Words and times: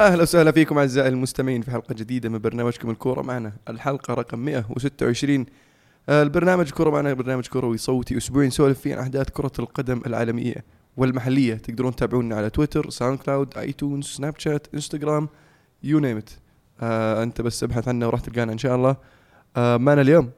أهلا 0.00 0.22
وسهلا 0.22 0.52
فيكم 0.52 0.78
أعزائي 0.78 1.08
المستمعين 1.08 1.62
في 1.62 1.70
حلقة 1.70 1.94
جديدة 1.94 2.28
من 2.28 2.38
برنامجكم 2.38 2.90
الكورة 2.90 3.22
معنا. 3.22 3.52
الحلقة 3.68 4.14
رقم 4.14 4.38
126 4.38 5.46
آه، 6.08 6.22
البرنامج 6.22 6.70
كورة 6.70 6.90
معنا 6.90 7.12
برنامج 7.12 7.46
كروي 7.46 7.78
صوتي 7.78 8.16
أسبوعي 8.16 8.46
نسولف 8.46 8.80
فيه 8.80 8.94
عن 8.94 9.00
أحداث 9.00 9.30
كرة 9.30 9.52
القدم 9.58 10.02
العالمية 10.06 10.64
والمحلية. 10.96 11.54
تقدرون 11.54 11.96
تتابعونا 11.96 12.36
على 12.36 12.50
تويتر 12.50 12.90
ساوند 12.90 13.18
كلاود 13.18 13.58
آيتونز 13.58 14.04
سناب 14.06 14.34
شات 14.38 14.66
إنستغرام 14.74 15.28
you 15.82 15.98
name 15.98 16.16
it 16.16 16.30
أنت 17.22 17.40
بس 17.40 17.64
ابحث 17.64 17.88
عنا 17.88 18.06
وراح 18.06 18.20
تلقانا 18.20 18.52
إن 18.52 18.58
شاء 18.58 18.76
الله. 18.76 18.96
آه 19.56 19.76
معنا 19.76 20.00
اليوم 20.00 20.30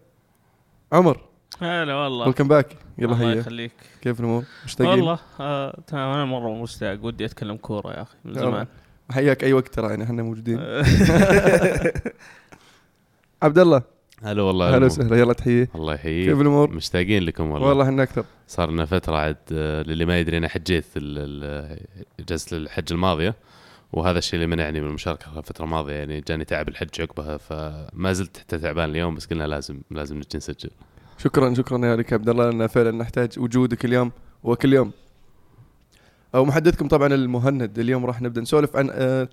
عمر. 0.92 1.20
هلا 1.60 1.94
والله. 1.94 2.26
welcome 2.26 2.48
back 2.48 2.76
يلا 2.98 3.12
الله 3.12 3.30
هيا. 3.30 3.34
يخليك. 3.34 3.72
كيف 4.00 4.20
الأمور؟ 4.20 4.44
مشتاقين؟ 4.64 4.92
والله 4.92 5.18
آه 5.40 5.80
تمام 5.86 6.14
أنا 6.14 6.24
مرة 6.24 6.62
مشتاق 6.62 7.04
ودي 7.04 7.24
أتكلم 7.24 7.56
كورة 7.56 7.90
يا 7.92 8.02
أخي 8.02 8.16
من. 8.24 8.34
زمان. 8.34 8.66
حياك 9.12 9.44
أي 9.44 9.52
وقت 9.52 9.68
ترى 9.68 9.88
يعني 9.90 10.04
إحنا 10.04 10.22
موجودين. 10.22 10.58
عبد 13.42 13.58
الله 13.58 13.82
هلا 14.22 14.42
والله 14.42 14.76
هلا. 14.76 14.86
وسهلا 14.86 15.16
يلا 15.16 15.32
تحية. 15.32 15.68
الله 15.74 15.92
كيف 15.96 16.00
يحييك 16.04 16.28
الأمور؟ 16.28 16.70
مشتاقين 16.70 17.22
لكم 17.22 17.50
والله, 17.50 17.68
والله 17.68 17.84
إحنا 17.84 18.02
أكثر. 18.02 18.24
صار 18.48 18.70
لنا 18.70 18.84
فترة 18.84 19.16
عاد 19.16 19.36
آه، 19.52 19.82
للي 19.82 20.04
ما 20.04 20.18
يدري 20.18 20.38
أنا 20.38 20.48
حجيت 20.48 20.84
ال- 20.96 21.44
ال- 21.44 21.80
اجازه 22.20 22.56
الحج 22.56 22.92
الماضية 22.92 23.34
وهذا 23.92 24.18
الشيء 24.18 24.34
اللي 24.34 24.46
منعني 24.56 24.80
من 24.80 24.88
المشاركة 24.88 25.38
الفترة 25.38 25.64
الماضية 25.64 25.92
يعني 25.94 26.20
جاني 26.20 26.44
تعب 26.44 26.68
الحج 26.68 27.00
عقبها 27.00 27.36
فما 27.36 28.12
زلت 28.12 28.36
حتى 28.38 28.58
تعبان 28.58 28.90
اليوم 28.90 29.14
بس 29.14 29.26
قلنا 29.26 29.44
لازم 29.44 29.80
لازم 29.90 30.16
نجي 30.16 30.28
نسجل. 30.36 30.70
شكرا 31.18 31.54
شكرا 31.54 31.86
يا 31.86 31.96
لك 31.96 32.12
يا 32.12 32.16
عبد 32.16 32.28
الله 32.28 32.50
لأن 32.50 32.66
فعلا 32.66 32.90
نحتاج 32.90 33.38
وجودك 33.38 33.84
اليوم 33.84 34.12
وكل 34.44 34.72
يوم. 34.72 34.92
أو 36.34 36.44
محدثكم 36.44 36.88
طبعا 36.88 37.14
المهند. 37.14 37.78
اليوم 37.78 38.06
راح 38.06 38.22
نبدأ 38.22 38.40
نسولف 38.40 38.76
عن 38.76 38.90
آه، 38.92 39.28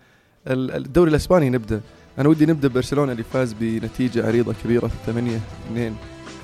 ال- 0.48 0.72
الدوري 0.76 1.10
الإسباني 1.10 1.50
نبدأ. 1.50 1.82
أنا 2.20 2.30
ودي 2.30 2.46
نبدأ 2.46 2.68
ببرشلونة 2.68 3.12
اللي 3.12 3.24
فاز 3.34 3.56
بنتيجة 3.60 4.28
عريضة 4.28 4.54
كبيرة 4.64 4.92
8 5.06 5.40
2 5.72 5.96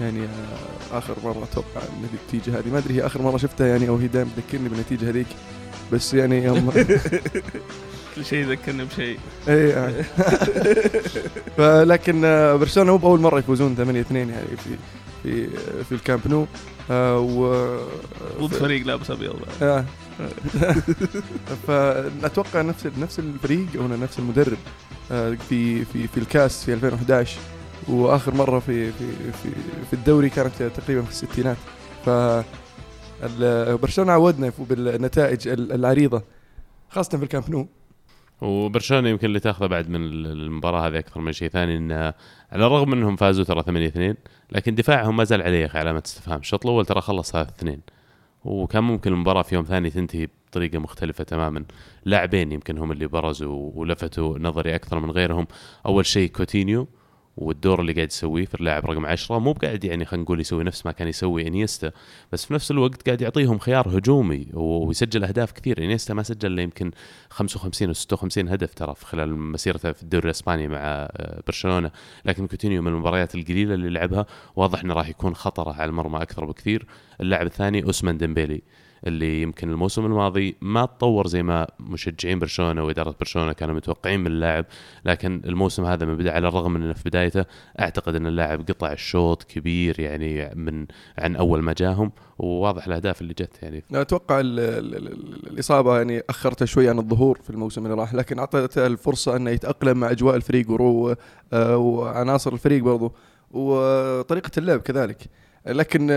يعني 0.01 0.19
آه، 0.23 0.97
آخر 0.97 1.15
مرة 1.23 1.43
أتوقع 1.51 1.81
النتيجة 2.33 2.59
هذه. 2.59 2.69
ما 2.71 2.77
أدري 2.77 2.93
هي 2.93 3.05
آخر 3.05 3.21
مرة 3.21 3.37
شفتها 3.37 3.67
يعني 3.67 3.89
أو 3.89 3.95
هي 3.97 4.07
دائما 4.07 4.29
تذكرني 4.37 4.69
بالنتيجة 4.69 5.09
هذيك. 5.09 5.27
بس 5.93 6.13
يعني 6.13 6.49
هم 6.49 6.71
كل 8.15 8.25
شيء 8.25 8.39
يذكرني 8.39 8.85
بشيء. 8.85 9.19
إيه 9.47 9.73
يعني. 9.73 10.03
فلكن 11.57 12.25
آه، 12.25 12.55
برشلونة 12.55 12.91
مو 12.91 12.97
بأول 12.97 13.19
مرة 13.19 13.39
يفوزون 13.39 13.75
8 13.75 14.01
2 14.01 14.29
يعني 14.29 14.47
في 14.57 14.69
في 15.23 15.47
في 15.83 15.91
الكامب 15.91 16.21
نو. 16.27 16.45
آه، 16.91 17.19
و 17.19 17.53
ضد 18.41 18.53
فريق 18.53 18.85
لابس 18.85 19.11
أبيض. 19.11 19.35
آه. 19.61 19.85
فاتوقع 21.67 22.61
نفس 22.61 22.87
نفس 22.99 23.19
الفريق 23.19 23.65
أو 23.77 23.87
نفس 23.87 24.19
المدرب 24.19 24.57
آه، 25.11 25.37
في 25.49 25.85
في 25.85 26.07
في 26.07 26.17
الكاس 26.17 26.63
في 26.65 26.73
2011 26.73 27.37
وآخر 27.87 28.33
مرة 28.33 28.59
في 28.59 28.91
في 28.91 29.07
في, 29.43 29.49
في 29.89 29.93
الدوري 29.93 30.29
كانت 30.29 30.63
تقريبا 30.63 31.01
في 31.01 31.09
الستينات. 31.11 31.57
ف 32.05 32.09
برشلونة 33.81 34.11
عودنا 34.11 34.51
بالنتائج 34.59 35.47
ال- 35.47 35.71
العريضة 35.71 36.21
خاصة 36.89 37.17
في 37.17 37.23
الكامب 37.23 37.49
نو. 37.49 37.67
وبرشلونة 38.41 39.09
يمكن 39.09 39.27
اللي 39.27 39.39
تاخذه 39.39 39.65
بعد 39.67 39.89
من 39.89 39.95
ال- 40.05 40.25
المباراة 40.25 40.87
هذه 40.87 40.99
أكثر 40.99 41.21
من 41.21 41.31
شيء 41.31 41.49
ثاني 41.49 41.77
إنه 41.77 41.95
على 42.51 42.65
الرغم 42.65 42.93
إنهم 42.93 43.15
فازوا 43.15 43.43
ترى 43.45 43.63
8 43.63 43.87
2 43.87 44.15
لكن 44.51 44.75
دفاعهم 44.75 45.15
ما 45.17 45.23
زال 45.23 45.41
عليه 45.41 45.71
علامة 45.73 46.03
استفهام. 46.05 46.39
الشوط 46.39 46.65
الأول 46.65 46.85
ترى 46.85 47.01
خلص 47.01 47.31
3 47.31 47.49
2 47.49 47.79
وكان 48.45 48.83
ممكن 48.83 49.13
المباراة 49.13 49.41
في 49.41 49.55
يوم 49.55 49.63
ثاني 49.63 49.89
تنتهي 49.89 50.27
بطريقة 50.51 50.79
مختلفة 50.79 51.23
تماما. 51.23 51.63
لاعبين 52.05 52.51
يمكن 52.51 52.77
هم 52.77 52.91
اللي 52.91 53.07
برزوا 53.07 53.71
ولفتوا 53.75 54.39
نظري 54.39 54.75
أكثر 54.75 54.99
من 54.99 55.11
غيرهم. 55.11 55.47
أول 55.85 56.05
شيء 56.05 56.29
كوتينيو 56.29 56.87
والدور 57.37 57.81
اللي 57.81 57.93
قاعد 57.93 58.07
يسويه 58.07 58.45
في 58.45 58.55
اللاعب 58.55 58.85
رقم 58.85 59.05
10 59.05 59.39
مو 59.39 59.53
بقاعد 59.53 59.83
يعني 59.83 60.05
خلينا 60.05 60.23
نقول 60.23 60.39
يسوي 60.39 60.63
نفس 60.63 60.85
ما 60.85 60.91
كان 60.91 61.07
يسوي 61.07 61.47
إنيستا 61.47 61.91
بس 62.31 62.45
في 62.45 62.53
نفس 62.53 62.71
الوقت 62.71 63.05
قاعد 63.05 63.21
يعطيهم 63.21 63.59
خيار 63.59 63.97
هجومي 63.97 64.47
ويسجل 64.53 65.23
أهداف 65.23 65.51
كثير. 65.51 65.83
إنيستا 65.83 66.13
ما 66.13 66.23
سجل 66.23 66.51
إلا 66.51 66.61
يمكن 66.61 66.91
55 67.29 67.89
و 67.89 67.93
56 67.93 68.49
هدف 68.49 68.73
ترى 68.73 68.95
في 68.95 69.05
خلال 69.05 69.37
مسيرته 69.37 69.91
في 69.91 70.03
الدوري 70.03 70.25
الإسباني 70.25 70.67
مع 70.67 70.79
آه، 70.81 71.41
برشلونة. 71.47 71.91
لكن 72.25 72.47
كوتينيو 72.47 72.81
من 72.81 72.87
المباريات 72.87 73.35
القليلة 73.35 73.73
اللي 73.73 73.89
لعبها 73.89 74.25
واضح 74.55 74.83
إنه 74.83 74.93
راح 74.93 75.09
يكون 75.09 75.35
خطره 75.35 75.73
على 75.73 75.89
المرمى 75.89 76.21
أكثر 76.21 76.45
بكثير. 76.45 76.85
اللاعب 77.21 77.45
الثاني 77.45 77.83
أوسمان 77.83 78.17
ديمبيلي. 78.17 78.61
اللي 79.07 79.41
يمكن 79.41 79.69
الموسم 79.69 80.05
الماضي 80.05 80.55
ما 80.61 80.85
تطور 80.85 81.27
زي 81.27 81.43
ما 81.43 81.67
مشجعين 81.79 82.39
برشلونة 82.39 82.83
وإدارة 82.83 83.15
برشلونة 83.19 83.53
كانوا 83.53 83.75
متوقعين 83.75 84.19
من 84.19 84.27
اللاعب 84.27 84.65
لكن 85.05 85.41
الموسم 85.45 85.85
هذا 85.85 86.05
من 86.05 86.17
بدا 86.17 86.31
على 86.31 86.47
الرغم 86.47 86.73
من 86.73 86.83
إنه 86.83 86.93
في 86.93 87.09
بدايته 87.09 87.45
أعتقد 87.79 88.15
إن 88.15 88.27
اللاعب 88.27 88.61
قطع 88.69 88.91
الشوط 88.91 89.43
كبير 89.43 89.99
يعني 89.99 90.55
من 90.55 90.85
عن 91.17 91.35
أول 91.35 91.61
ما 91.61 91.73
جاهم 91.73 92.11
وواضح 92.39 92.87
الأهداف 92.87 93.21
اللي 93.21 93.33
جت 93.33 93.63
يعني. 93.63 93.83
أتوقع 93.93 94.39
ال 94.39 94.59
ال 94.59 94.95
ال 94.95 95.47
الإصابة 95.47 95.97
يعني 95.97 96.23
اخرته 96.29 96.65
شوي 96.65 96.89
عن 96.89 96.99
الظهور 96.99 97.39
في 97.43 97.49
الموسم 97.49 97.85
اللي 97.85 97.95
راح 97.95 98.13
لكن 98.13 98.39
اعطته 98.39 98.87
الفرصة 98.87 99.35
إنه 99.35 99.49
يتأقلم 99.51 99.97
مع 99.97 100.11
أجواء 100.11 100.35
الفريق 100.35 100.71
ورو 100.71 101.15
آه، 101.53 101.77
وعناصر 101.77 102.53
الفريق 102.53 102.83
برضو 102.83 103.15
وطريقة 103.51 104.51
اللعب 104.57 104.79
كذلك. 104.79 105.17
لكن 105.67 106.07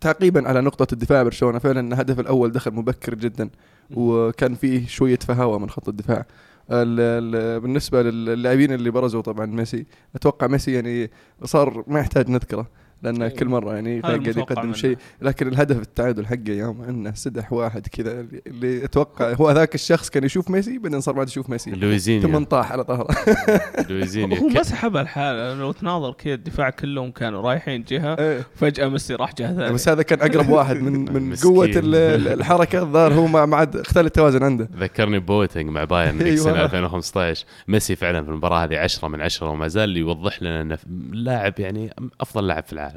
تعقيبا 0.00 0.48
على 0.48 0.60
نقطة 0.60 0.92
الدفاع 0.92 1.22
برشلونة. 1.22 1.58
فعلا 1.58 1.80
الهدف 1.94 2.20
الأول 2.20 2.52
دخل 2.52 2.70
مبكر 2.70 3.14
جدا 3.14 3.50
وكان 3.96 4.54
فيه 4.54 4.86
شوية 4.86 5.18
فهاوة 5.18 5.58
من 5.58 5.70
خط 5.70 5.88
الدفاع. 5.88 6.26
ال 6.70 7.00
ال 7.00 7.60
بالنسبة 7.60 8.02
للاعبين 8.02 8.72
اللي 8.72 8.90
برزوا 8.90 9.22
طبعا 9.22 9.46
ميسي 9.46 9.86
أتوقع 10.14 10.46
ميسي 10.46 10.72
يعني 10.72 11.10
صار 11.44 11.84
ما 11.86 12.00
يحتاج 12.00 12.30
نذكره. 12.30 12.66
لأن 13.04 13.28
كل 13.28 13.46
مرة 13.48 13.74
يعني 13.74 14.00
قاعد 14.00 14.26
يقدم. 14.26 14.72
شيء. 14.74 14.96
لكن 15.22 15.48
الهدف 15.48 15.82
التعادل 15.82 16.26
حقه 16.26 16.42
يوم 16.52 16.82
إنه 16.82 17.14
سدح 17.14 17.52
واحد 17.52 17.86
كذا. 17.86 18.26
اللي- 18.46 18.84
أتوقع 18.84 19.32
هو 19.32 19.50
ذاك 19.50 19.74
الشخص 19.74 20.10
كان 20.10 20.24
يشوف 20.24 20.50
ميسي 20.50 20.78
بعدين 20.78 21.00
صار 21.00 21.14
بعد 21.14 21.28
يشوف 21.28 21.50
ميسي. 21.50 21.70
ثم 21.70 21.76
لويزينيو 21.80 22.44
طاح 22.44 22.72
على 22.72 22.82
ظهره 22.82 23.08
لويزينيو. 23.90 24.38
هو 24.38 24.48
ما 24.48 24.62
سحبها 24.62 25.02
الحال. 25.02 25.58
لو 25.58 25.72
تناظر 25.72 26.12
كذا 26.12 26.34
الدفاع 26.34 26.70
كلهم 26.70 27.10
كانوا 27.10 27.42
رايحين 27.42 27.84
جهة 27.84 28.14
إيه. 28.18 28.46
فجأة 28.54 28.88
ميسي 28.88 29.14
راح 29.14 29.34
جهة 29.34 29.54
ثانية. 29.54 29.70
بس 29.70 29.88
هذا 29.88 30.02
كان 30.02 30.20
أقرب 30.20 30.48
واحد 30.48 30.76
من 30.76 30.92
من. 31.28 31.34
قوة 31.36 31.64
ال- 31.64 31.94
ال- 31.94 32.28
الحركة. 32.28 32.82
الظاهر 32.82 33.12
هو 33.14 33.26
ما 33.26 33.46
ما 33.46 33.56
عاد 33.56 33.76
اختل 33.76 34.06
التوازن 34.06 34.42
عنده. 34.42 34.68
ذكرني 34.78 35.18
بواتينج 35.18 35.70
مع 35.70 35.84
بايرن 35.84 36.18
ذيك 36.18 36.26
أيوة. 36.26 36.34
السنة 36.34 36.64
2015 36.64 37.44
ميسي 37.68 37.96
فعلا 37.96 38.22
في 38.24 38.28
المباراة 38.30 38.64
هذه 38.64 38.78
10 38.78 39.08
من 39.08 39.20
10 39.20 39.48
وما 39.48 39.68
زال 39.68 39.96
يوضح 39.96 40.42
لنا 40.42 40.60
إنه 40.60 40.78
لاعب 41.12 41.54
يعني 41.60 41.90
أفضل 42.20 42.46
لاعب 42.46 42.64
في 42.64 42.72
العالم. 42.72 42.93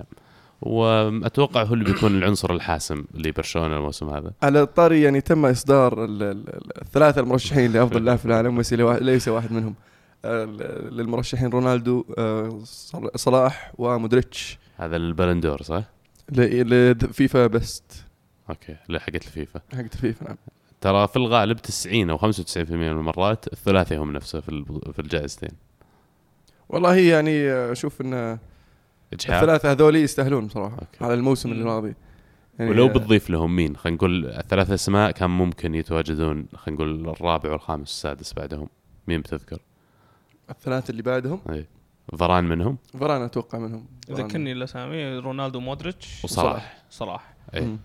وأتوقع 0.61 1.63
هو 1.63 1.73
اللي 1.73 1.85
بيكون 1.85 2.17
العنصر 2.17 2.53
الحاسم 2.53 3.05
لبرشلونة 3.13 3.77
الموسم 3.77 4.09
هذا. 4.09 4.31
على 4.43 4.61
الطاري 4.61 5.01
يعني 5.01 5.21
تم 5.21 5.45
إصدار 5.45 6.05
ال- 6.05 6.23
ال- 6.23 6.49
ال- 6.49 6.81
الثلاثة 6.81 7.21
المرشحين 7.21 7.71
لأفضل 7.73 8.05
لاعب 8.05 8.17
في 8.17 8.25
العالم 8.25 8.61
ليس 9.01 9.27
واحد 9.27 9.51
منهم. 9.51 9.75
للمرشحين 10.91 11.49
رونالدو 11.49 12.05
آه، 12.17 12.59
صل- 12.63 13.11
صلاح 13.15 13.71
ومودريتش. 13.77 14.57
هذا 14.77 14.95
البالون 14.95 15.36
دور 15.36 15.61
صح؟ 15.61 15.83
الفيفا 16.31 17.47
best 17.47 17.83
okay 18.49 18.75
اللي 18.87 18.99
حقت 18.99 19.15
الفيفا. 19.15 19.61
حقت 19.73 19.93
الفيفا 19.93 20.25
نعم. 20.27 20.37
ترى 20.81 21.07
في 21.07 21.15
الغالب 21.15 21.57
90 21.57 22.09
أو 22.09 22.17
95% 22.17 22.23
من 22.71 22.87
المرات 22.87 23.45
الثلاثي 23.53 23.97
هم 23.97 24.11
نفسه 24.11 24.39
في 24.39 24.65
في 24.93 24.99
الجائزتين. 24.99 25.49
والله 26.69 26.95
يعني 26.95 27.49
آه، 27.51 27.71
أشوف 27.71 28.01
ان 28.01 28.37
اجحاف 29.13 29.43
الثلاثة 29.43 29.71
هذول 29.71 29.95
يستاهلون 29.95 30.49
صراحة 30.49 30.75
okay. 30.75 31.05
على 31.05 31.13
الموسم 31.13 31.49
مم. 31.49 31.59
الماضي. 31.59 31.95
يعني 32.59 32.71
ولو 32.71 32.87
بتضيف 32.87 33.29
لهم 33.29 33.55
مين؟ 33.55 33.75
خلينا 33.77 33.97
نقول 33.97 34.25
الثلاث 34.25 34.71
أسماء 34.71 35.11
كان 35.11 35.29
ممكن 35.29 35.75
يتواجدون 35.75 36.45
خلينا 36.55 36.81
نقول 36.81 37.09
الرابع 37.09 37.51
والخامس 37.51 37.79
والسادس 37.79 38.33
بعدهم. 38.33 38.69
مين 39.07 39.21
بتذكر؟ 39.21 39.59
الثلاثة 40.49 40.91
اللي 40.91 41.01
بعدهم؟ 41.01 41.41
اي 41.49 41.67
فاران 42.17 42.43
منهم. 42.43 42.77
فاران 42.99 43.21
أتوقع 43.21 43.59
منهم. 43.59 43.85
ذكرني 44.11 44.51
الاسامي 44.51 45.17
رونالدو 45.17 45.59
مودريتش 45.59 46.23
وصلاح. 46.23 46.83
صلاح. 46.89 47.33
اي. 47.55 47.77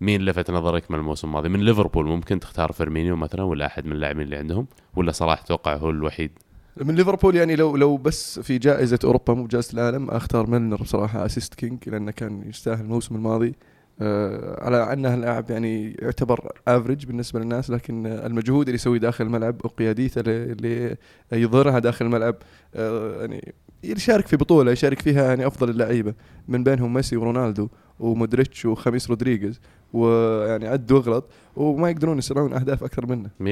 مين 0.00 0.22
لفت 0.22 0.50
نظرك 0.50 0.90
من 0.90 0.98
الموسم 0.98 1.28
الماضي؟ 1.28 1.48
من 1.48 1.60
ليفربول 1.60 2.06
ممكن 2.06 2.40
تختار 2.40 2.72
فيرمينيو 2.72 3.16
مثلا 3.16 3.42
ولا 3.42 3.66
أحد 3.66 3.86
من 3.86 3.92
اللاعبين 3.92 4.22
اللي 4.22 4.36
عندهم؟ 4.36 4.66
ولا 4.96 5.12
صلاح 5.12 5.42
توقع 5.42 5.76
هو 5.76 5.90
الوحيد؟ 5.90 6.30
من 6.76 6.94
ليفربول 6.94 7.36
يعني 7.36 7.56
لو 7.56 7.76
لو 7.76 7.96
بس 7.96 8.40
في 8.40 8.58
جائزة 8.58 8.98
أوروبا 9.04 9.34
مو 9.34 9.44
بجائزة 9.44 9.72
العالم 9.74 10.10
أختار 10.10 10.50
ميلنر 10.50 10.82
بصراحة 10.82 11.26
assist 11.26 11.54
king 11.54 11.88
لأنه 11.88 12.10
كان 12.10 12.42
يستاهل 12.48 12.80
الموسم 12.84 13.14
الماضي. 13.14 13.54
آه 14.02 14.64
على 14.64 14.92
انه 14.92 15.14
لاعب 15.14 15.50
يعني 15.50 15.92
يعتبر 15.92 16.52
average 16.68 17.06
بالنسبة 17.06 17.40
للناس 17.40 17.70
لكن 17.70 18.06
المجهود 18.06 18.66
اللي 18.66 18.74
يسويه 18.74 18.98
داخل 18.98 19.24
الملعب 19.26 19.64
وقياديته 19.64 20.20
اللي- 20.20 20.52
اللي 20.52 20.96
يظهرها 21.32 21.78
داخل 21.78 22.04
الملعب 22.06 22.34
آه 22.74 23.20
يعني 23.20 23.54
يشارك 23.84 24.26
في 24.26 24.36
بطولة 24.36 24.72
يشارك 24.72 25.00
فيها 25.02 25.24
يعني 25.24 25.46
أفضل 25.46 25.70
اللعيبة 25.70 26.14
من 26.48 26.64
بينهم 26.64 26.94
ميسي 26.94 27.16
ورونالدو 27.16 27.68
ومودريتش 28.00 28.64
وخاميس 28.66 29.08
رودريغيز. 29.10 29.60
ويعني 29.92 30.68
عد 30.68 30.92
واغلط 30.92 31.30
وما 31.56 31.90
يقدرون 31.90 32.18
يصنعون 32.18 32.52
أهداف 32.52 32.84
أكثر 32.84 33.06
منه. 33.06 33.30
100% 33.40 33.42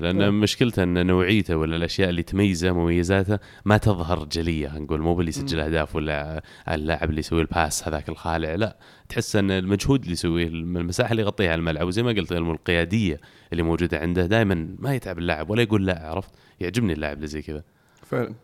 لأن 0.00 0.16
نعم. 0.16 0.40
مشكلته 0.40 0.82
إن 0.82 1.06
نوعيته 1.06 1.56
ولا 1.56 1.76
الأشياء 1.76 2.10
اللي 2.10 2.22
تميزه 2.22 2.72
مميزاته 2.72 3.38
ما 3.64 3.76
تظهر 3.76 4.24
جلية 4.24 4.78
نقول 4.78 5.00
مو 5.00 5.14
باللي 5.14 5.28
يسجل. 5.28 5.60
أهداف 5.60 5.96
ولا 5.96 6.42
اللاعب 6.68 7.10
اللي 7.10 7.18
يسوي 7.20 7.40
ال 7.40 7.50
pass 7.50 7.88
هذاك 7.88 8.08
الخالع 8.08 8.54
لا. 8.54 8.76
تحس 9.08 9.36
إن 9.36 9.50
المجهود 9.50 10.00
اللي 10.00 10.12
يسويه 10.12 10.46
المساحة 10.48 11.10
اللي 11.10 11.22
يغطيها 11.22 11.50
على 11.52 11.58
الملعب 11.58 11.86
وزي 11.86 12.02
ما 12.02 12.10
قلت 12.12 12.32
القيادية 12.32 13.20
اللي 13.52 13.62
موجودة 13.62 13.98
عنده 13.98 14.26
دائما 14.26 14.68
ما 14.78 14.94
يتعب 14.94 15.18
اللاعب 15.18 15.50
ولا 15.50 15.62
يقول 15.62 15.86
لا 15.86 16.08
عرفت؟ 16.10 16.30
يعجبني 16.60 16.92
اللاعب 16.92 17.16
اللي 17.16 17.26
زي 17.26 17.42
كذا. 17.42 17.62
فعلا. 18.06 18.34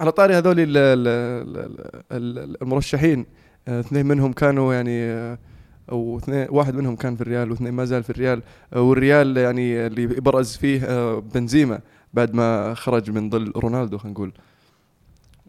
على 0.00 0.12
طاري 0.12 0.34
هذول 0.34 0.60
ال- 0.60 0.76
ال- 0.76 1.08
ال- 2.12 2.38
ال- 2.38 2.62
المرشحين 2.62 3.26
آه، 3.68 3.80
اثنين 3.80 4.06
منهم 4.06 4.32
كانوا 4.32 4.74
يعني 4.74 5.38
آه، 5.88 5.92
أو 5.92 6.18
اثنين 6.18 6.46
واحد 6.50 6.74
منهم 6.74 6.96
كان 6.96 7.16
في 7.16 7.20
الريال 7.20 7.50
واثنين 7.50 7.72
ما 7.72 7.84
زال 7.84 8.02
في 8.02 8.10
الريال. 8.10 8.42
آه، 8.72 8.80
والريال 8.80 9.36
يعني 9.36 9.86
اللي 9.86 10.06
برز 10.06 10.56
فيه 10.56 10.84
آه، 10.84 11.18
بنزيما 11.18 11.80
بعد 12.14 12.34
ما 12.34 12.74
خرج 12.74 13.10
من 13.10 13.30
ظل 13.30 13.52
رونالدو 13.56 13.98
خلينا 13.98 14.12
نقول. 14.14 14.32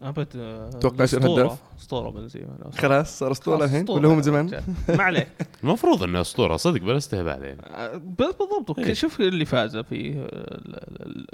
أبد 0.02 0.28
آه، 0.36 0.70
تتوقع 0.70 1.04
يصير. 1.04 1.32
هداف؟ 1.32 1.58
أسطورة 1.80 2.10
بنزيما 2.10 2.58
لا، 2.64 2.70
خلاص 2.70 3.18
صار 3.18 3.32
أسطورة 3.32 3.64
الحين؟ 3.64 3.90
ولا 3.90 4.08
هو 4.08 4.14
من 4.14 4.22
زمان. 4.22 4.62
ما 4.88 5.02
عليك. 5.02 5.28
المفروض 5.64 6.02
إنه 6.02 6.20
أسطورة 6.20 6.56
صدق 6.56 6.80
بلا 6.80 6.96
استهبال 6.96 7.42
يعني 7.44 7.62
آه، 7.66 7.96
بالضبط. 7.96 8.78
إيه. 8.78 8.92
شوف 8.92 9.20
اللي 9.20 9.44
فاز 9.44 9.76
فيه 9.76 10.20
آه، 10.20 10.26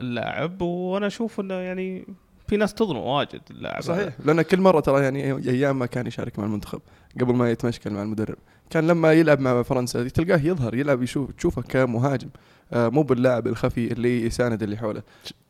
اللاعب 0.01 0.63
وأنا 0.63 1.07
أشوف 1.07 1.41
إنه 1.41 1.55
يعني 1.55 2.07
في 2.49 2.57
ناس 2.57 2.75
تظلم 2.75 2.97
واجد 2.99 3.41
اللاعب. 3.51 3.83
صحيح. 3.83 4.15
لأن 4.25 4.43
كل 4.43 4.61
مرة 4.61 4.81
ترى 4.81 5.03
يعني 5.03 5.33
أيام 5.51 5.79
ما 5.79 5.87
كان 5.87 6.07
يشارك 6.07 6.39
مع 6.39 6.45
المنتخب 6.45 6.81
قبل 7.21 7.35
ما 7.35 7.51
يتمشكل 7.51 7.91
مع 7.91 8.03
المدرب. 8.03 8.37
كان 8.71 8.87
لما 8.87 9.13
يلعب 9.13 9.41
مع 9.41 9.63
فرنسا 9.63 10.09
تلقاه 10.09 10.41
يظهر 10.45 10.75
يلعب 10.75 11.03
يشوف 11.03 11.31
تشوفه 11.33 11.63
كمهاجم. 11.63 12.29
مو 12.73 13.03
باللاعب 13.03 13.47
الخفي 13.47 13.93
اللي 13.93 14.27
يساند 14.27 14.63
اللي 14.63 14.77
حوله. 14.77 15.03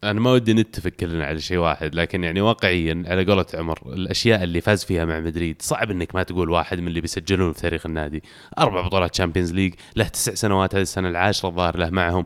أنا 0.05 0.20
ما 0.20 0.32
ودي 0.32 0.55
نتفق 0.55 0.90
كلنا 0.90 1.25
على 1.25 1.40
شيء 1.40 1.58
واحد 1.58 1.94
لكن 1.94 2.25
يعني 2.25 2.40
واقعيا 2.40 3.05
على 3.06 3.25
قولة 3.25 3.46
عمر 3.55 3.78
الأشياء 3.87 4.43
اللي 4.43 4.61
فاز 4.61 4.84
فيها 4.84 5.05
مع 5.05 5.20
مدريد 5.20 5.62
صعب 5.62 5.90
إنك 5.90 6.14
ما 6.14 6.22
تقول 6.22 6.50
واحد 6.50 6.81
من 6.81 6.88
اللي 6.88 7.00
بيسجلون 7.00 7.52
في 7.52 7.61
تاريخ 7.61 7.87
النادي. 7.87 8.22
أربع 8.58 8.87
بطولات 8.87 9.11
Champions 9.11 9.52
League 9.52 9.75
له 9.96 10.08
تسع 10.08 10.34
سنوات 10.34 10.75
هذه 10.75 10.82
السنة 10.82 11.08
العاشرة 11.08 11.49
الظاهر 11.49 11.78
له 11.78 11.90
معهم. 11.90 12.25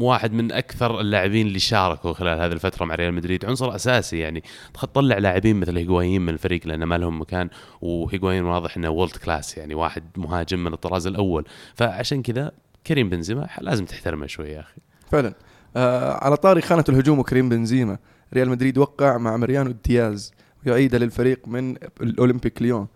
واحد 0.00 0.32
من 0.32 0.52
أكثر 0.52 1.00
اللاعبين 1.00 1.46
اللي 1.46 1.58
شاركوا 1.58 2.12
خلال 2.12 2.40
هذه 2.40 2.52
الفترة 2.52 2.84
مع 2.84 2.94
ريال 2.94 3.14
مدريد 3.14 3.44
عنصر 3.44 3.74
أساسي 3.74 4.18
يعني. 4.18 4.42
تطلع 4.74 5.18
لاعبين 5.18 5.56
مثل 5.60 5.76
هيغوايين 5.76 6.22
من 6.22 6.28
الفريق 6.28 6.66
لأنه 6.66 6.86
ما 6.86 6.98
لهم 6.98 7.20
مكان 7.20 7.48
وهيغوايين 7.80 8.44
واضح 8.44 8.76
إنه 8.76 8.90
world 8.90 9.16
class 9.16 9.58
يعني 9.58 9.74
واحد 9.74 10.02
مهاجم 10.16 10.64
من 10.64 10.72
الطراز 10.72 11.06
الأول. 11.06 11.44
فعشان 11.74 12.22
كذا 12.22 12.52
كريم 12.86 13.08
بنزيما 13.08 13.48
لازم 13.60 13.84
تحترمه 13.84 14.26
شوي 14.26 14.48
يا 14.48 14.60
أخي. 14.60 14.80
فعلا. 15.12 15.34
آه 15.76 16.24
على 16.24 16.36
طاري 16.36 16.60
خانة 16.60 16.84
الهجوم 16.88 17.18
وكريم 17.18 17.48
بنزيما 17.48 17.98
ريال 18.34 18.48
مدريد 18.48 18.78
وقع 18.78 19.18
مع 19.18 19.36
مريانو 19.36 19.70
دياز 19.84 20.32
ويعيد 20.66 20.94
للفريق 20.94 21.48
من 21.48 21.76
الأولمبيك 22.00 22.62
ليون. 22.62 22.86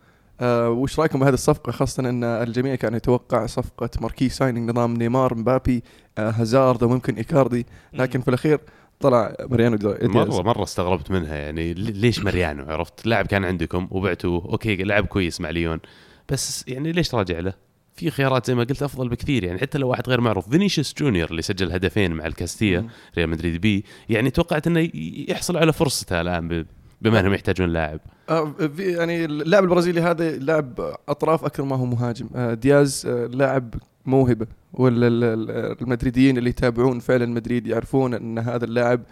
آه 0.40 0.70
وش 0.70 1.00
رأيكم 1.00 1.20
بهذه 1.20 1.34
الصفقة؟ 1.34 1.72
خاصة 1.72 2.08
إن 2.08 2.25
الجميع 2.25 2.75
كان 2.75 2.94
يتوقع 2.94 3.46
صفقة 3.46 3.90
marquee 4.00 4.29
signing 4.29 4.70
نظام 4.70 4.94
نيمار 4.94 5.34
مبابي 5.34 5.82
آه 6.19 6.31
هازارد 6.31 6.82
وممكن 6.82 7.14
إيكاردي. 7.14 7.66
لكن 7.92 8.20
في 8.20 8.28
الأخير 8.28 8.60
طلع 9.00 9.34
مريانو 9.40 9.76
دياز. 9.76 9.96
مره 10.02 10.42
مرة 10.42 10.62
استغربت 10.62 11.10
منها 11.10 11.34
يعني 11.34 11.75
لي- 11.75 11.92
ليش 11.92 12.25
مريانو؟ 12.25 12.64
عرفت؟ 12.72 13.06
لاعب 13.06 13.26
كان 13.26 13.44
عندكم 13.44 13.88
وبعتوه 13.90 14.44
okay 14.44 14.76
لعب 14.76 15.06
كويس 15.06 15.40
مع 15.40 15.50
ليون 15.50 15.81
بس 16.28 16.64
يعني 16.69 16.92
ليش 16.92 17.08
تراجع 17.08 17.38
له؟ 17.38 17.52
في 17.94 18.11
خيارات 18.11 18.46
زي 18.46 18.55
ما 18.55 18.64
قلت 18.64 18.82
أفضل 18.82 19.08
بكثير. 19.08 19.44
يعني 19.44 19.58
حتى 19.58 19.79
لو 19.79 19.88
واحد 19.88 20.08
غير 20.08 20.20
معروف. 20.20 20.49
فينيسيوس 20.50 20.94
جونيور 20.99 21.31
اللي 21.31 21.43
سجل 21.43 21.73
هدفين 21.73 22.12
مع 22.12 22.26
الكاستيا. 22.26 22.88
ريال 23.19 23.29
مدريد 23.31 23.61
بي 23.61 23.85
يعني 24.08 24.31
توقعت 24.31 24.67
إنه 24.67 24.91
يحصل 25.29 25.56
على 25.56 25.73
فرصته 25.73 26.20
الآن 26.20 26.67
بما 27.02 27.20
أنهم 27.20 27.35
يحتاجون 27.35 27.69
لاعب. 27.69 28.00
آه 28.31 28.55
يعني 28.79 29.25
اللاعب 29.25 29.64
البرازيلي 29.64 30.00
هذا 30.00 30.37
لاعب 30.37 30.94
أطراف 31.08 31.44
أكثر 31.44 31.62
ما 31.64 31.76
هو 31.76 31.85
مهاجم. 31.85 32.29
آه 32.37 32.55
دياز 32.55 33.06
آه 33.06 33.26
لاعب 33.26 33.75
موهبة. 34.06 34.46
ولا 34.73 35.06
ال- 35.06 35.25
ال- 35.25 35.82
المدريديين 35.82 36.38
اللي 36.38 36.50
يتابعون 36.50 36.99
فعلا 36.99 37.26
مدريد 37.26 37.67
يعرفون 37.67 38.14
إن 38.14 38.38
هذا 38.38 38.64
اللاعب 38.64 39.02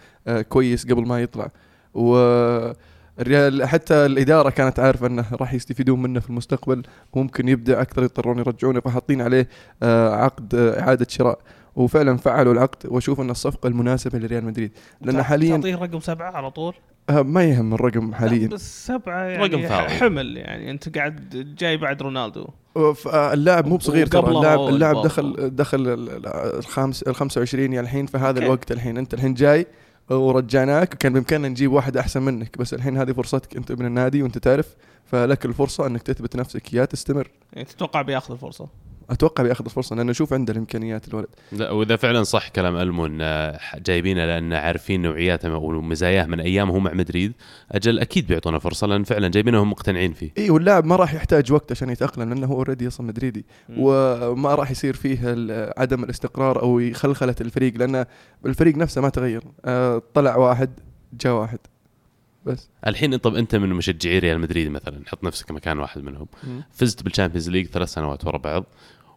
كويس 0.49 0.85
قبل 0.85 1.07
ما 1.07 1.21
يطلع. 1.21 1.51
والريال 3.17 3.65
حتى 3.65 3.93
الإدارة 4.05 4.49
كانت 4.49 4.79
عارفة 4.79 5.07
أنه 5.07 5.25
راح 5.33 5.53
يستفيدون 5.53 6.01
منه 6.01 6.19
في 6.19 6.29
المستقبل 6.29 6.83
وممكن 7.13 7.47
يبدع 7.49 7.81
أكثر 7.81 8.03
يضطرون 8.03 8.39
يرجعونه 8.39 8.79
فحاطين 8.79 9.21
عليه 9.21 9.47
آه 9.83 10.15
عقد 10.15 10.55
آه 10.55 10.79
إعادة 10.79 11.07
شراء. 11.09 11.39
وفعلا 11.75 12.17
فعلوا 12.17 12.53
العقد 12.53 12.77
واشوف 12.85 13.21
أن 13.21 13.29
الصفقة 13.29 13.67
المناسبة 13.67 14.19
لريال 14.19 14.45
مدريد. 14.45 14.71
لأن 15.01 15.23
حاليا 15.23 15.55
تعطيه 15.57 15.75
رقم 15.75 15.99
سبعة 15.99 16.31
على 16.31 16.51
طول؟ 16.51 16.73
آه 17.09 17.21
ما 17.21 17.43
يهم 17.43 17.73
الرقم 17.73 18.13
حاليا. 18.13 18.47
بس 18.47 18.87
سبعة 18.87 19.23
يعني 19.23 19.43
رقم 19.55 19.67
فاضي. 19.67 19.89
حمل 19.93 20.37
يعني. 20.37 20.71
أنت 20.71 20.97
قاعد 20.97 21.29
جاي 21.59 21.77
بعد 21.77 22.01
رونالدو. 22.01 22.47
اللاعب 23.15 23.67
مو 23.67 23.77
بصغير 23.77 24.07
ترى. 24.07 24.27
اللاعب 24.31 24.59
اللاعب. 24.59 25.01
دخل 25.01 25.49
دخل 25.55 25.77
ال- 25.87 26.09
ال- 26.09 26.27
الخامس 26.57 27.03
ال 27.03 27.15
25 27.15 27.73
يعني 27.73 27.79
الحين 27.79 28.05
في 28.05 28.17
هذا. 28.17 28.39
الوقت 28.39 28.71
الحين. 28.71 28.97
أنت 28.97 29.13
الحين 29.13 29.33
جاي 29.33 29.67
ورجعناك 30.09 30.93
وكان 30.93 31.13
بإمكاننا 31.13 31.47
نجيب 31.47 31.71
واحد 31.71 31.97
أحسن 31.97 32.21
منك 32.21 32.57
بس 32.57 32.73
الحين 32.73 32.97
هذه 32.97 33.11
فرصتك 33.11 33.57
أنت 33.57 33.71
من 33.71 33.85
النادي 33.85 34.23
وأنت 34.23 34.37
تعرف 34.37 34.75
فلك 35.05 35.45
الفرصة 35.45 35.87
أنك 35.87 36.01
تثبت 36.01 36.35
نفسك 36.35 36.73
يا 36.73 36.85
تستمر. 36.85 37.31
يعني 37.53 37.67
تتوقع 37.67 38.01
بياخذ 38.01 38.33
الفرصة. 38.33 38.67
أتوقع 39.09 39.43
بياخذ 39.43 39.65
الفرصه 39.65 39.95
لأنه 39.95 40.11
أشوف 40.11 40.33
عنده 40.33 40.53
الإمكانيات 40.53 41.07
الولد. 41.07 41.27
لا 41.51 41.71
وإذا 41.71 41.95
فعلا 41.95 42.23
صح 42.23 42.47
كلام 42.47 42.75
ألمون 42.75 43.17
آه، 43.21 43.59
جايبينه 43.85 44.25
لأن 44.25 44.53
عارفين 44.53 45.01
نوعياته 45.01 45.55
ومزاياه 45.55 46.25
من 46.25 46.39
ايامه 46.39 46.79
مع 46.79 46.93
مدريد 46.93 47.33
أجل 47.71 47.99
أكيد 47.99 48.27
بيعطونا 48.27 48.59
فرصة 48.59 48.87
لأن 48.87 49.03
فعلا 49.03 49.27
جايبينه 49.27 49.59
وهم 49.59 49.69
مقتنعين 49.69 50.13
فيه. 50.13 50.31
اي 50.37 50.49
واللاعب 50.49 50.85
ما 50.85 50.95
راح 50.95 51.13
يحتاج 51.13 51.51
وقت 51.51 51.71
عشان 51.71 51.89
يتأقلم 51.89 52.29
لأنه 52.29 52.47
هو 52.47 52.55
اوريدي 52.55 52.87
أصلا 52.87 53.07
مدريدي. 53.07 53.45
مم. 53.69 53.75
وما 53.79 54.55
راح 54.55 54.71
يصير 54.71 54.93
فيه 54.95 55.19
عدم 55.77 56.03
الاستقرار 56.03 56.61
أو 56.61 56.91
خلخله 56.93 57.35
الفريق 57.41 57.77
لأن 57.77 58.05
الفريق 58.45 58.77
نفسه 58.77 59.01
ما 59.01 59.09
تغير. 59.09 59.43
آه، 59.65 60.01
طلع 60.13 60.35
واحد 60.35 60.69
جاء 61.13 61.33
واحد. 61.33 61.59
بس. 62.45 62.69
الحين 62.87 63.17
طب 63.17 63.35
أنت 63.35 63.55
من 63.55 63.69
مشجعي 63.69 64.19
ريال 64.19 64.39
مدريد 64.39 64.71
مثلا 64.71 65.01
حط 65.07 65.23
نفسك 65.23 65.51
مكان 65.51 65.79
واحد 65.79 66.01
منهم. 66.01 66.27
فزت 66.71 67.03
بال 67.03 67.11
Champions 67.11 67.49
League 67.49 67.67
ثلاث 67.67 67.89
سنوات 67.89 68.25
ورا 68.25 68.37
بعض. 68.37 68.65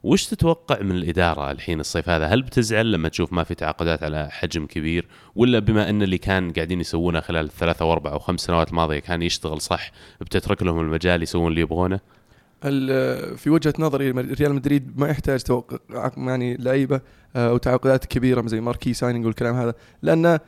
وش 0.02 0.26
تتوقع 0.26 0.82
من 0.82 0.90
الإدارة 0.90 1.50
الحين 1.50 1.80
الصيف 1.80 2.08
هذا؟ 2.08 2.26
هل 2.26 2.42
بتزعل 2.42 2.92
لما 2.92 3.08
تشوف 3.08 3.32
ما 3.32 3.44
في 3.44 3.54
تعاقدات 3.54 4.02
على 4.02 4.28
حجم 4.30 4.66
كبير؟ 4.66 5.06
ولا 5.34 5.58
بما 5.58 5.90
إن 5.90 6.02
اللي 6.02 6.18
كان 6.18 6.52
قاعدين 6.52 6.80
يسوونه 6.80 7.20
خلال 7.20 7.44
الثلاثة 7.44 7.84
واربع 7.84 8.12
أو 8.12 8.18
خمس 8.18 8.40
سنوات 8.40 8.70
الماضية 8.70 8.98
كان 8.98 9.22
يشتغل 9.22 9.60
صح 9.60 9.90
بتترك 10.20 10.62
لهم 10.62 10.80
المجال 10.80 11.22
يسوون 11.22 11.48
اللي 11.50 11.60
يبغونه؟ 11.60 12.00
في 13.36 13.46
وجهة 13.46 13.74
نظري 13.78 14.10
ريال 14.10 14.54
مدريد 14.54 15.00
ما 15.00 15.08
يحتاج 15.08 15.42
توقع 15.42 15.78
يعني 16.16 16.56
لعيبة 16.56 17.00
آه، 17.36 17.48
أو 17.48 17.56
تعاقدات 17.56 18.06
كبيرة 18.06 18.46
زي 18.46 18.60
marquee 18.60 18.94
signing 18.94 19.26
والكلام 19.26 19.54
هذا. 19.54 19.74
لأن 20.02 20.38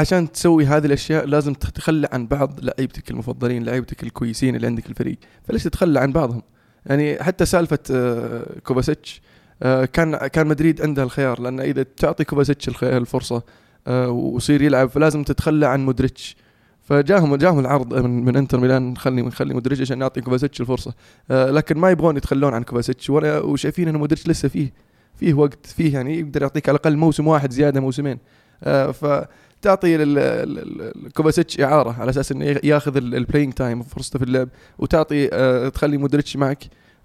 عشان 0.00 0.32
تسوي 0.32 0.66
هذه 0.66 0.86
الأشياء 0.86 1.26
لازم 1.26 1.54
تتخلى 1.54 2.08
عن 2.12 2.26
بعض 2.26 2.60
لعيبتك 2.62 3.10
المفضلين 3.10 3.64
لعيبتك 3.64 4.02
الكويسين 4.02 4.56
اللي 4.56 4.66
عندك 4.66 4.86
الفريق. 4.90 5.18
فليش 5.44 5.64
تتخلى 5.64 6.00
عن 6.00 6.12
بعضهم؟ 6.12 6.42
يعني 6.86 7.22
حتى 7.22 7.46
سالفة 7.46 7.78
آه، 7.90 8.46
كوفاسيتش 8.64 9.22
آه، 9.62 9.84
كان 9.84 10.16
كان 10.16 10.46
مدريد 10.46 10.82
عنده 10.82 11.02
الخيار 11.02 11.40
لأن 11.40 11.60
إذا 11.60 11.82
تعطي 11.82 12.24
كوفاسيتش 12.24 12.68
الخ- 12.68 12.84
الفرصة 12.84 13.42
آه، 13.86 14.08
ويصير 14.10 14.62
يلعب 14.62 14.88
فلازم 14.88 15.24
تتخلى 15.24 15.66
عن 15.66 15.84
مودريتش. 15.84 16.36
فجاهم 16.82 17.34
جاهم 17.36 17.58
العرض 17.58 17.94
من, 17.94 18.24
من 18.24 18.36
إنتر 18.36 18.60
ميلان 18.60 18.92
نخلي 18.92 19.22
نخلي 19.22 19.54
مودريتش 19.54 19.80
عشان 19.80 19.98
نعطي 19.98 20.20
كوفاسيتش 20.20 20.60
الفرصة. 20.60 20.94
لكن 21.30 21.78
ما 21.78 21.90
يبغون 21.90 22.16
يتخلون 22.16 22.54
عن 22.54 22.62
كوفاسيتش 22.62 23.10
ولا 23.10 23.38
وشايفين 23.38 23.88
إن 23.88 23.96
مودريتش 23.96 24.28
لسه 24.28 24.48
فيه 24.48 24.72
فيه 25.16 25.34
وقت 25.34 25.66
فيه 25.66 25.92
يعني 25.94 26.18
يقدر 26.20 26.42
يعطيك 26.42 26.68
على 26.68 26.76
الأقل 26.76 26.96
موسم 26.96 27.26
واحد 27.26 27.50
زيادة 27.52 27.80
موسمين. 27.80 28.18
فتعطي 28.92 29.26
لل- 29.66 30.18
ال- 30.18 30.58
ال- 31.06 31.12
كوفاسيتش 31.12 31.60
إعارة 31.60 31.96
على 32.00 32.10
أساس 32.10 32.32
إنه 32.32 32.56
ياخذ 32.64 32.96
ال 32.96 33.03
playing 33.03 33.52
time 33.52 33.82
فرصته 33.82 34.18
في 34.18 34.24
اللعب 34.24 34.48
وتعطي 34.78 35.28
آه، 35.32 35.68
تخلي 35.68 35.96
مودريتش 35.96 36.36
معك 36.36 36.58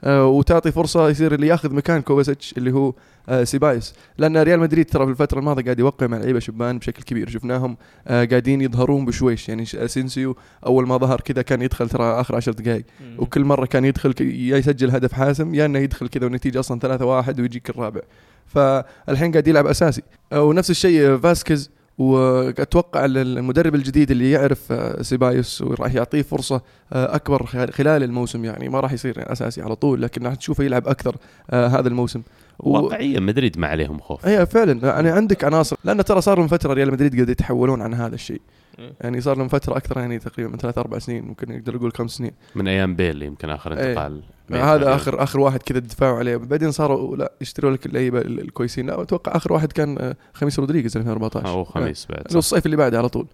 آه، 0.04 0.26
وتعطي 0.26 0.72
فرصة 0.72 1.10
يصير 1.10 1.34
اللي 1.34 1.48
ياخذ 1.48 1.74
مكان 1.74 2.02
كوفاسيتش 2.02 2.54
اللي 2.58 2.72
هو 2.72 2.94
آه، 3.30 3.44
سيبايوس. 3.44 3.94
لأن 4.18 4.38
ريال 4.38 4.60
مدريد 4.60 4.86
ترى 4.86 5.06
في 5.06 5.12
الفترة 5.12 5.40
الماضية 5.40 5.64
قاعد 5.64 5.80
يوقع 5.80 6.08
مع 6.08 6.18
لعيبة 6.18 6.40
شبان 6.40 6.78
بشكل 6.80 7.04
كبير. 7.04 7.30
شفناهم 7.30 7.78
قاعدين 8.08 8.62
يظهرون 8.62 9.06
بشويش. 9.06 9.50
يعني 9.50 9.64
أسينسيو 9.76 10.36
أول 10.66 10.88
ما 10.88 10.98
ظهر 10.98 11.22
كذا 11.22 11.42
كان 11.42 11.62
يدخل 11.62 11.90
ترى 11.90 12.04
آخر 12.22 12.36
عشر 12.36 12.52
دقائق. 12.52 12.86
وكل 13.18 13.44
مرة 13.44 13.66
كان 13.66 13.86
يدخل 13.86 14.14
يا 14.22 14.58
يسجل 14.58 14.92
هدف 14.92 15.14
حاسم 15.14 15.56
يا 15.56 15.66
إنه 15.66 15.80
يدخل 15.80 16.08
كذا 16.08 16.24
والنتيجة 16.24 16.60
أصلا 16.60 16.80
3 16.80 17.06
1 17.06 17.40
ويجيك 17.40 17.70
الرابع. 17.70 18.02
فالحين 18.46 19.32
قاعد 19.32 19.48
يلعب 19.48 19.68
أساسي. 19.68 20.02
ونفس 20.34 20.70
الشيء 20.70 21.18
فاسكيز. 21.18 21.70
وأتوقع 21.98 23.06
المدرب 23.06 23.76
الجديد 23.76 24.12
اللي 24.12 24.32
يعرف 24.32 24.72
آه، 24.72 25.02
سيبايوس 25.02 25.62
وراح 25.62 25.96
يعطيه 25.96 26.22
فرصة 26.22 26.62
آه، 26.94 27.16
أكبر 27.16 27.46
خلال 27.46 28.04
الموسم. 28.04 28.46
يعني 28.46 28.70
ما 28.70 28.80
راح 28.80 28.94
يصير 28.94 29.18
يعني 29.18 29.32
أساسي 29.32 29.62
على 29.62 29.76
طول 29.76 30.02
لكن 30.02 30.26
راح 30.26 30.36
تشوفه 30.36 30.64
يلعب 30.64 30.88
أكثر 30.88 31.16
آه، 31.50 31.68
هذا 31.68 31.88
الموسم. 31.88 32.22
واقعيا 32.60 33.20
مدريد 33.20 33.58
ما 33.58 33.68
عليهم 33.68 34.00
خوف. 34.00 34.26
اي 34.26 34.46
فعلا. 34.46 34.88
يعني 34.88 35.10
عندك 35.10 35.44
عناصر. 35.44 35.76
لأن 35.84 36.04
ترى 36.04 36.22
صار 36.22 36.40
من 36.40 36.48
فترة 36.48 36.74
ريال 36.74 36.92
مدريد 36.92 37.16
قاعد 37.16 37.30
يتحولون 37.30 37.82
عن 37.82 37.94
هذا 37.94 38.16
الشيء. 38.16 38.42
يعني 39.02 39.22
صار 39.22 39.38
لهم 39.38 39.48
فترة 39.48 39.78
أكثر 39.78 40.00
يعني 40.00 40.20
تقريبا 40.20 40.52
من 40.52 40.58
ثلاث 40.58 40.78
أربع 40.78 41.00
سنين 41.00 41.26
ممكن 41.26 41.56
نقدر 41.56 41.76
نقول 41.76 41.92
خمس 41.94 42.12
سنين. 42.12 42.32
من 42.56 42.68
أيام 42.68 42.96
بيل 42.96 43.22
يمكن 43.22 43.50
آخر 43.50 43.74
انتقال. 43.74 44.22
هذا 44.52 44.96
اخر 44.96 45.24
آخر 45.24 45.40
واحد 45.40 45.64
كذا 45.64 45.80
دفاعوا 45.80 46.18
عليه. 46.18 46.38
بعدين 46.38 46.72
صاروا 46.72 47.18
لا 47.18 47.32
يشتروا 47.42 47.72
لك 47.72 47.86
اللعيبة 47.86 48.22
الكويسين. 48.22 48.88
لا 48.88 49.02
أتوقع 49.02 49.36
آخر 49.36 49.54
واحد 49.54 49.72
كان 49.72 49.98
آه، 50.00 50.16
خميس 50.34 50.60
رودريغيز 50.60 50.98
2014 50.98 51.50
أو 51.50 51.64
خميس 51.64 52.08
بعد 52.10 52.36
الصيف 52.36 52.66
اللي 52.66 52.78
بعده 52.78 52.98
على 52.98 53.10
طول. 53.10 53.28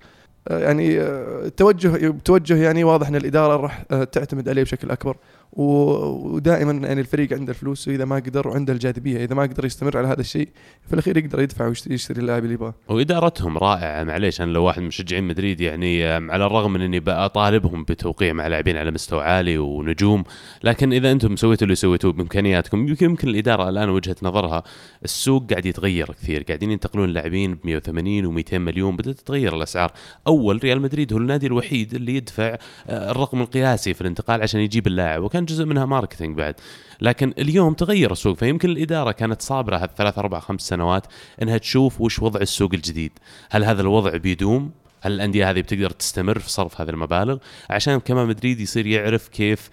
آه، 0.47 0.59
يعني 0.59 1.01
التوجه 1.01 2.07
آه، 2.07 2.15
توجه 2.25 2.55
يعني 2.55 2.83
واضح 2.83 3.07
إن 3.07 3.15
الإدارة 3.15 3.55
راح 3.55 3.81
تعتمد 4.11 4.49
عليه 4.49 4.63
بشكل 4.63 4.91
أكبر. 4.91 5.17
ودائما 5.53 6.87
يعني 6.87 7.01
الفريق 7.01 7.33
عنده 7.33 7.51
الفلوس 7.51 7.87
وإذا 7.87 8.05
ما 8.05 8.15
قدر 8.15 8.47
وعنده 8.47 8.73
الجاذبية. 8.73 9.23
إذا 9.23 9.35
ما 9.35 9.41
قدر 9.41 9.65
يستمر 9.65 9.97
على 9.97 10.07
هذا 10.07 10.21
الشيء 10.21 10.49
في 10.87 10.93
الأخير 10.93 11.17
يقدر 11.17 11.41
يدفع 11.41 11.67
ويشتري 11.67 12.21
اللاعب 12.21 12.43
اللي 12.43 12.53
يبغاه. 12.53 12.73
وادارتهم 12.87 13.57
رائعة. 13.57 14.03
معليش 14.03 14.41
أنا 14.41 14.51
لو 14.51 14.63
واحد 14.63 14.81
من 14.81 14.87
مشجعين 14.87 15.23
مدريد 15.23 15.61
يعني 15.61 16.05
على 16.05 16.45
الرغم 16.45 16.73
من 16.73 16.81
إني 16.81 16.99
بطالبهم 16.99 17.83
بتوقيع 17.83 18.33
مع 18.33 18.47
لاعبين 18.47 18.77
على 18.77 18.91
مستوى 18.91 19.23
عالي 19.23 19.57
ونجوم 19.57 20.23
لكن 20.63 20.93
إذا 20.93 21.11
أنتم 21.11 21.35
سويتوا 21.35 21.65
اللي 21.65 21.75
سويتوه 21.75 22.11
بإمكانياتكم 22.13 22.87
يمكن 22.87 23.05
يمكن 23.05 23.27
الإدارة 23.27 23.69
الآن 23.69 23.89
وجهة 23.89 24.15
نظرها 24.23 24.63
السوق 25.03 25.49
قاعد 25.49 25.65
يتغير 25.65 26.07
كثير. 26.07 26.43
قاعدين 26.43 26.71
ينتقلون 26.71 27.09
لاعبين 27.09 27.55
ب 27.55 27.59
180 27.63 28.43
و200 28.43 28.53
مليون 28.53 28.95
بدأت 28.95 29.15
تتغير 29.15 29.55
الأسعار. 29.55 29.91
أول 30.27 30.59
ريال 30.63 30.81
مدريد 30.81 31.13
هو 31.13 31.19
النادي 31.19 31.47
الوحيد 31.47 31.93
اللي 31.93 32.15
يدفع 32.15 32.57
الرقم 32.89 33.41
القياسي 33.41 33.93
في 33.93 34.01
الانتقال 34.01 34.41
عشان 34.41 34.61
يجيب 34.61 34.87
اللاعب. 34.87 35.23
وكان 35.23 35.40
جزء 35.45 35.65
منها 35.65 35.85
ماركتينج 35.85 36.37
بعد. 36.37 36.55
لكن 37.01 37.33
اليوم 37.37 37.73
تغير 37.73 38.11
السوق 38.11 38.37
فيمكن 38.37 38.69
الإدارة 38.69 39.11
كانت 39.11 39.41
صابرة 39.41 39.77
هالثلاث 39.77 40.17
أربع 40.17 40.39
خمس 40.39 40.61
سنوات 40.61 41.05
إنها 41.41 41.57
تشوف 41.57 42.01
وش 42.01 42.19
وضع 42.19 42.41
السوق 42.41 42.73
الجديد. 42.73 43.11
هل 43.49 43.63
هذا 43.63 43.81
الوضع 43.81 44.17
بيدوم؟ 44.17 44.71
هل 45.01 45.11
الأندية 45.11 45.49
هذه 45.49 45.61
بتقدر 45.61 45.89
تستمر 45.89 46.39
في 46.39 46.49
صرف 46.49 46.81
هذه 46.81 46.89
المبالغ؟ 46.89 47.37
عشان 47.69 47.99
كمان 47.99 48.27
مدريد 48.27 48.59
يصير 48.59 48.87
يعرف 48.87 49.27
كيف 49.27 49.69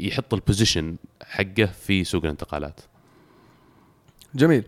يحط 0.00 0.34
البوزيشن 0.34 0.96
حقه 1.22 1.66
في 1.66 2.04
سوق 2.04 2.24
الانتقالات. 2.24 2.80
جميل. 4.34 4.64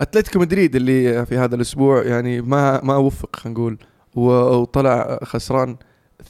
أتلتيكو 0.00 0.38
مدريد 0.38 0.76
اللي 0.76 1.26
في 1.26 1.38
هذا 1.38 1.54
الأسبوع 1.54 2.02
يعني 2.02 2.40
ما 2.40 2.84
ما 2.84 2.96
وفق 2.96 3.36
خلينا 3.36 3.60
نقول 3.60 3.78
وطلع 4.14 5.18
خسران. 5.24 5.76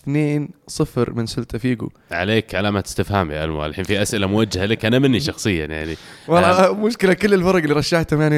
2 0.02 0.48
0 0.66 1.12
من 1.12 1.26
سلتا 1.26 1.58
فيجو. 1.58 1.88
عليك 2.10 2.54
علامة 2.54 2.82
استفهام 2.86 3.30
يا 3.30 3.44
المو 3.44 3.66
الحين 3.66 3.84
في 3.84 4.02
أسئلة 4.02 4.26
موجهة 4.26 4.64
لك 4.64 4.84
أنا 4.84 4.98
مني 4.98 5.20
شخصيا 5.20 5.66
يعني. 5.66 5.96
والله 6.28 6.68
آه. 6.68 6.74
مشكلة 6.74 7.12
كل 7.14 7.34
الفرق 7.34 7.62
اللي 7.62 7.74
رشحتهم 7.74 8.20
يعني 8.20 8.36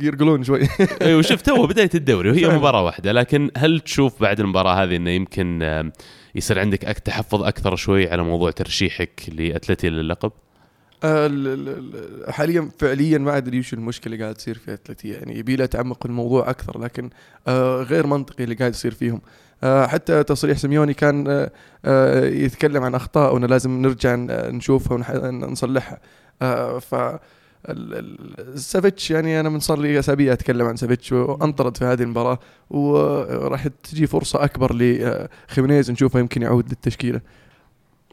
يرقلون 0.00 0.44
شوي. 0.44 0.60
اي 1.02 1.14
وشفت 1.14 1.48
هو 1.48 1.66
بداية 1.66 1.90
الدوري 1.94 2.30
وهي 2.30 2.48
مباراة 2.48 2.84
واحدة 2.84 3.12
لكن 3.12 3.50
هل 3.56 3.80
تشوف 3.80 4.22
بعد 4.22 4.40
المباراة 4.40 4.84
هذه 4.84 4.96
إنه 4.96 5.10
يمكن 5.10 5.62
يصير 6.34 6.58
عندك 6.58 6.78
تحفظ 6.78 7.42
أكثر 7.42 7.76
شوي 7.76 8.10
على 8.10 8.22
موضوع 8.22 8.50
ترشيحك 8.50 9.22
لأتلتي 9.28 9.88
للقب؟ 9.88 10.32
آه، 11.04 11.30
حاليا 12.28 12.70
فعليا 12.78 13.18
ما 13.18 13.36
أدري 13.36 13.58
وش 13.58 13.74
المشكلة 13.74 14.12
اللي 14.12 14.24
قاعد 14.24 14.34
تصير 14.34 14.58
في 14.58 14.72
أتلتي 14.72 15.08
يعني. 15.08 15.38
يبي 15.38 15.56
له 15.56 15.66
تعمق 15.66 16.06
الموضوع 16.06 16.50
أكثر 16.50 16.80
لكن 16.80 17.10
آه، 17.48 17.82
غير 17.82 18.06
منطقي 18.06 18.44
اللي 18.44 18.54
قاعد 18.54 18.72
يصير 18.72 18.94
فيهم. 18.94 19.20
حتى 19.62 20.22
تصريح 20.22 20.58
سيميوني 20.58 20.94
كان 20.94 21.28
آه، 21.28 21.50
آه، 21.84 22.24
يتكلم 22.24 22.82
عن 22.82 22.94
أخطاء 22.94 23.34
وإنه 23.34 23.46
لازم 23.46 23.82
نرجع 23.82 24.14
نشوفها 24.50 24.94
ونصلحها 24.94 25.98
ف 26.78 26.94
سافيتش 28.54 29.10
يعني 29.10 29.40
أنا 29.40 29.48
من 29.48 29.60
صار 29.60 29.78
لي 29.78 29.98
أسابيع 29.98 30.32
أتكلم 30.32 30.66
عن 30.66 30.76
سافيتش 30.76 31.12
وأنطرد 31.12 31.76
في 31.76 31.84
هذه 31.84 32.02
المباراة 32.02 32.38
وراح 32.70 33.66
تجي 33.66 34.06
فرصة 34.06 34.44
أكبر 34.44 34.74
لخيمينيز 34.74 35.90
نشوفه 35.90 36.20
يمكن 36.20 36.42
يعود 36.42 36.68
للتشكيلة. 36.68 37.20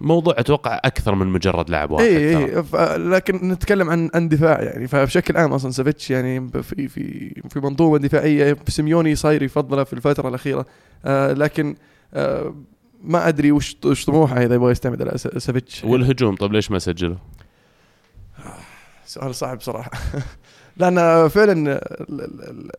موضوع 0.01 0.33
أتوقع 0.37 0.81
أكثر 0.85 1.15
من 1.15 1.27
مجرد 1.27 1.69
لاعب 1.69 1.91
واحد 1.91 2.05
اي 2.05 2.37
اي 2.37 2.63
لكن 2.97 3.49
نتكلم 3.49 3.89
عن 3.89 4.09
عن 4.13 4.29
دفاع 4.29 4.61
يعني. 4.61 4.87
فبشكل 4.87 5.37
عام 5.37 5.53
أصلا 5.53 5.71
سافيتش 5.71 6.11
يعني 6.11 6.47
في 6.47 6.87
في 6.87 7.29
في 7.49 7.59
منظومة 7.59 7.97
دفاعية 7.97 8.57
سيميوني 8.67 9.15
صاير 9.15 9.43
يفضله 9.43 9.83
في 9.83 9.93
الفترة 9.93 10.29
الأخيرة. 10.29 10.59
آه 10.59 10.65
لكن 11.05 11.75
آه 12.13 12.55
ما 13.03 13.27
أدري 13.27 13.51
وش 13.51 13.77
وش 13.85 14.05
طموحه 14.05 14.43
إذا 14.43 14.55
يبغى 14.55 14.71
يستعمد 14.71 15.01
على 15.01 15.17
سافيتش 15.17 15.83
والهجوم 15.83 16.35
طيب 16.35 16.53
ليش 16.53 16.71
ما 16.71 16.79
سجله؟ 16.79 17.17
سؤال 19.05 19.35
صعب 19.35 19.61
صراحة. 19.61 19.91
لأن 20.77 21.27
فعلا 21.27 21.81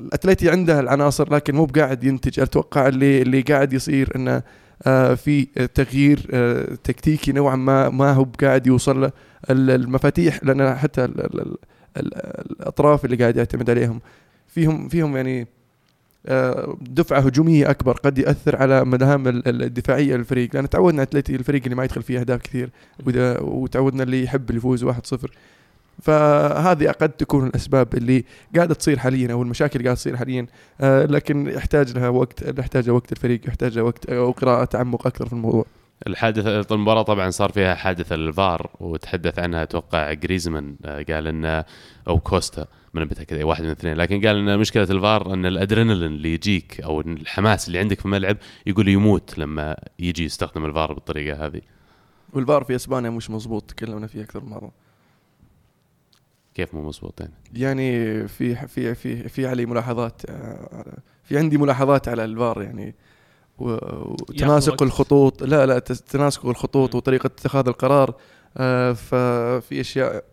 الأتليتي 0.00 0.50
عنده 0.50 0.80
العناصر 0.80 1.34
لكن 1.34 1.54
مو 1.54 1.64
بقاعد 1.64 2.04
ينتج. 2.04 2.40
أتوقع 2.40 2.88
اللي 2.88 3.22
اللي 3.22 3.40
قاعد 3.40 3.72
يصير 3.72 4.16
إنه 4.16 4.42
آه، 4.86 5.14
في 5.14 5.44
تغيير 5.74 6.26
آه، 6.32 6.74
تكتيكي 6.84 7.32
نوعا 7.32 7.56
ما 7.56 7.88
ما 7.88 8.12
هو 8.12 8.26
قاعد 8.40 8.66
يوصل 8.66 9.00
له 9.00 9.12
المفاتيح 9.50 10.44
لأن 10.44 10.74
حتى 10.76 11.04
الأطراف 11.96 13.04
اللي 13.04 13.16
قاعد 13.16 13.36
يعتمد 13.36 13.70
عليهم. 13.70 14.00
فيهم 14.46 14.88
فيهم 14.88 15.16
يعني 15.16 15.40
آه، 15.42 15.46
دفعة 16.80 17.20
هجومية 17.20 17.70
أكبر 17.70 17.92
قد 17.92 18.18
ياثر 18.18 18.56
على 18.56 18.84
مهام 18.84 19.28
الدفاعية 19.46 20.16
للفريق 20.16 20.50
لأن 20.54 20.68
تعودنا 20.68 21.02
اتلتي 21.02 21.34
الفريق 21.34 21.62
اللي 21.64 21.74
ما 21.74 21.84
يدخل 21.84 22.02
فيه 22.02 22.20
أهداف 22.20 22.40
كثير 22.42 22.70
وتعودنا 23.40 24.02
اللي 24.02 24.24
يحب 24.24 24.50
يفوز 24.50 24.84
1-0 24.84 24.90
فهذه 26.02 26.90
قد 26.90 27.08
تكون 27.08 27.46
الأسباب 27.46 27.94
اللي 27.94 28.24
قاعدة 28.56 28.74
تصير 28.74 28.98
حاليا 28.98 29.32
أو 29.32 29.42
المشاكل 29.42 29.78
اللي 29.78 29.84
قاعدة 29.84 29.98
تصير 29.98 30.16
حاليا. 30.16 30.46
آه 30.80 31.04
لكن 31.04 31.46
يحتاج 31.46 31.92
لها 31.92 32.08
وقت 32.08 32.58
يحتاج 32.58 32.86
لها 32.86 32.94
وقت 32.94 33.12
الفريق 33.12 33.40
يحتاج 33.48 33.74
لها 33.74 33.82
وقت 33.84 34.10
أو 34.10 34.30
قراءة 34.30 34.64
تعمق 34.64 35.06
أكثر 35.06 35.26
في 35.26 35.32
الموضوع. 35.32 35.64
الحادثة 36.06 36.74
المباراة 36.74 37.02
طبعا 37.02 37.30
صار 37.30 37.52
فيها 37.52 37.74
حادثة 37.74 38.14
الفار 38.14 38.70
وتحدث 38.80 39.38
عنها 39.38 39.62
أتوقع 39.62 40.12
جريزمان 40.12 40.76
آه، 40.84 41.04
قال 41.10 41.26
انه 41.26 41.64
أو 42.08 42.20
كوستا. 42.20 42.66
من 42.94 43.02
متأكد 43.02 43.36
اي 43.36 43.44
واحد 43.44 43.62
من 43.62 43.66
الاثنين. 43.66 43.94
لكن 43.96 44.26
قال 44.26 44.36
إن 44.36 44.58
مشكلة 44.58 44.82
الفار 44.82 45.34
إن 45.34 45.46
الأدرينالين 45.46 46.12
اللي 46.12 46.34
يجيك 46.34 46.80
أو 46.80 47.00
الحماس 47.00 47.68
اللي 47.68 47.78
عندك 47.78 47.98
في 47.98 48.06
الملعب 48.06 48.36
يقول 48.66 48.88
يموت 48.88 49.38
لما 49.38 49.76
يجي 49.98 50.24
يستخدم 50.24 50.64
الفار 50.64 50.92
بالطريقة 50.92 51.46
هذه. 51.46 51.60
والفار 52.32 52.64
في 52.64 52.76
إسبانيا 52.76 53.10
مش 53.10 53.30
مزبوط 53.30 53.70
تكلمنا 53.70 54.06
فيه 54.06 54.22
أكثر 54.22 54.40
من 54.40 54.50
مرة. 54.50 54.70
كيف 56.54 56.74
مو 56.74 56.82
مضبوط 56.82 57.20
يعني؟ 57.20 57.32
يعني 57.54 58.28
في 58.28 58.66
في 58.66 58.94
في 58.94 59.28
في 59.28 59.46
علي 59.46 59.66
ملاحظات 59.66 60.22
آه، 60.28 60.98
في 61.24 61.38
عندي 61.38 61.58
ملاحظات 61.58 62.08
على 62.08 62.24
الفار 62.24 62.62
يعني. 62.62 62.94
وتناسق 63.58 64.82
الخطوط 64.82 65.42
لا 65.42 65.66
لا 65.66 65.78
تناسق 65.78 66.46
الخطوط 66.46 66.94
وطريقة 66.94 67.26
اتخاذ 67.26 67.68
القرار 67.68 68.14
آه، 68.56 68.92
ففي 68.92 69.80
أشياء 69.80 70.24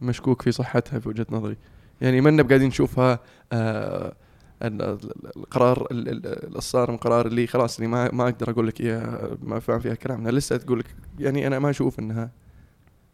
مشكوك 0.00 0.42
في 0.42 0.52
صحتها 0.52 0.98
في 0.98 1.08
وجهة 1.08 1.26
نظري. 1.30 1.56
يعني 2.04 2.20
منا 2.20 2.42
قاعدين 2.42 2.68
نشوفها 2.68 3.18
آه، 3.52 4.16
القرار 4.62 5.88
الصارم 5.90 6.96
قرار 6.96 7.26
اللي 7.26 7.46
خلاص 7.46 7.76
اللي 7.76 7.88
ما 7.88 8.10
ما 8.12 8.24
أقدر 8.24 8.50
أقول 8.50 8.66
لك 8.66 8.80
إياها 8.80 9.36
ما 9.42 9.58
فاهم 9.58 9.80
فيها 9.80 9.94
كلام. 9.94 10.20
أنا 10.20 10.30
لسه 10.30 10.56
تقول 10.56 10.78
لك 10.78 10.86
يعني 11.18 11.46
أنا 11.46 11.58
ما 11.58 11.70
أشوف 11.70 11.98
إنها 11.98 12.30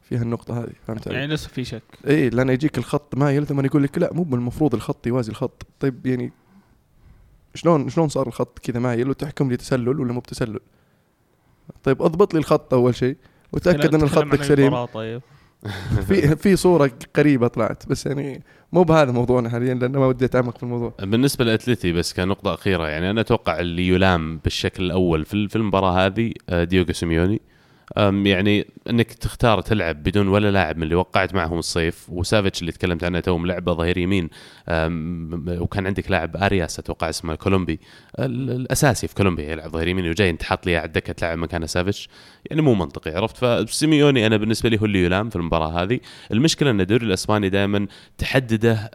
فيها 0.03 0.23
النقطة 0.23 0.63
هذه 0.63 0.73
فهمت 0.87 1.07
يعني 1.07 1.27
لسه 1.27 1.49
في 1.49 1.65
شك. 1.65 1.83
إي 2.09 2.31
لأن 2.31 2.49
يجيك 2.49 2.79
الخط 2.79 3.15
مايل 3.15 3.47
ثم 3.47 3.65
يقول 3.65 3.83
لك 3.83 3.99
لا 3.99 4.13
مو 4.13 4.23
المفروض 4.23 4.75
الخط 4.75 5.07
يوازي 5.07 5.31
الخط. 5.31 5.67
طيب 5.81 6.07
يعني 6.07 6.33
شلون 7.55 7.89
شلون 7.89 8.09
صار 8.09 8.27
الخط 8.27 8.59
كذا 8.59 8.81
مايل 8.81 9.11
وتحكم 9.11 9.51
لي 9.51 9.57
تسلل 9.57 10.01
ولا 10.01 10.13
مو 10.13 10.21
بتسلل؟ 10.21 10.61
طيب 11.83 12.03
أضبط 12.03 12.35
لي 12.35 12.41
الخط 12.41 12.75
أول 12.75 12.95
شيء 12.95 13.17
وتاكد 13.53 13.95
إن 13.95 14.03
الخط 14.03 14.43
سليم. 14.43 14.85
طيب. 14.85 15.23
في 16.09 16.37
في 16.43 16.57
صورة 16.57 16.91
قريبة 17.17 17.49
طلعت 17.49 17.89
بس 17.89 18.07
يعني 18.07 18.43
مو 18.73 18.83
بهذا 18.83 19.13
موضوعنا 19.13 19.49
حاليا 19.49 19.75
لأن 19.75 19.93
ما 19.93 20.07
ودي 20.07 20.25
أتعمق 20.25 20.57
في 20.57 20.63
الموضوع. 20.63 20.95
بالنسبة 21.01 21.45
لاتلتي 21.45 21.93
بس 21.93 22.13
كنقطة 22.13 22.55
أخيرة 22.55 22.89
يعني 22.89 23.11
أنا 23.11 23.21
أتوقع 23.21 23.61
اللي 23.61 23.89
يلام 23.89 24.39
بالشكل 24.39 24.85
الأول 24.85 25.25
في 25.25 25.57
المباراة 25.57 26.07
هذه 26.07 26.33
آه، 26.49 26.65
ديوغو 26.65 26.93
سيميوني. 26.93 27.41
يعني 27.97 28.67
إنك 28.91 29.13
تختار 29.13 29.61
تلعب 29.61 30.03
بدون 30.03 30.29
ولا 30.29 30.51
لاعب 30.51 30.77
من 30.77 30.83
اللي 30.83 30.95
وقعت 30.95 31.35
معهم 31.35 31.59
الصيف 31.59 32.07
وسافيتش 32.09 32.61
اللي 32.61 32.73
تكلمت 32.73 33.05
عنه 33.05 33.21
تو 33.21 33.39
ملعبه 33.39 33.73
ظهير 33.73 33.99
يمين 33.99 34.29
وكان 35.61 35.87
عندك 35.87 36.11
لاعب 36.11 36.37
أرياس 36.37 36.79
أتوقع 36.79 37.09
اسمه 37.09 37.35
كولومبي. 37.35 37.81
ال- 38.19 38.51
الأساسي 38.51 39.09
في 39.09 39.15
كولومبيا 39.15 39.51
يلعب 39.51 39.71
ظهير 39.71 39.89
يمين 39.89 40.09
وجاي 40.09 40.31
انت 40.31 40.43
حاط 40.43 40.67
لي 40.67 40.77
على 40.77 40.87
الدكه 40.87 41.13
تلعب 41.13 41.39
مكانه 41.39 41.67
سافيتش. 41.67 42.09
يعني 42.51 42.63
مو 42.63 42.75
منطقي 42.75 43.11
عرفت؟ 43.11 43.37
فسيميوني 43.45 44.27
أنا 44.27 44.37
بالنسبة 44.37 44.69
لي 44.69 44.81
هو 44.81 44.85
اللي 44.85 45.05
يلام 45.05 45.31
في 45.31 45.37
المباراة 45.37 45.83
هذه. 45.83 46.01
المشكلة 46.33 46.71
إن 46.71 46.81
الدوري 46.81 47.07
الأسباني 47.07 47.49
دائما 47.49 47.87
تحدده 48.19 48.91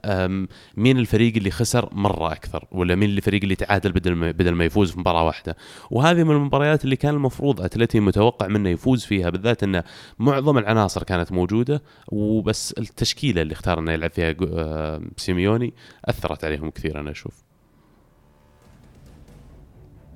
مين 0.78 0.98
الفريق 1.00 1.36
اللي 1.36 1.52
خسر 1.52 1.90
مرة 1.92 2.32
أكثر 2.32 2.66
ولا 2.72 2.96
مين 2.96 3.10
الفريق 3.10 3.42
اللي 3.44 3.56
تعادل 3.56 3.92
بدل 3.92 4.16
ما 4.16 4.32
بدل 4.32 4.52
ما 4.52 4.66
يفوز 4.66 4.92
في 4.92 5.00
مباراة 5.00 5.24
واحدة. 5.24 5.58
وهذه 5.92 6.24
من 6.24 6.36
المباريات 6.36 6.84
اللي 6.84 6.96
كان 6.96 7.14
المفروض 7.14 7.62
أتلتي 7.62 8.00
متوقع 8.00 8.48
منه 8.48 8.70
يفوز. 8.70 8.85
فيها 8.94 9.30
بالذات 9.30 9.64
انه 9.64 9.84
معظم 10.20 10.58
العناصر 10.58 11.04
كانت 11.04 11.32
موجودة 11.32 11.82
وبس 12.08 12.74
التشكيلة 12.78 13.42
اللي 13.42 13.54
اختار 13.54 13.80
إنه 13.80 13.92
يلعب 13.92 14.12
فيها 14.12 14.36
آه، 14.54 15.02
سيميوني 15.18 15.74
أثرت 16.06 16.44
عليهم 16.44 16.70
كثير 16.70 17.00
أنا 17.00 17.12
أشوف. 17.12 17.34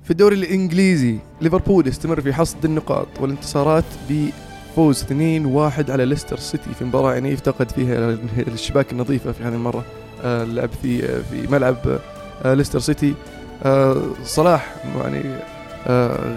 في 0.04 0.10
الدوري 0.10 0.36
الإنجليزي 0.36 1.18
ليفربول 1.40 1.86
يستمر 1.86 2.20
في 2.20 2.32
حصد 2.32 2.64
النقاط 2.64 3.08
والانتصارات 3.20 3.84
بفوز 4.10 5.04
2-1 5.04 5.90
على 5.90 6.04
ليستر 6.04 6.36
سيتي 6.36 6.74
في 6.74 6.84
مباراة 6.84 7.14
يعني 7.14 7.30
يفتقد 7.30 7.70
فيها 7.70 8.18
الشباك 8.38 8.92
النظيفة 8.92 9.32
في 9.32 9.42
هذه 9.42 9.54
المرة 9.54 9.84
آه، 10.22 10.42
اللعب 10.42 10.70
في 10.82 11.22
في 11.22 11.46
ملعب 11.46 12.00
آه، 12.44 12.54
ليستر 12.54 12.78
سيتي. 12.78 13.14
آه، 13.62 14.02
صلاح 14.24 14.74
يعني 14.96 15.18
آه، 15.18 15.59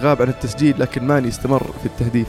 غاب 0.02 0.22
عن 0.22 0.28
التسجيل 0.30 0.76
لكن 0.80 1.08
ماني 1.08 1.28
استمر 1.28 1.64
في 1.80 1.86
التهديف 1.86 2.28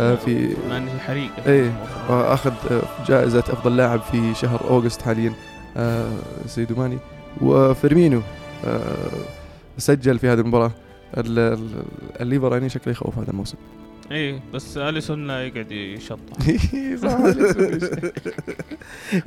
آه، 0.00 0.14
في 0.14 0.56
ماني 0.68 0.92
الحريق 0.94 1.30
إيه. 1.46 1.72
آه، 2.10 2.34
اخذ 2.34 2.52
آه، 2.70 2.82
جائزة 3.06 3.38
أفضل 3.38 3.76
لاعب 3.76 4.00
في 4.00 4.34
شهر 4.34 4.60
August 4.70 5.02
حاليا 5.02 5.32
آه، 5.76 6.08
ساديو 6.46 6.74
ماني 6.74 6.98
وفيرمينو 7.40 8.20
آه، 8.64 8.80
سجل 9.78 10.18
في 10.18 10.28
هذه 10.28 10.40
المباراة 10.40 10.70
ال- 11.16 11.38
ال- 11.38 11.82
الليفر 12.20 12.52
يعني 12.52 12.68
شكله 12.68 12.92
يخوف 12.92 13.18
هذا 13.18 13.30
الموسم 13.30 13.56
إيه 14.10 14.40
بس 14.54 14.76
اليسون 14.78 15.30
يقعد 15.30 15.72
يشطح 15.72 16.34
صح 17.02 17.18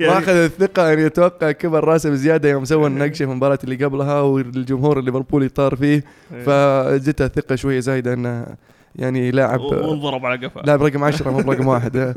وأخذ 0.00 0.32
الثقة 0.32 0.88
يعني 0.88 1.06
أتوقع 1.06 1.52
كبر 1.52 1.84
راسه 1.84 2.10
بزيادة 2.10 2.48
يوم 2.48 2.64
سوى 2.64 2.86
النقشة 2.86 3.16
في 3.16 3.24
المباراة 3.24 3.58
اللي 3.64 3.84
قبلها 3.84 4.20
والجمهور 4.20 4.98
الليفربولي 4.98 5.48
طار 5.48 5.76
فيه. 5.76 6.04
إيه. 6.34 6.42
فجته 6.44 7.24
الثقة 7.24 7.56
شوية 7.56 7.80
زايدة 7.80 8.12
انه 8.12 8.46
يعني 8.96 9.30
لاعب 9.30 9.60
وانضرب 9.60 10.26
على 10.26 10.46
قفاه 10.46 10.62
لاعب 10.62 10.82
رقم 10.82 11.04
10 11.04 11.30
مو 11.30 11.38
برقم 11.38 11.66
واحد. 11.74 12.14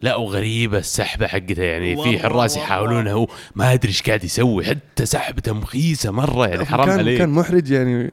لا 0.00 0.16
وغريبة 0.16 0.78
السحبة 0.78 1.26
حقته 1.26 1.62
يعني 1.62 2.02
في 2.02 2.18
حراس. 2.18 2.56
يحاولون 2.56 3.08
هو 3.08 3.26
ما 3.54 3.72
أدري 3.72 3.88
إيش 3.88 4.02
قاعد 4.02 4.24
يسوي 4.24 4.64
حتى 4.64 5.06
سحبته 5.06 5.52
مخيسه 5.52 6.10
مرة 6.10 6.46
يعني 6.46 6.64
حرام 6.64 6.90
عليه. 6.90 7.18
كان 7.18 7.30
محرج 7.30 7.70
يعني 7.70 8.12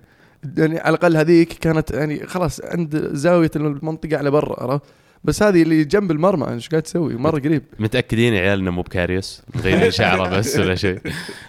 يعني 0.57 0.79
على 0.79 0.95
الأقل 0.95 1.17
هذيك 1.17 1.53
كانت 1.53 1.91
يعني 1.91 2.27
خلاص 2.27 2.61
عند 2.63 3.09
زاوية 3.13 3.51
المنطقة 3.55 4.17
على 4.17 4.31
برا 4.31 4.63
عرفت؟ 4.63 4.83
بس 5.23 5.43
هذه 5.43 5.61
اللي 5.61 5.83
جنب 5.83 6.11
المرمى 6.11 6.53
إيش 6.53 6.69
قاعد 6.69 6.81
تسوي؟ 6.83 7.15
مرة 7.15 7.39
قريب. 7.39 7.63
متأكدين 7.79 8.33
يا 8.33 8.41
عيال 8.41 8.59
إنه 8.59 8.71
مو 8.71 8.81
بكاريوس؟ 8.81 9.41
مغيرين 9.55 9.91
شعره 9.91 10.37
بس 10.37 10.59
ولا 10.59 10.75
شيء. 10.75 10.99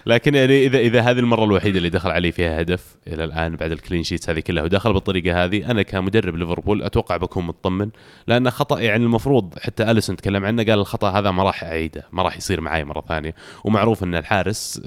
لكن 0.07 0.35
يعني 0.35 0.67
اذا 0.67 0.79
إذا 0.79 1.01
هذه 1.01 1.19
المرة 1.19 1.45
الوحيدة 1.45 1.79
اللي 1.79 1.89
دخل 1.89 2.11
عليه 2.11 2.31
فيها 2.31 2.61
هدف 2.61 2.97
إلى 3.07 3.25
الآن 3.25 3.57
بعد 3.57 3.73
الكلين 3.73 4.03
شيتس 4.03 4.31
هذه 4.31 4.41
كلها 4.41 4.63
ودخل 4.63 4.93
بالطريقة 4.93 5.45
هذه 5.45 5.71
أنا 5.71 5.83
كمدرب 5.83 6.37
ليفربول 6.37 6.83
أتوقع 6.83 7.17
بكون 7.17 7.45
مطمن 7.45 7.89
لأنه 8.27 8.51
خطا 8.51 8.81
يعني 8.81 9.05
المفروض 9.05 9.59
حتى 9.59 9.91
أليسون 9.91 10.17
تكلم 10.17 10.45
عنه 10.45 10.63
قال 10.63 10.79
الخطأ 10.79 11.11
هذا 11.11 11.31
ما 11.31 11.43
راح 11.43 11.65
أعيده 11.65 12.07
ما 12.13 12.23
راح 12.23 12.37
يصير 12.37 12.61
معي 12.61 12.85
مرة 12.85 13.05
ثانية. 13.09 13.35
ومعروف 13.65 14.05
إن 14.05 14.15
الحارس 14.15 14.81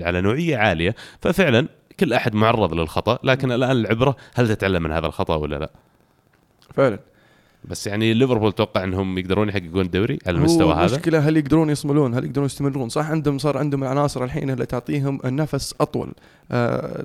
على 0.00 0.20
نوعية 0.20 0.56
عالية 0.56 0.94
ففعلا 1.20 1.68
كل 2.00 2.12
أحد 2.12 2.34
معرض 2.34 2.74
للخطأ 2.74 3.18
لكن 3.24 3.52
الآن 3.52 3.70
العبرة 3.70 4.16
هل 4.34 4.48
تتعلم 4.48 4.82
من 4.82 4.92
هذا 4.92 5.06
الخطأ 5.06 5.36
ولا 5.36 5.56
لا؟ 5.56 5.70
فعلا. 6.74 6.98
بس 7.64 7.86
يعني 7.86 8.14
ليفربول 8.14 8.52
توقع 8.52 8.84
إنهم 8.84 9.18
يقدرون 9.18 9.48
يحققون 9.48 9.80
الدوري 9.80 10.18
على 10.26 10.36
المستوى 10.36 10.74
هذا؟ 10.74 10.86
المشكلة 10.86 11.18
هل 11.18 11.36
يقدرون 11.36 11.70
يصملون 11.70 12.14
هل 12.14 12.24
يقدرون 12.24 12.46
يستمرون؟ 12.46 12.88
صح 12.88 13.10
عندهم 13.10 13.38
صار 13.38 13.58
عندهم 13.58 13.82
العناصر 13.82 14.24
الحين 14.24 14.50
اللي 14.50 14.66
تعطيهم 14.66 15.20
النفس 15.24 15.74
أطول 15.80 16.12
آه 16.52 17.04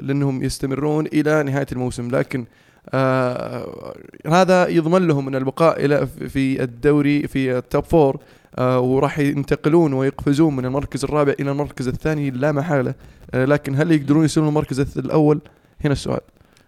لأنهم 0.00 0.42
يستمرون 0.42 1.06
إلى 1.06 1.42
نهاية 1.42 1.66
الموسم 1.72 2.10
لكن 2.10 2.44
آه 2.90 3.94
هذا 4.26 4.68
يضمن 4.68 5.06
لهم 5.06 5.28
أن 5.28 5.34
البقاء 5.34 5.84
إلى 5.84 6.06
في 6.06 6.62
الدوري 6.62 7.28
في 7.28 7.58
ال 7.58 7.64
top 7.64 7.84
four 7.84 8.20
وراح 8.58 9.18
ينتقلون 9.18 9.92
ويقفزون 9.92 10.56
من 10.56 10.64
المركز 10.64 11.04
الرابع 11.04 11.34
إلى 11.40 11.50
المركز 11.50 11.88
الثاني 11.88 12.30
لا 12.30 12.52
محالة. 12.52 12.94
آه 13.34 13.44
لكن 13.44 13.74
هل 13.74 13.92
يقدرون 13.92 14.24
يصلون 14.24 14.48
المركز 14.48 14.98
الأول؟ 14.98 15.40
هنا 15.84 15.92
السؤال. 15.92 16.20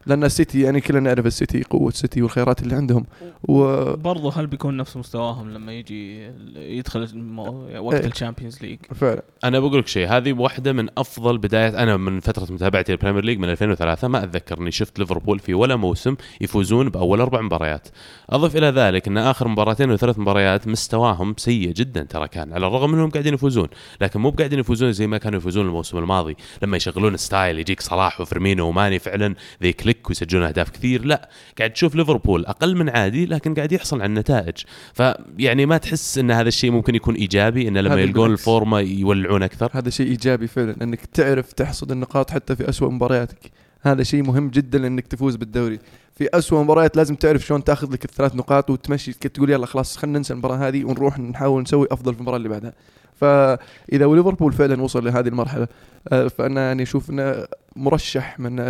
لأن 0.06 0.24
السيتي 0.24 0.60
يعني 0.60 0.80
كلنا 0.80 1.00
نعرف 1.00 1.26
السيتي 1.26 1.62
قوة 1.62 1.88
السيتي 1.88 2.22
والخيارات 2.22 2.62
اللي 2.62 2.74
عندهم. 2.74 3.06
و 3.42 3.84
برضه 3.96 4.32
هل 4.32 4.46
بيكون 4.46 4.76
نفس 4.76 4.96
مستواهم 4.96 5.50
لما 5.50 5.72
يجي 5.72 6.30
يدخل 6.56 7.02
المو... 7.02 7.68
وقت 7.78 8.00
إيه. 8.00 8.06
ال 8.06 8.12
Champions 8.12 8.62
League؟ 8.62 8.78
فعلا. 8.94 9.22
أنا 9.44 9.60
بقول 9.60 9.78
لك 9.78 9.86
شيء 9.86 10.08
هذه 10.08 10.32
واحدة 10.32 10.72
من 10.72 10.88
أفضل 10.98 11.38
بدايات 11.38 11.74
أنا 11.74 11.96
من 11.96 12.20
فترة 12.20 12.52
متابعتي 12.52 12.92
لل 12.92 13.00
Premier 13.00 13.24
League 13.24 13.38
من 13.38 13.50
2003 13.50 14.08
ما 14.08 14.24
أتذكر 14.24 14.58
إني 14.58 14.70
شفت 14.70 14.98
ليفربول 14.98 15.38
في 15.38 15.54
ولا 15.54 15.76
موسم 15.76 16.16
يفوزون 16.40 16.88
بأول 16.88 17.20
أربع 17.20 17.40
مباريات. 17.40 17.88
أضف 18.30 18.56
إلى 18.56 18.66
ذلك 18.66 19.08
إن 19.08 19.18
آخر 19.18 19.48
مباراتين 19.48 19.90
وثلاث 19.90 20.18
مباريات 20.18 20.68
مستواهم 20.68 21.34
سيء 21.36 21.72
جدا 21.72 22.02
ترى 22.02 22.28
كان 22.28 22.52
على 22.52 22.66
الرغم 22.66 22.94
انهم 22.94 23.10
قاعدين 23.10 23.34
يفوزون. 23.34 23.68
لكن 24.00 24.20
مو 24.20 24.30
قاعدين 24.30 24.58
يفوزون 24.58 24.92
زي 24.92 25.06
ما 25.06 25.18
كانوا 25.18 25.38
يفوزون 25.38 25.66
الموسم 25.66 25.98
الماضي 25.98 26.36
لما 26.62 26.76
يشغلون 26.76 27.16
style 27.16 27.58
يجيك 27.58 27.80
صلاح 27.80 28.20
وفيرمينو 28.20 28.68
وماني 28.68 28.98
فعلا 28.98 29.34
they 29.62 29.72
click 29.92 30.08
ويسجلون 30.08 30.44
أهداف 30.44 30.70
كثير 30.70 31.04
لا 31.04 31.28
قاعد 31.58 31.70
تشوف 31.70 31.94
ليفربول 31.94 32.46
أقل 32.46 32.76
من 32.76 32.88
عادي 32.88 33.26
لكن 33.26 33.54
قاعد 33.54 33.72
يحصل 33.72 33.96
على 33.96 34.06
النتائج. 34.06 34.56
فيعني 34.94 35.66
ما 35.66 35.78
تحس 35.78 36.18
إن 36.18 36.30
هذا 36.30 36.48
الشيء 36.48 36.70
ممكن 36.70 36.94
يكون 36.94 37.14
إيجابي 37.14 37.68
انه 37.68 37.80
لما 37.80 38.00
يلقون. 38.00 38.32
الفورمة 38.32 38.80
يولعون 38.80 39.42
أكثر؟ 39.42 39.70
هذا 39.74 39.90
شيء 39.90 40.06
إيجابي 40.06 40.46
فعلا 40.46 40.76
إنك 40.82 41.06
تعرف 41.06 41.52
تحصد 41.52 41.92
النقاط 41.92 42.30
حتى 42.30 42.56
في 42.56 42.68
أسوأ 42.68 42.88
مبارياتك. 42.88 43.50
هذا 43.80 44.02
شيء 44.02 44.22
مهم 44.22 44.48
جدا 44.48 44.86
إنك 44.86 45.06
تفوز 45.06 45.36
بالدوري. 45.36 45.78
في 46.14 46.28
أسوأ 46.34 46.62
مباريات 46.62 46.96
لازم 46.96 47.14
تعرف 47.14 47.46
شلون 47.46 47.64
تأخذ 47.64 47.92
لك 47.92 48.04
الثلاث 48.04 48.36
نقاط 48.36 48.70
وتمشي 48.70 49.12
تقول 49.12 49.50
يلا 49.50 49.66
خلاص 49.66 49.96
خلينا 49.96 50.18
ننسى 50.18 50.32
المباراة 50.32 50.56
هذه 50.56 50.84
ونروح 50.84 51.18
نحاول 51.18 51.62
نسوي 51.62 51.86
أفضل 51.90 52.12
في 52.12 52.18
المباراة 52.18 52.36
اللي 52.36 52.48
بعدها. 52.48 52.72
فإذا 53.20 54.06
ليفربول 54.06 54.52
فعلا 54.52 54.82
وصل 54.82 55.04
لهذه 55.04 55.28
المرحلة 55.28 55.68
آه، 56.12 56.28
فأنا 56.28 56.66
يعني 56.66 56.82
أشوف 56.82 57.10
أنه 57.10 57.44
مرشح 57.76 58.40
من 58.40 58.60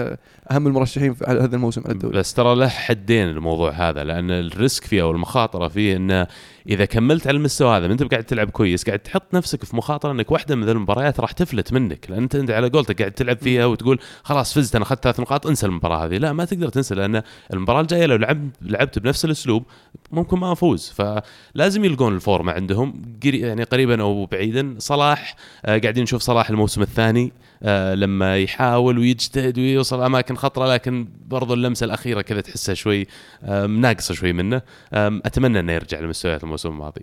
أهم 0.51 0.67
المرشحين 0.67 1.15
في 1.15 1.25
هذا 1.25 1.57
الموسم 1.57 1.83
على 1.85 1.93
الدوري. 1.93 2.19
بس 2.19 2.35
ترى 2.35 2.55
له 2.55 2.69
حدين 2.69 3.29
الموضوع 3.29 3.71
هذا 3.71 4.05
لأن 4.05 4.31
الريسك 4.31 4.85
فيه 4.85 5.03
أو 5.03 5.11
المخاطرة 5.11 5.69
فيه 5.69 5.97
أنه 5.97 6.27
إذا 6.69 6.85
كملت 6.85 7.27
على 7.27 7.37
المستوى 7.37 7.77
هذا 7.77 7.87
أنت 7.87 8.03
قاعد 8.03 8.25
تلعب 8.25 8.51
كويس 8.51 8.85
قاعد 8.85 8.99
تحط 8.99 9.35
نفسك 9.35 9.65
في 9.65 9.77
مخاطرة 9.77 10.13
أنك 10.13 10.31
واحدة 10.31 10.57
من 10.57 10.69
المباريات 10.69 11.21
راح 11.21 11.33
تفلت 11.33 11.73
منك 11.73 12.11
لأن 12.11 12.23
أنت 12.23 12.35
انت 12.35 12.51
على 12.51 12.69
قولتك 12.69 12.99
قاعد 12.99 13.13
تلعب 13.13 13.39
فيها 13.39 13.67
وتقول 13.67 13.99
خلاص 14.23 14.55
فزت 14.55 14.77
أنا 14.77 14.85
أخذت 14.85 15.03
ثلاث 15.03 15.21
نقاط 15.21 15.47
انسى 15.47 15.67
المباراة 15.67 16.05
هذه. 16.05 16.19
لا 16.19 16.33
ما 16.33 16.45
تقدر 16.45 16.69
تنسى 16.69 16.95
لأن 16.95 17.23
المباراة 17.53 17.81
الجاية 17.81 18.07
لو 18.07 18.17
لعبت 18.17 18.57
لعبت 18.63 18.99
بنفس 18.99 19.25
الأسلوب 19.25 19.65
ممكن 20.13 20.39
ما 20.39 20.53
أفوز. 20.53 20.95
فلازم 20.97 21.85
يلقون 21.85 22.15
الفورمة 22.15 22.53
عندهم 22.53 23.03
يعني 23.25 23.63
قريبا 23.63 24.03
أو 24.03 24.25
بعيدا. 24.39 24.75
صلاح 24.79 25.37
آه 25.65 25.79
قاعدين 25.79 26.03
نشوف 26.03 26.23
صلاح 26.23 26.51
الموسم 26.51 26.83
الثاني 26.83 27.33
آه 27.63 27.95
لما 27.95 28.39
يحاول 28.39 28.99
ويجتهد 28.99 29.59
ويوصل 29.59 30.03
أماكن 30.03 30.37
خطرة 30.37 30.75
لكن 30.75 31.09
برضو 31.29 31.55
اللمسة 31.55 31.85
الأخيرة 31.85 32.21
كذا 32.21 32.41
تحسها 32.41 32.75
شوي 32.75 33.07
آم، 33.45 33.81
ناقصة 33.81 34.15
شوي 34.15 34.33
منه. 34.33 34.63
أتمنى 34.93 35.61
إنه 35.61 35.73
يرجع 35.73 36.01
لمستويات 36.01 36.45
الموسم 36.45 36.69
الماضي. 36.69 37.03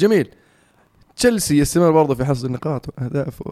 جميل. 0.00 0.28
تشيلسي 1.20 1.58
يستمر 1.58 1.90
برضه 1.90 2.14
في 2.14 2.24
حصد 2.24 2.44
النقاط. 2.44 2.86
واهداف 2.98 3.42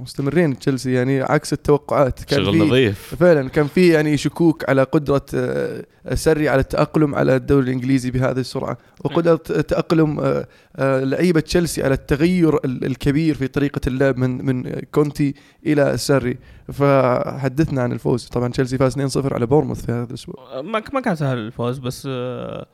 مستمرين. 0.00 0.58
تشيلسي 0.58 0.92
يعني 0.92 1.22
عكس 1.22 1.52
التوقعات. 1.52 2.24
كان 2.24 2.44
شغل 2.44 2.58
نظيف. 2.58 3.14
فعلا 3.20 3.48
كان 3.48 3.66
في 3.66 3.88
يعني 3.88 4.16
شكوك 4.16 4.68
على 4.68 4.82
قدرة 4.82 5.22
آه، 5.34 5.84
سري 6.14 6.48
على 6.48 6.60
التأقلم 6.60 7.14
على 7.14 7.36
الدوري 7.36 7.64
الإنجليزي 7.66 8.10
بهذه 8.10 8.38
السرعة. 8.40 8.78
وقدرة 9.04 9.36
تأقلم 9.36 10.20
آه، 10.20 10.46
آه، 10.76 11.04
لعيبة 11.04 11.40
تشيلسي 11.40 11.82
على 11.82 11.94
التغير 11.94 12.54
ال- 12.64 12.84
الكبير 12.84 13.34
في 13.34 13.48
طريقة 13.48 13.80
اللعب 13.86 14.18
من 14.18 14.44
من 14.46 14.80
كونتي 14.92 15.34
إلى 15.66 15.96
سري. 15.96 16.38
فحدثنا 16.72 17.82
عن 17.82 17.92
الفوز. 17.92 18.24
طبعا 18.26 18.48
تشيلسي 18.48 18.78
فاز 18.78 18.92
2-0 18.92 19.32
على 19.34 19.46
بورنموث 19.46 19.86
في 19.86 19.92
هذا 19.92 20.04
الأسبوع. 20.04 20.60
ما 20.62 20.82
ما 20.92 21.00
كان 21.00 21.14
سهل 21.16 21.38
الفوز 21.38 21.78
بس 21.78 22.08
آه، 22.10 22.66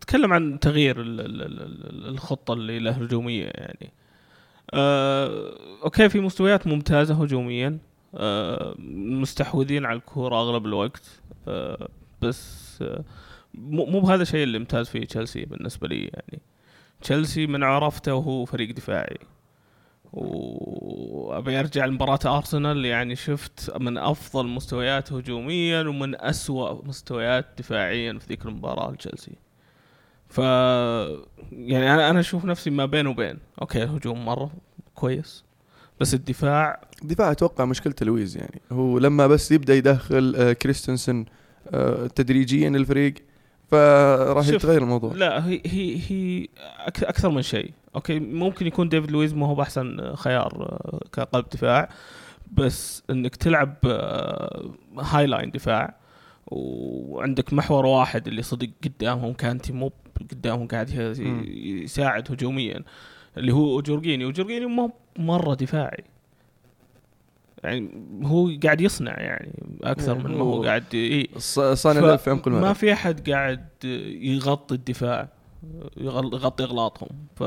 تكلم 0.00 0.32
عن 0.32 0.60
تغيير 0.60 1.00
ال- 1.00 1.20
ال- 1.20 1.42
ال- 1.42 1.62
ال- 1.62 2.08
الخطة 2.08 2.54
اللي 2.54 2.78
له 2.78 2.90
هجومية 2.90 3.44
يعني. 3.44 3.92
آه، 4.74 5.54
okay 5.84 6.08
في 6.08 6.20
مستويات 6.20 6.66
ممتازة 6.66 7.22
هجوميا. 7.22 7.78
آه، 8.14 8.74
مستحوذين 8.78 9.84
على 9.84 9.96
الكورة 9.98 10.36
أغلب 10.36 10.66
الوقت. 10.66 11.20
آه، 11.48 11.88
بس 12.22 12.84
مو 13.54 14.00
بهذا 14.00 14.22
الشيء 14.22 14.42
اللي 14.42 14.58
امتاز 14.58 14.88
فيه 14.88 15.04
تشيلسي 15.06 15.44
بالنسبة 15.44 15.88
لي 15.88 16.00
يعني. 16.04 16.42
تشيلسي 17.00 17.46
من 17.46 17.62
عرفته 17.62 18.14
وهو 18.14 18.44
فريق 18.44 18.74
دفاعي. 18.74 19.18
وأبي 20.12 21.60
أرجع 21.60 21.84
لمباراة 21.84 22.36
أرسنال 22.38 22.84
يعني 22.84 23.16
شفت 23.16 23.76
من 23.80 23.98
أفضل 23.98 24.46
مستويات 24.46 25.12
هجوميا 25.12 25.82
ومن 25.82 26.20
أسوأ 26.20 26.84
مستويات 26.86 27.46
دفاعيا 27.58 28.18
في 28.18 28.26
ذيك 28.28 28.46
المباراة 28.46 28.92
لتشيلسي. 28.92 29.32
ف 30.28 30.38
يعني 30.38 31.94
أنا 31.94 32.10
أنا 32.10 32.20
أشوف 32.20 32.44
نفسي 32.44 32.70
ما 32.70 32.86
بين 32.86 33.06
وبين، 33.06 33.38
okay 33.60 33.82
الهجوم 33.82 34.24
مرة 34.24 34.50
كويس 34.94 35.44
بس 36.00 36.14
الدفاع 36.14 36.80
الدفاع 37.02 37.30
أتوقع 37.30 37.64
مشكلته 37.64 38.06
لويز 38.06 38.36
يعني. 38.36 38.60
هو 38.72 38.98
لما 38.98 39.26
بس 39.26 39.52
يبدأ 39.52 39.74
يدخل 39.74 40.34
آه، 40.36 40.52
كريستنسن 40.52 41.24
آه، 41.68 42.06
تدريجيا 42.06 42.68
الفريق 42.68 43.14
فراح 43.70 44.48
يتغير 44.48 44.82
الموضوع. 44.82 45.12
لا 45.12 45.46
هي 45.46 45.62
هي 45.66 46.00
هي 46.08 46.48
أكثر 46.86 47.28
من 47.30 47.42
شيء. 47.42 47.70
okay 47.94 48.18
ممكن 48.20 48.66
يكون 48.66 48.88
ديفيد 48.88 49.10
لويز 49.10 49.34
ما 49.34 49.46
هو 49.46 49.54
بأحسن 49.54 50.14
خيار 50.14 50.52
آه، 50.62 51.00
كقلب 51.12 51.44
دفاع 51.52 51.88
بس 52.52 53.02
إنك 53.10 53.36
تلعب 53.36 53.76
high 54.98 55.26
line 55.26 55.50
دفاع 55.50 55.94
وعندك 56.46 57.52
محور 57.52 57.86
واحد 57.86 58.28
اللي 58.28 58.42
صدق 58.42 58.68
قدامهم 58.84 59.32
كانتي 59.32 59.72
مو 59.72 59.92
قدامهم 60.30 60.68
قاعد. 60.68 60.90
يساعد 61.48 62.32
هجوميا 62.32 62.82
اللي 63.36 63.52
هو 63.52 63.80
جورجيني. 63.80 64.24
وجورجيني 64.24 64.66
مو 64.66 64.92
مرة 65.18 65.54
دفاعي. 65.54 66.04
يعني 67.64 67.90
هو 68.22 68.50
قاعد 68.64 68.80
يصنع 68.80 69.20
يعني 69.20 69.52
أكثر 69.82 70.18
من 70.18 70.34
ما 70.34 70.44
هو 70.44 70.62
قاعد 70.62 70.84
إيه. 70.94 71.28
ص- 71.38 71.60
صانع 71.60 72.16
في 72.16 72.30
عمق 72.30 72.48
ما 72.48 72.72
في 72.72 72.92
أحد 72.92 73.30
قاعد 73.30 73.68
يغطي 74.20 74.74
الدفاع 74.74 75.28
يغطي 75.96 76.64
إغلاطهم. 76.64 77.08
ف 77.36 77.42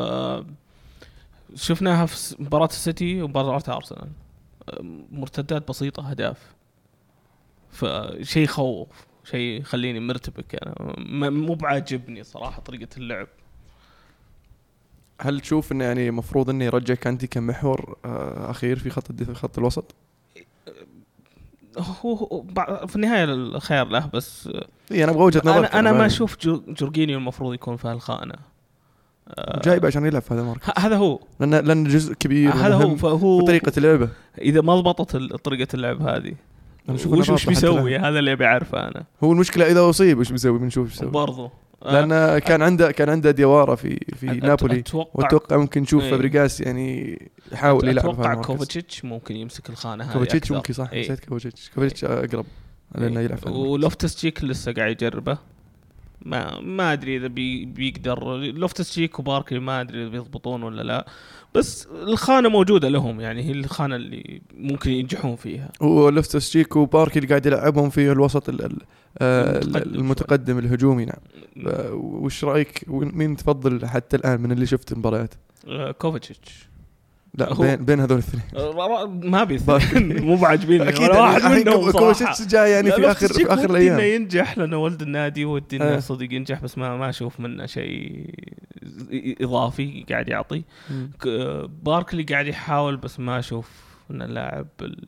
شفناها 1.56 2.06
في 2.06 2.36
مباراة 2.40 2.66
السيتي 2.66 3.22
ومباراة 3.22 3.64
أرسنال. 3.68 4.10
مرتدات 5.12 5.68
بسيطة 5.70 6.10
أهداف. 6.10 6.54
فشيء 7.70 8.44
يخوف 8.44 8.88
شيء 9.32 9.62
يخليني 9.62 10.00
مرتبك 10.00 10.56
أنا 10.56 10.76
م- 10.98 11.34
مو 11.46 11.54
بعاجبني 11.54 12.24
صراحة 12.24 12.62
طريقة 12.62 12.88
اللعب. 12.98 13.28
هل 15.22 15.40
تشوف 15.40 15.72
انه 15.72 15.84
يعني 15.84 16.10
المفروض 16.10 16.50
انه 16.50 16.66
يرجع 16.66 16.94
كانتي 16.94 17.28
كمحور 17.28 17.98
آه، 18.06 18.52
أخير 18.52 18.80
في 18.80 18.90
خط 18.90 19.10
الدفاع 19.10 19.36
خط 19.36 19.58
الوسط؟ 19.58 19.96
هو 21.78 22.44
في 22.88 22.96
النهاية 22.96 23.24
الخير 23.24 23.86
له 23.88 24.10
بس 24.14 24.50
إي 24.92 25.04
أنا 25.04 25.12
أبغى 25.12 25.24
وجهه 25.24 25.42
نظر 25.46 25.58
أنا 25.60 25.80
أنا 25.80 25.92
ما 25.92 26.06
أشوف 26.06 26.38
جو- 26.42 26.64
جورجينيو 26.68 27.18
المفروض 27.18 27.54
يكون 27.54 27.78
في 27.78 27.88
هالخانة. 27.88 28.34
آه، 29.28 29.62
جايب 29.66 29.86
عشان 29.86 30.06
يلعب 30.06 30.22
في 30.22 30.34
هذا 30.34 30.42
المركز. 30.42 30.70
هذا 30.78 30.96
هو. 30.98 31.20
لأن 31.40 31.56
لأن 31.56 31.84
جزء 31.84 32.14
كبير 32.14 32.52
هذا 32.54 32.76
هو 32.76 32.96
فهو 32.96 33.40
في 33.40 33.46
طريقة 33.46 33.72
اللعبه 33.78 34.10
إذا 34.42 34.62
ما 34.62 34.76
ضبطت 34.80 35.16
طريقة 35.18 35.68
اللعب 35.74 36.02
هذه. 36.02 36.36
أنا 36.90 36.98
أشوف 36.98 37.14
وش 37.14 37.32
حتى 37.32 37.48
بيسوي. 37.48 37.98
هذا 37.98 38.20
اللي 38.20 38.32
أبي 38.32 38.46
أعرفه 38.46 38.88
أنا 38.88 39.04
هو 39.24 39.32
المشكلة 39.32 39.72
إذا 39.72 39.90
أصيب 39.90 40.20
وش 40.20 40.32
بيسوي 40.32 40.60
بنشوف 40.60 40.88
إيش 40.88 40.96
يسوي 40.96 41.12
برضو 41.12 41.52
لأن 41.86 42.40
كان 42.40 42.62
عنده 42.62 42.92
كان 42.92 43.10
عنده 43.10 43.32
ديوارا 43.32 43.76
في 43.76 44.00
في 44.16 44.26
نابولي 44.26 44.80
أتوقع 44.80 45.10
وأتوقع 45.14 45.58
ممكن 45.58 45.82
نشوف 45.82 46.04
إيه. 46.04 46.12
فابريجاس 46.12 46.62
يعني 46.62 47.20
يحاول 47.52 47.88
يلعب 47.88 48.10
أتوقع 48.10 48.34
كوفاتشيتش 48.34 49.06
ممكن 49.06 49.36
يمسك 49.36 49.70
الخانة 49.70 50.04
هذه 50.04 50.14
كوفاتشيتش 50.14 50.46
أكثر. 50.46 50.56
ممكن 50.56 50.74
صح 50.74 50.90
إيه. 50.92 51.02
نسيت 51.02 51.26
كوفاتشيتش 51.26 51.70
كوفاتشيتش 51.70 52.04
أقرب 52.04 52.46
لأنه 52.96 53.20
يلعب 53.20 53.38
هذا 53.38 53.48
المركز. 53.48 53.72
ولوفتس 53.72 54.16
تشيك 54.16 54.44
لسه 54.44 54.72
قاعد 54.74 55.02
يجربه 55.02 55.38
ما 56.26 56.60
ما 56.60 56.94
أدري 56.94 57.18
إذا 57.18 57.28
بي 57.28 57.66
بيقدر. 57.66 58.36
لوفتس 58.38 58.90
تشيك 58.90 59.20
وباركلي 59.20 59.60
ما 59.60 59.82
أدري 59.82 60.02
إذا 60.02 60.10
بيضبطون 60.10 60.64
ولا 60.64 60.82
لا. 60.82 61.06
بس 61.56 61.88
الخانة 61.92 62.50
موجودة 62.50 62.90
لهم 62.90 63.22
يعني 63.22 63.44
هي 63.44 63.52
الخانة 63.52 63.96
اللي 63.96 64.42
ممكن 64.58 64.92
ينجحون 64.92 65.36
فيها. 65.36 65.70
ولوفتس 65.82 66.50
تشيك 66.50 66.76
وباركلي 66.76 67.20
اللي 67.20 67.30
قاعد 67.30 67.46
يلعبهم 67.46 67.90
في 67.90 68.12
الوسط 68.12 68.50
ال- 68.50 68.66
ال- 68.66 68.82
آه، 69.20 69.58
المتقدم 69.60 70.00
المتقدم 70.00 70.58
الهجومي 70.60 71.06
نعم. 71.06 71.20
آه، 71.68 71.94
وش 71.94 72.44
رأيك؟ 72.44 72.84
مين 72.88 73.36
تفضل 73.36 73.86
حتى 73.86 74.18
الآن 74.18 74.42
من 74.42 74.52
اللي 74.52 74.66
شفت 74.66 74.92
المباريات؟ 74.92 75.34
آه، 75.68 75.92
كوفاتشيتش. 75.92 76.71
لا 77.36 77.54
هو- 77.54 77.62
بين 77.62 77.76
بين 77.76 78.00
هذول 78.00 78.18
الاثنين. 78.18 78.44
ما 79.32 79.44
بي 79.44 79.58
باركلي. 79.68 80.22
مو 80.22 80.36
بعاجبيني 80.36 80.90
أكيد 80.90 81.10
ولا 81.10 81.22
واحد 81.22 81.42
منهم 81.52 81.92
كوفاتشيتش 81.92 82.42
جاي 82.52 82.72
يعني 82.72 82.92
في 82.92 83.12
اخر 83.12 83.28
في 83.28 83.46
آخر 83.54 83.72
ودي 83.72 83.88
إنه 83.88 83.96
الأيام 83.96 84.22
ينجح 84.22 84.58
لأنه 84.58 84.78
ولد 84.78 85.02
النادي 85.02 85.46
ودي 85.46 85.76
إنه 85.78 85.86
آه. 85.86 86.00
صدق 86.00 86.34
ينجح 86.34 86.62
بس 86.64 86.78
ما 86.78 86.98
ما 86.98 87.10
أشوف 87.10 87.40
منه 87.40 87.66
شيء 87.66 88.30
إضافي 89.42 90.06
قاعد 90.10 90.30
يعطي. 90.30 90.64
باركلي 91.84 92.24
قاعد 92.24 92.48
يحاول 92.48 92.98
بس 92.98 93.20
ما 93.20 93.40
أشوف 93.40 93.70
إنه 94.12 94.26
اللاعب 94.26 94.68
ال- 94.82 95.08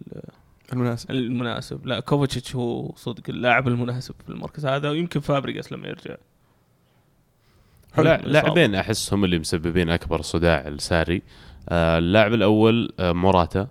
المناسب. 0.74 1.12
المناسب. 1.12 1.86
لا 1.88 2.00
كوفاتشيتش 2.00 2.56
هو 2.56 2.92
صدق 2.96 3.24
اللاعب 3.30 3.68
المناسب 3.68 4.16
في 4.26 4.30
المركز 4.30 4.66
هذا 4.66 4.90
ويمكن 4.90 5.20
فابريجاس 5.20 5.72
لما 5.72 5.88
يرجع. 5.88 6.16
لا. 7.98 8.18
لاعبين 8.18 8.76
احس 8.76 9.14
هم 9.14 9.26
اللي 9.26 9.40
مسببين 9.40 9.90
أكبر 9.90 10.22
صداع 10.22 10.68
لساري 10.68 11.16
آه 11.16 11.22
اللاعب 11.72 12.34
الأول 12.34 12.94
آه 13.00 13.12
موراتا 13.12 13.68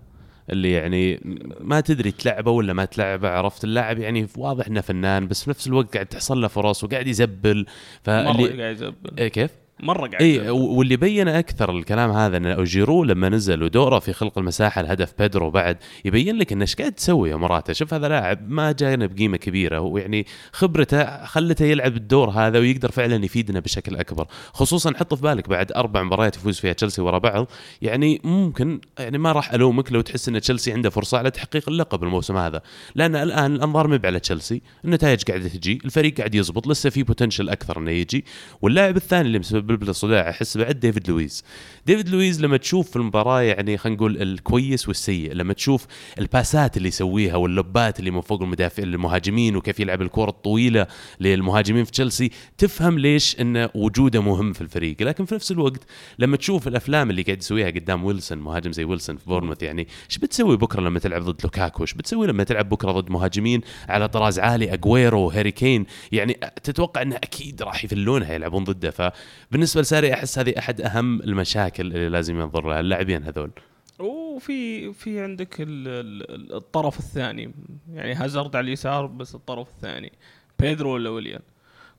اللي 0.50 0.72
يعني 0.72 1.20
ما 1.61 1.81
تدري 1.81 2.11
تلعبه 2.11 2.50
ولا 2.50 2.72
ما 2.72 2.85
تلعبه 2.85 3.28
عرفت 3.28 3.64
اللاعب 3.64 3.98
يعني 3.98 4.26
واضح 4.37 4.66
إنه 4.66 4.81
فنان 4.81 5.28
بس 5.28 5.44
في 5.44 5.50
نفس 5.50 5.66
الوقت 5.66 5.94
قاعد 5.94 6.07
تحصل 6.07 6.40
له 6.40 6.48
فرص 6.48 6.85
وقاعد 6.85 7.07
يزبل 7.07 7.66
فاللي 8.02 8.62
قاعد 8.62 8.72
يزبل 8.72 9.18
إيه 9.18 9.28
كيف؟ 9.28 9.50
مرة 9.83 10.07
قاعد 10.07 10.23
اي. 10.23 10.51
واللي 10.51 10.97
بين 10.97 11.29
أكثر 11.29 11.71
الكلام 11.71 12.11
هذا 12.11 12.37
إن 12.37 12.47
جيرو 12.47 13.05
لما 13.05 13.29
نزل 13.29 13.62
ودوره 13.62 13.99
في 13.99 14.12
خلق 14.12 14.38
المساحة 14.38 14.81
الهدف 14.81 15.14
بيدرو 15.18 15.51
بعد 15.51 15.77
يبين 16.05 16.37
لك 16.37 16.53
إنه 16.53 16.62
إيش 16.62 16.75
قاعد 16.75 16.92
تسوي 16.92 17.31
يا 17.31 17.37
موراتا 17.37 17.73
شوف 17.73 17.95
هذا 17.95 18.09
لاعب 18.09 18.51
ما 18.51 18.73
جانا 18.73 19.07
بقيمة 19.07 19.37
كبيرة 19.37 19.81
ويعني 19.81 20.27
خبرته 20.53 21.25
خلته 21.25 21.64
يلعب 21.64 21.97
الدور 21.97 22.31
هذا 22.31 22.59
ويقدر 22.59 22.90
فعلا 22.90 23.25
يفيدنا 23.25 23.61
بشكل 23.61 23.97
أكبر 23.97 24.27
خصوصا 24.53 24.92
حط 24.97 25.14
في 25.14 25.23
بالك 25.23 25.49
بعد 25.49 25.73
أربع 25.73 26.03
مباريات 26.03 26.37
يفوز 26.37 26.59
فيها 26.61 26.73
تشيلسي 26.73 27.03
ورا 27.03 27.18
بعض 27.18 27.47
يعني 27.83 28.21
ممكن 28.25 28.81
يعني 28.99 29.18
ما 29.18 29.33
راح 29.33 29.53
ألومك 29.55 29.92
لو 29.92 30.01
تحس 30.01 30.29
إن 30.29 30.40
تشيلسي 30.40 30.73
عنده 30.73 30.90
فرصة 30.90 31.18
على 31.18 31.31
تحقيق 31.31 31.68
اللقب 31.68 32.03
الموسم 32.03 32.37
هذا 32.37 32.62
لأن 32.95 33.16
الآن 33.16 33.55
الأنظار 33.55 33.88
مب 33.88 34.07
على 34.07 34.21
تشيلسي 34.21 34.62
النتائج 34.85 35.23
قاعدة 35.23 35.49
تجي 35.49 35.79
الفريق 35.85 36.16
قاعد 36.18 36.35
يزبط 36.35 36.66
لسه 36.66 36.90
في 36.90 37.03
potential 37.03 37.49
أكثر 37.49 37.79
إنه 37.79 37.90
يجي 37.90 38.25
واللاعب 38.62 38.97
الثاني 38.97 39.27
اللي 39.27 39.38
مسبب 39.38 39.72
له 39.81 39.91
الصداع 39.91 40.31
أحس 40.31 40.57
بعد 40.57 40.81
ديفيد 40.81 41.11
لويز. 41.11 41.45
ديفيد 41.87 42.09
لويز 42.09 42.45
لما 42.45 42.57
تشوف 42.57 42.91
في 42.91 42.97
المباراة 42.97 43.41
يعني 43.41 43.79
خلينا 43.79 43.97
نقول 43.97 44.23
الكويس 44.23 44.89
والسيء 44.89 45.33
لما 45.33 45.53
تشوف 45.53 45.87
الباسات 46.19 46.77
اللي 46.77 46.89
يسويها 46.89 47.37
واللبات 47.37 47.99
اللي 47.99 48.11
من 48.11 48.21
فوق 48.21 48.43
المدافع 48.43 48.83
المهاجمين 48.83 49.57
وكيف 49.57 49.81
يلعب 49.81 50.03
الكرة 50.03 50.31
الطويلة 50.31 50.87
للمهاجمين 51.21 51.85
في 51.85 51.91
تشيلسي 51.91 52.31
تفهم 52.59 52.99
ليش 52.99 53.41
انه 53.41 53.71
وجوده 53.75 54.23
مهم 54.23 54.53
في 54.53 54.61
الفريق. 54.61 55.03
لكن 55.03 55.25
في 55.25 55.35
نفس 55.35 55.53
الوقت 55.53 55.81
لما 56.19 56.37
تشوف 56.37 56.69
الأفلام 56.69 57.11
اللي 57.11 57.23
قاعد 57.23 57.39
يسويها 57.39 57.71
قدام 57.71 58.05
ويلسون 58.05 58.39
مهاجم 58.39 58.73
زي 58.73 58.85
ويلسون 58.85 59.17
في 59.17 59.27
بورنموث 59.27 59.63
يعني 59.63 59.87
إيش 60.11 60.19
بتسوي 60.19 60.57
بكرة 60.57 60.81
لما 60.81 60.99
تلعب 60.99 61.23
ضد 61.23 61.43
لوكاكو؟ 61.45 61.83
إيش 61.83 61.95
بتسوي 61.95 62.27
لما 62.27 62.45
تلعب 62.45 62.69
بكرة 62.69 62.93
ضد 62.93 63.11
مهاجمين 63.11 63.61
على 63.89 64.09
طراز 64.09 64.39
عالي؟ 64.39 64.73
اجويرو 64.73 65.31
هاري 65.31 65.51
كين 65.51 65.87
يعني 66.13 66.39
تتوقع 66.63 67.03
انه 67.03 67.17
أكيد 67.17 67.63
راح 67.63 67.85
يقفلونها 67.85 68.33
يلعبون 68.35 68.65
ضده. 68.65 68.91
فبالنسبة 68.91 69.62
لساري 69.62 70.14
أحس 70.14 70.38
هذه 70.38 70.55
أحد 70.59 70.81
أهم 70.81 71.20
المشاكل 71.20 71.87
اللي 71.87 72.09
لازم 72.09 72.40
ينظر 72.40 72.68
لها 72.68 72.81
اللاعبين 72.81 73.22
هذول. 73.22 73.51
وفي 73.98 74.92
في 74.92 75.20
عندك 75.20 75.61
ال- 75.61 75.88
ال- 75.88 76.55
الطرف 76.55 76.98
الثاني. 76.98 77.55
يعني 77.92 78.14
هازارد 78.14 78.57
على 78.57 78.64
اليسار 78.64 79.07
بس 79.07 79.35
الطرف 79.35 79.68
الثاني. 79.68 80.12
بيدرو 80.59 80.94
ولا 80.94 81.11
ويليان؟ 81.11 81.40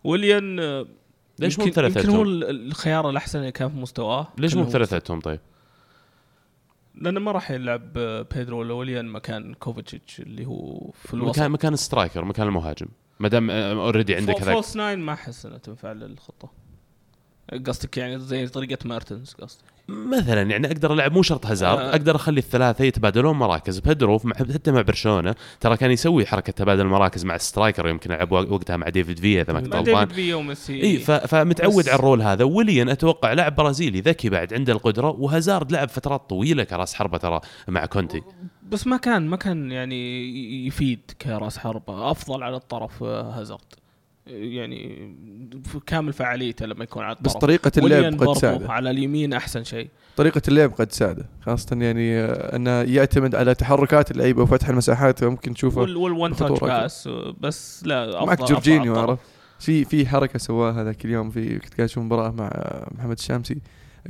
ويليان 0.04 0.60
آه، 0.60 0.86
ليش 1.39 1.60
مو 1.60 1.65
يمكن- 1.65 1.84
يمكن 1.84 2.10
هو 2.10 2.23
الخيار 2.23 3.10
الأحسن 3.10 3.39
اللي 3.39 3.52
كان 3.52 3.69
في 3.69 3.78
مستواه. 3.78 4.28
ليش 4.38 4.56
مو 4.56 4.63
بثلاثتهم 4.63 5.19
طيب؟ 5.19 5.39
لأنه 6.95 7.19
ما 7.19 7.32
راح 7.32 7.52
يلعب 7.52 7.97
آه، 7.97 8.21
بيدرو 8.36 8.60
ولا 8.60 8.73
ويليان 8.73 9.06
مكان 9.06 9.54
كوفاتشيتش 9.54 10.19
اللي 10.19 10.45
هو 10.45 10.91
في 10.91 11.13
الوسط. 11.13 11.39
مكان 11.39 11.52
مكان 11.52 11.76
striker 11.76 12.26
مكان 12.26 12.47
المهاجم. 12.47 12.88
ما 13.19 13.28
دام 13.28 13.49
already 13.52 14.15
عندك 14.15 14.34
فو- 14.38 14.43
هذاك. 14.43 14.54
false 14.54 14.76
nine 14.76 15.00
ما 14.99 15.13
أحس 15.13 15.45
انها 15.45 15.58
تنفع 15.58 15.91
للخطة. 15.91 16.52
قصدك 17.67 17.97
يعني 17.97 18.19
زي 18.19 18.47
طريقة 18.47 18.77
مارتنز 18.86 19.34
قصدي 19.34 19.62
مثلا 19.89 20.41
يعني 20.41 20.67
أقدر 20.67 20.93
ألعب 20.93 21.12
مو 21.13 21.21
شرط 21.21 21.45
هازارد 21.45 21.79
آه. 21.79 21.89
أقدر 21.91 22.15
أخلي 22.15 22.39
الثلاثة 22.39 22.84
يتبادلون 22.86 23.36
مراكز 23.36 23.79
بيدرو 23.79 24.19
مع 24.23 24.36
حتى 24.36 24.71
مع 24.71 24.82
برشلونة. 24.82 25.36
ترى 25.60 25.77
كان 25.77 25.91
يسوي 25.91 26.25
حركة 26.25 26.53
تبادل 26.53 26.82
المراكز 26.82 27.25
مع 27.25 27.36
ال 27.36 27.42
striker 27.42 27.88
يمكن 27.88 28.12
ألعب 28.12 28.32
وقتها 28.32 28.77
مع 28.77 28.89
ديفيد 28.89 29.19
فيا 29.19 29.41
إذا 29.41 29.53
ما 29.53 29.62
كنت 29.62 29.75
غلطان. 29.75 29.93
ديفيد 30.08 30.12
فيا 30.15 30.36
وميسي. 30.36 30.84
إي 30.84 30.97
فمتعود 31.27 31.84
بس- 31.84 31.89
على 31.89 31.99
ال 32.00 32.04
role 32.04 32.22
هذا. 32.21 32.43
ويليان 32.43 32.89
أتوقع 32.89 33.34
لاعب 33.34 33.56
برازيلي 33.56 34.01
ذكي 34.01 34.29
بعد 34.29 34.53
عنده 34.53 34.73
القدرة 34.73 35.10
وهازارد 35.10 35.71
لعب 35.71 35.89
فترات 35.89 36.29
طويلة 36.29 36.63
كراس 36.63 36.93
حربة 36.93 37.17
ترى 37.17 37.39
مع 37.67 37.86
كونتي. 37.86 38.21
بس 38.69 38.88
ما 38.88 38.97
كان 38.97 39.27
ما 39.27 39.38
كان 39.38 39.71
يعني 39.71 40.67
يفيد 40.67 40.99
كراس 41.21 41.58
حربة. 41.58 42.12
أفضل 42.12 42.43
على 42.43 42.56
الطرف 42.56 43.03
آه، 43.03 43.39
هازارد 43.39 43.62
يعني 44.28 45.10
في 45.66 45.80
كامل 45.86 46.14
فعاليته 46.14 46.66
لما 46.66 46.84
يكون 46.84 47.04
على 47.04 47.16
بس 47.22 47.28
الطرف. 47.28 47.42
طريقة 47.42 47.72
وليان 47.84 48.00
اللعب 48.00 48.14
قد 48.14 48.20
برضو 48.20 48.34
تساعده 48.34 48.72
على 48.72 48.90
اليمين 48.92 49.34
أحسن 49.34 49.64
شيء. 49.64 49.90
طريقة 50.18 50.42
اللعب 50.48 50.72
قد 50.74 50.88
تساعده 50.88 51.26
خاصة 51.42 51.76
يعني 51.82 52.20
آه، 52.20 52.56
أنه 52.56 52.72
يعتمد 52.82 53.36
على 53.36 53.56
تحركات 53.56 54.12
اللعيبة 54.12 54.44
وفتح 54.44 54.70
المساحات 54.70 55.24
ممكن 55.24 55.54
تشوفه 55.54 55.82
وال 55.82 55.98
وال 55.98 56.13
one 56.13 56.36
touch 56.36 56.60
pass 56.60 57.10
بس 57.40 57.84
لا 57.86 58.26
معك 58.26 58.42
أفضل- 58.42 58.46
جورجينيو. 58.46 58.96
عرفت؟ 58.96 59.22
في 59.60 59.86
في 59.86 60.08
حركة 60.08 60.40
سواها 60.40 60.84
ذاك 60.84 61.06
اليوم 61.06 61.30
في 61.30 61.60
كنت 61.60 61.74
قاعد 61.74 61.90
أشوف 61.90 62.04
مباراة 62.04 62.32
مع 62.32 62.50
محمد 62.98 63.18
الشامسي. 63.18 63.58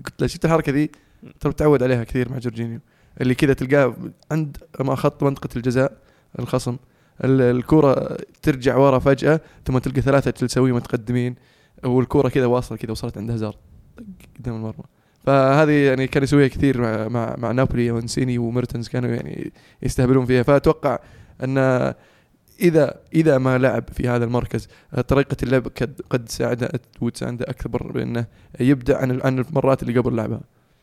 قلت 0.05 0.21
له 0.21 0.27
شفت 0.27 0.45
الحركة 0.45 0.71
ذي؟ 0.71 0.91
ترى 1.39 1.49
متعود 1.49 1.83
عليها 1.83 2.03
كثير 2.03 2.31
مع 2.31 2.37
جورجينيو. 2.37 2.79
اللي 3.21 3.35
كذا 3.35 3.53
تلقاه 3.53 3.95
عند 4.31 4.57
ما 4.79 4.95
خط 4.95 5.23
منطقة 5.23 5.49
الجزاء 5.57 5.97
الخصم. 6.39 6.77
ال- 7.23 7.41
الكرة 7.41 8.17
ترجع 8.41 8.77
ورا 8.77 8.99
فجأة 8.99 9.41
ثم 9.65 9.77
تلقى 9.77 10.01
ثلاثة 10.01 10.31
تسوي 10.31 10.71
متقدمين 10.71 11.35
والكرة 11.83 12.29
كذا 12.29 12.45
واصلة 12.45 12.77
كذا 12.77 12.91
وصلت 12.91 13.17
عند 13.17 13.31
هازارد 13.31 13.55
قدام 14.39 14.55
المرمى. 14.55 14.83
فهذه 15.25 15.71
يعني 15.71 16.07
كان 16.07 16.23
يسويها 16.23 16.47
كثير 16.47 16.81
مع 16.81 17.07
مع, 17.07 17.35
مع 17.37 17.51
نابولي 17.51 17.91
وانسيني 17.91 18.37
وميرتنز 18.37 18.87
كانوا 18.87 19.09
يعني 19.09 19.51
يستهبلون 19.83 20.25
فيها. 20.25 20.43
فأتوقع 20.43 20.99
أن 21.43 21.57
اذا 22.59 22.99
إذا 23.13 23.37
ما 23.37 23.57
لعب 23.57 23.83
في 23.93 24.09
هذا 24.09 24.25
المركز 24.25 24.67
طريقة 25.07 25.37
اللعب 25.43 25.67
قد 25.67 26.01
قد 26.09 26.29
ساعده 26.29 26.69
وتساعده 27.01 27.45
اكبر 27.49 27.91
بأنه 27.91 28.25
يبدع 28.59 28.97
عن 28.97 29.21
عن 29.21 29.39
المرات 29.39 29.83
اللي 29.83 29.99
قبل 29.99 30.15
لعبها 30.15 30.41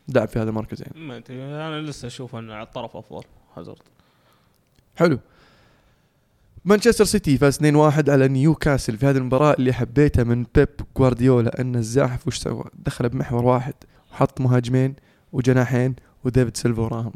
لعب 0.09 0.27
في 0.27 0.39
هذا 0.39 0.49
المركز 0.49 0.81
يعني. 0.81 1.07
ما 1.07 1.21
أنا 1.67 1.81
لسه 1.81 2.07
أشوف 2.07 2.35
انه 2.35 2.53
على 2.53 2.63
الطرف 2.63 2.95
أفضل 2.97 3.23
هازارد. 3.57 3.81
حلو. 4.95 5.19
مانشستر 6.65 7.05
سيتي 7.05 7.37
فاز 7.37 7.57
2-1 7.57 8.09
على 8.09 8.27
نيوكاسل 8.27 8.97
في 8.97 9.05
هذه 9.05 9.17
المباراة 9.17 9.53
اللي 9.53 9.73
حبيتها 9.73 10.23
من 10.23 10.45
بيب 10.55 10.69
جوارديولا 10.97 11.61
أن 11.61 11.75
الزاحف 11.75 12.27
وش 12.27 12.37
سوى؟ 12.37 12.63
دخل 12.85 13.09
بمحور 13.09 13.45
واحد 13.45 13.73
وحط 14.11 14.41
مهاجمين 14.41 14.95
وجناحين 15.33 15.95
وديفيد 16.23 16.57
سيلفا 16.57 16.81
وراهم. 16.81 17.13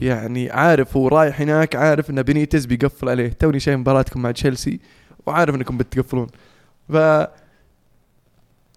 يعني 0.00 0.50
عارف 0.50 0.96
هو 0.96 1.08
رايح 1.08 1.40
هناك 1.40 1.76
عارف 1.76 2.10
أن 2.10 2.22
بينيتز 2.22 2.66
بيقفل 2.66 3.08
عليه. 3.08 3.28
توني 3.28 3.60
شايف 3.60 3.78
مباراتكم 3.78 4.22
مع 4.22 4.30
تشيلسي 4.30 4.80
وعارف 5.26 5.54
أنكم 5.54 5.76
بتقفلون. 5.78 6.26
ف 6.88 6.96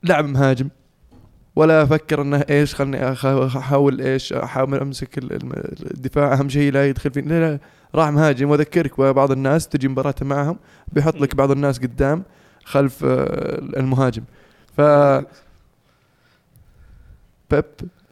لعب 0.03 0.25
مهاجم. 0.25 0.69
ولا 1.55 1.85
فكر 1.85 2.21
أنه 2.21 2.45
إيش 2.49 2.75
خلني 2.75 3.11
أحاول 3.11 4.01
إيش 4.01 4.33
أحاول 4.33 4.79
أمسك 4.79 5.17
الدفاع. 5.17 6.33
أهم 6.33 6.49
شيء 6.49 6.71
لا 6.71 6.89
يدخل 6.89 7.11
فيني 7.11 7.27
لا 7.29 7.39
لا. 7.51 7.59
راح 7.95 8.09
مهاجم 8.09 8.49
واذكرك 8.49 8.99
بعض 8.99 9.31
الناس 9.31 9.67
تجي 9.67 9.87
مباراة 9.87 10.15
معهم 10.21 10.57
بيحط 10.93 11.15
لك 11.15 11.35
بعض 11.35 11.51
الناس 11.51 11.79
قدام 11.79 12.23
خلف 12.63 13.03
آه، 13.05 13.57
المهاجم. 13.77 14.23
ف 14.77 14.81
بيب 17.51 17.63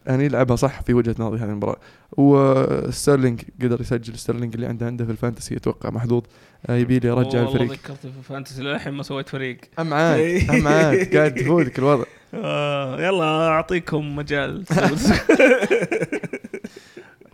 يعني 0.06 0.26
يلعبها 0.26 0.56
صح 0.56 0.82
في 0.82 0.94
وجهة 0.94 1.16
نظري 1.20 1.40
هذه 1.40 1.50
المباراة. 1.50 1.78
وستيرلينج 2.18 3.42
قدر 3.62 3.82
يسجل 3.82 4.18
ستيرلينج 4.18 4.54
اللي 4.56 4.68
عنده 4.68 4.86
عنده 4.86 5.06
في 5.06 5.12
ال 5.12 5.17
fantasy 5.18 5.58
أتوقع 5.58 5.90
محظوظ. 5.90 6.24
آه، 6.70 6.76
يبي 6.76 7.00
لي 7.00 7.08
يرجع 7.08 7.40
والله 7.40 7.52
الفريق. 7.54 7.72
ذكرت 7.72 7.98
في 7.98 8.10
fantasy 8.24 8.62
للحين 8.64 8.94
ما 8.94 9.04
سويت 9.04 9.30
فريق. 9.30 9.58
ام 9.80 9.94
عاد 9.94 10.20
ام 10.50 10.68
عاد 10.68 11.08
قاعد 11.18 11.36
تفوتك 11.36 11.80
الوضع. 11.80 12.04
آه 12.34 13.02
يلا 13.02 13.48
أعطيكم 13.48 14.16
مجال. 14.16 14.64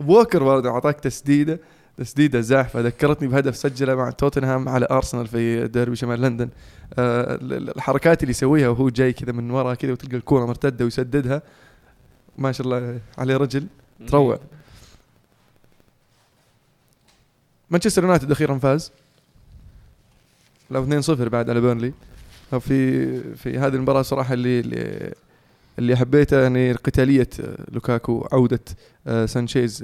ووكر 0.06 0.42
برضه 0.44 0.70
أعطاك 0.70 1.00
تسديدة. 1.00 1.60
تسديده 1.98 2.40
زاحفه 2.40 2.80
ذكرتني 2.80 3.28
بهدف 3.28 3.56
سجله 3.56 3.94
مع 3.94 4.10
توتنهام 4.10 4.68
على 4.68 4.86
أرسنال 4.90 5.26
في 5.26 5.68
ديربي 5.68 5.96
شمال 5.96 6.20
لندن. 6.20 6.48
آه، 6.98 7.34
ال- 7.34 7.52
ال- 7.52 7.76
الحركات 7.76 8.22
اللي 8.22 8.30
يسويها 8.30 8.68
وهو 8.68 8.88
جاي 8.88 9.12
كذا 9.12 9.32
من 9.32 9.50
ورا 9.50 9.74
كذا 9.74 9.92
وتلقى 9.92 10.16
الكورة 10.16 10.46
مرتدة 10.46 10.84
ويسددها 10.84 11.42
ما 12.38 12.52
شاء 12.52 12.66
الله 12.66 13.00
عليه 13.18 13.36
رجل 13.36 13.66
تروع. 14.08 14.38
مانشستر 17.70 18.02
يونايتد 18.02 18.30
أخيرا 18.30 18.58
فاز. 18.58 18.92
لو 20.70 20.84
2-0 20.84 21.28
بعد 21.28 21.50
على 21.50 21.60
بيرنلي. 21.60 21.92
في 22.60 23.34
في 23.34 23.58
هذه 23.58 23.74
المباراة 23.74 24.02
صراحة 24.02 24.34
اللي 24.34 24.60
اللي, 24.60 25.14
اللي 25.78 25.96
حبيته 25.96 26.42
يعني 26.42 26.72
قتالية 26.72 27.28
آه، 27.40 27.56
لوكاكو 27.72 28.28
عودة 28.32 28.60
آه، 29.06 29.26
سانشيز 29.26 29.82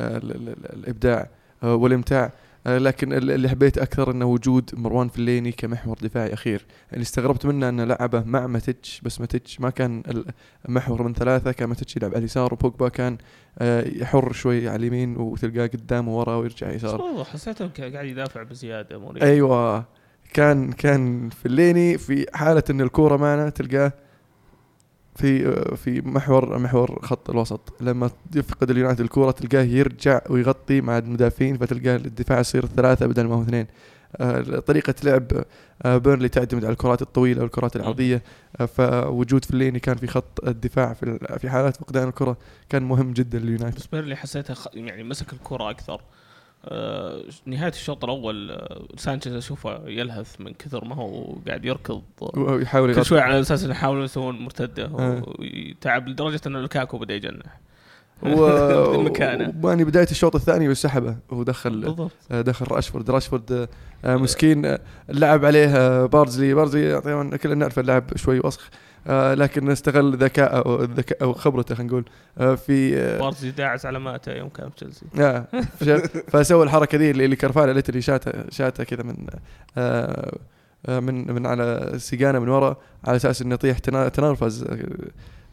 للابداع 0.00 1.28
والإمتاع. 1.62 2.32
آه، 2.66 2.78
لكن 2.78 3.12
ال- 3.12 3.30
اللي 3.30 3.48
حبيت 3.48 3.78
أكثر 3.78 4.10
إنه 4.10 4.26
وجود 4.26 4.70
مروان 4.72 5.08
فليني 5.08 5.52
كمحور 5.52 5.96
دفاعي 6.02 6.32
أخير. 6.32 6.66
اللي 6.92 7.02
استغربت 7.02 7.46
منه 7.46 7.68
إنه 7.68 7.84
لعبه 7.84 8.22
مع 8.24 8.46
ماتيتش 8.46 9.00
بس 9.04 9.20
ماتيتش 9.20 9.60
ما 9.60 9.70
كان 9.70 10.02
المحور 10.68 11.02
من 11.02 11.12
ثلاثة 11.14 11.52
كان 11.52 11.68
ماتيتش 11.68 11.96
يلعب 11.96 12.10
على 12.10 12.18
اليسار 12.18 12.54
وبوجبا 12.54 12.88
كان 12.88 13.16
آه، 13.58 13.88
يحر 13.88 14.32
شوي 14.32 14.68
على 14.68 14.76
اليمين 14.76 15.16
وتلقاه 15.16 15.66
قدامه 15.66 16.18
ورا 16.18 16.36
ويرجع 16.36 16.70
يسار. 16.72 17.24
حسيته 17.24 17.66
قاعد 17.92 18.06
يدافع 18.06 18.42
بزيادة 18.42 18.98
مورينيو. 18.98 19.28
أيوه. 19.28 19.84
كان 20.34 20.72
كان 20.72 21.28
فليني 21.28 21.98
في 21.98 22.26
حالة 22.34 22.62
إن 22.70 22.80
الكورة 22.80 23.16
معنا 23.16 23.48
تلقاه 23.48 23.92
في 25.16 25.52
في 25.76 26.00
محور 26.00 26.58
محور 26.58 26.98
خط 27.02 27.30
الوسط. 27.30 27.74
لما 27.80 28.10
يفقد 28.34 28.70
اليونايتد 28.70 29.00
الكوره 29.00 29.30
تلقاه 29.30 29.62
يرجع 29.62 30.20
ويغطي 30.30 30.80
مع 30.80 30.98
المدافعين 30.98 31.56
فتلقاه 31.56 31.96
الدفاع 31.96 32.40
يصير 32.40 32.66
ثلاثة 32.66 33.06
بدل 33.06 33.24
ما 33.24 33.34
هو 33.34 33.42
اثنين. 33.42 33.66
آه، 34.16 34.40
طريقة 34.58 34.94
لعب 35.04 35.44
آه، 35.82 35.96
بيرنلي 35.96 36.28
تعتمد 36.28 36.64
على 36.64 36.72
الكرات 36.72 37.02
الطويلة 37.02 37.42
والكرات 37.42 37.76
العرضية. 37.76 38.22
آه، 38.60 38.64
فوجود 38.64 39.44
فليني 39.44 39.80
كان 39.80 39.96
في 39.96 40.06
خط 40.06 40.44
الدفاع 40.46 40.92
في 40.92 41.18
في 41.38 41.50
حالات 41.50 41.76
فقدان 41.76 42.08
الكرة 42.08 42.36
كان 42.68 42.82
مهم 42.82 43.12
جدا 43.12 43.38
لليونايتد. 43.38 43.76
بس 43.76 43.86
بيرنلي 43.86 44.16
حسيته 44.16 44.54
خ... 44.54 44.66
يعني 44.74 45.04
مسك 45.04 45.32
الكرة 45.32 45.70
أكثر. 45.70 46.00
آه 46.68 47.22
نهاية 47.46 47.70
الشوط 47.72 48.04
الأول 48.04 48.50
آه 48.50 48.84
سانشيز 48.96 49.34
أشوفه 49.34 49.80
يلهث 49.88 50.40
من 50.40 50.52
كثر 50.54 50.84
ما 50.84 50.94
هو 50.94 51.34
قاعد 51.48 51.64
يركض. 51.64 52.02
آه، 52.22 52.30
ويحاول 52.38 52.94
كل 52.94 53.04
شوي 53.04 53.20
على 53.20 53.40
أساس 53.40 53.62
إنه 53.64 53.72
يحاولون 53.72 54.04
يسوون 54.04 54.38
مرتدة. 54.38 54.84
آه. 54.84 55.22
ويتعب 55.38 56.08
لدرجة 56.08 56.40
إن 56.46 56.52
لوكاكو 56.52 56.98
بدأ 56.98 57.14
يجنح. 57.14 57.60
و- 58.22 59.06
واني 59.62 59.84
بداية 59.84 60.06
الشوط 60.10 60.34
الثاني 60.34 60.68
وسحبه 60.68 61.16
ودخل 61.30 61.80
بالضبط. 61.80 62.10
آه، 62.30 62.40
دخل 62.40 62.66
راشفورد. 62.70 63.10
راشفورد 63.10 63.52
آه، 63.52 63.68
آه، 64.04 64.16
مسكين 64.16 64.64
آه، 64.66 64.78
لعب 65.08 65.44
عليه 65.44 65.76
آه، 65.76 66.06
بارزلي 66.06 66.54
بارزلي 66.54 67.00
طبعا 67.00 67.36
كلنا 67.36 67.54
نعرف 67.54 67.78
اللاعب 67.78 68.16
شوي 68.16 68.40
وسخ. 68.44 68.70
آه، 68.70 68.85
لكن 69.08 69.70
استغل 69.70 70.16
ذكاءه 70.16 70.56
أو 70.66 70.82
ذكاء 70.82 71.22
أو 71.22 71.32
خبرته 71.32 71.74
خلينا 71.74 71.92
نقول. 71.92 72.04
آه، 72.38 72.54
في 72.54 72.96
آه، 72.98 73.18
بارزي 73.18 73.50
داعس 73.50 73.86
على 73.86 73.98
ماته 73.98 74.32
يوم 74.32 74.48
كان 74.48 74.70
في 74.70 74.76
تشيلسي 74.76 75.06
آه، 75.20 75.46
فسوى 76.28 76.64
الحركة 76.64 76.98
دي 76.98 77.10
اللي 77.10 77.24
اللي 77.24 77.36
كرفاله 77.36 77.72
ليتلي 77.72 78.00
شاته 78.02 78.50
شاته 78.50 78.84
كذا 78.84 79.02
من 79.02 79.26
آه، 79.78 80.38
آه، 80.86 81.00
من 81.00 81.32
من 81.34 81.46
على 81.46 81.92
سيجانه 81.96 82.38
من 82.38 82.48
ورا 82.48 82.76
على 83.04 83.16
أساس 83.16 83.42
إنه 83.42 83.54
يطيح 83.54 83.78
تنرفز. 83.78 84.62
آه، 84.64 84.78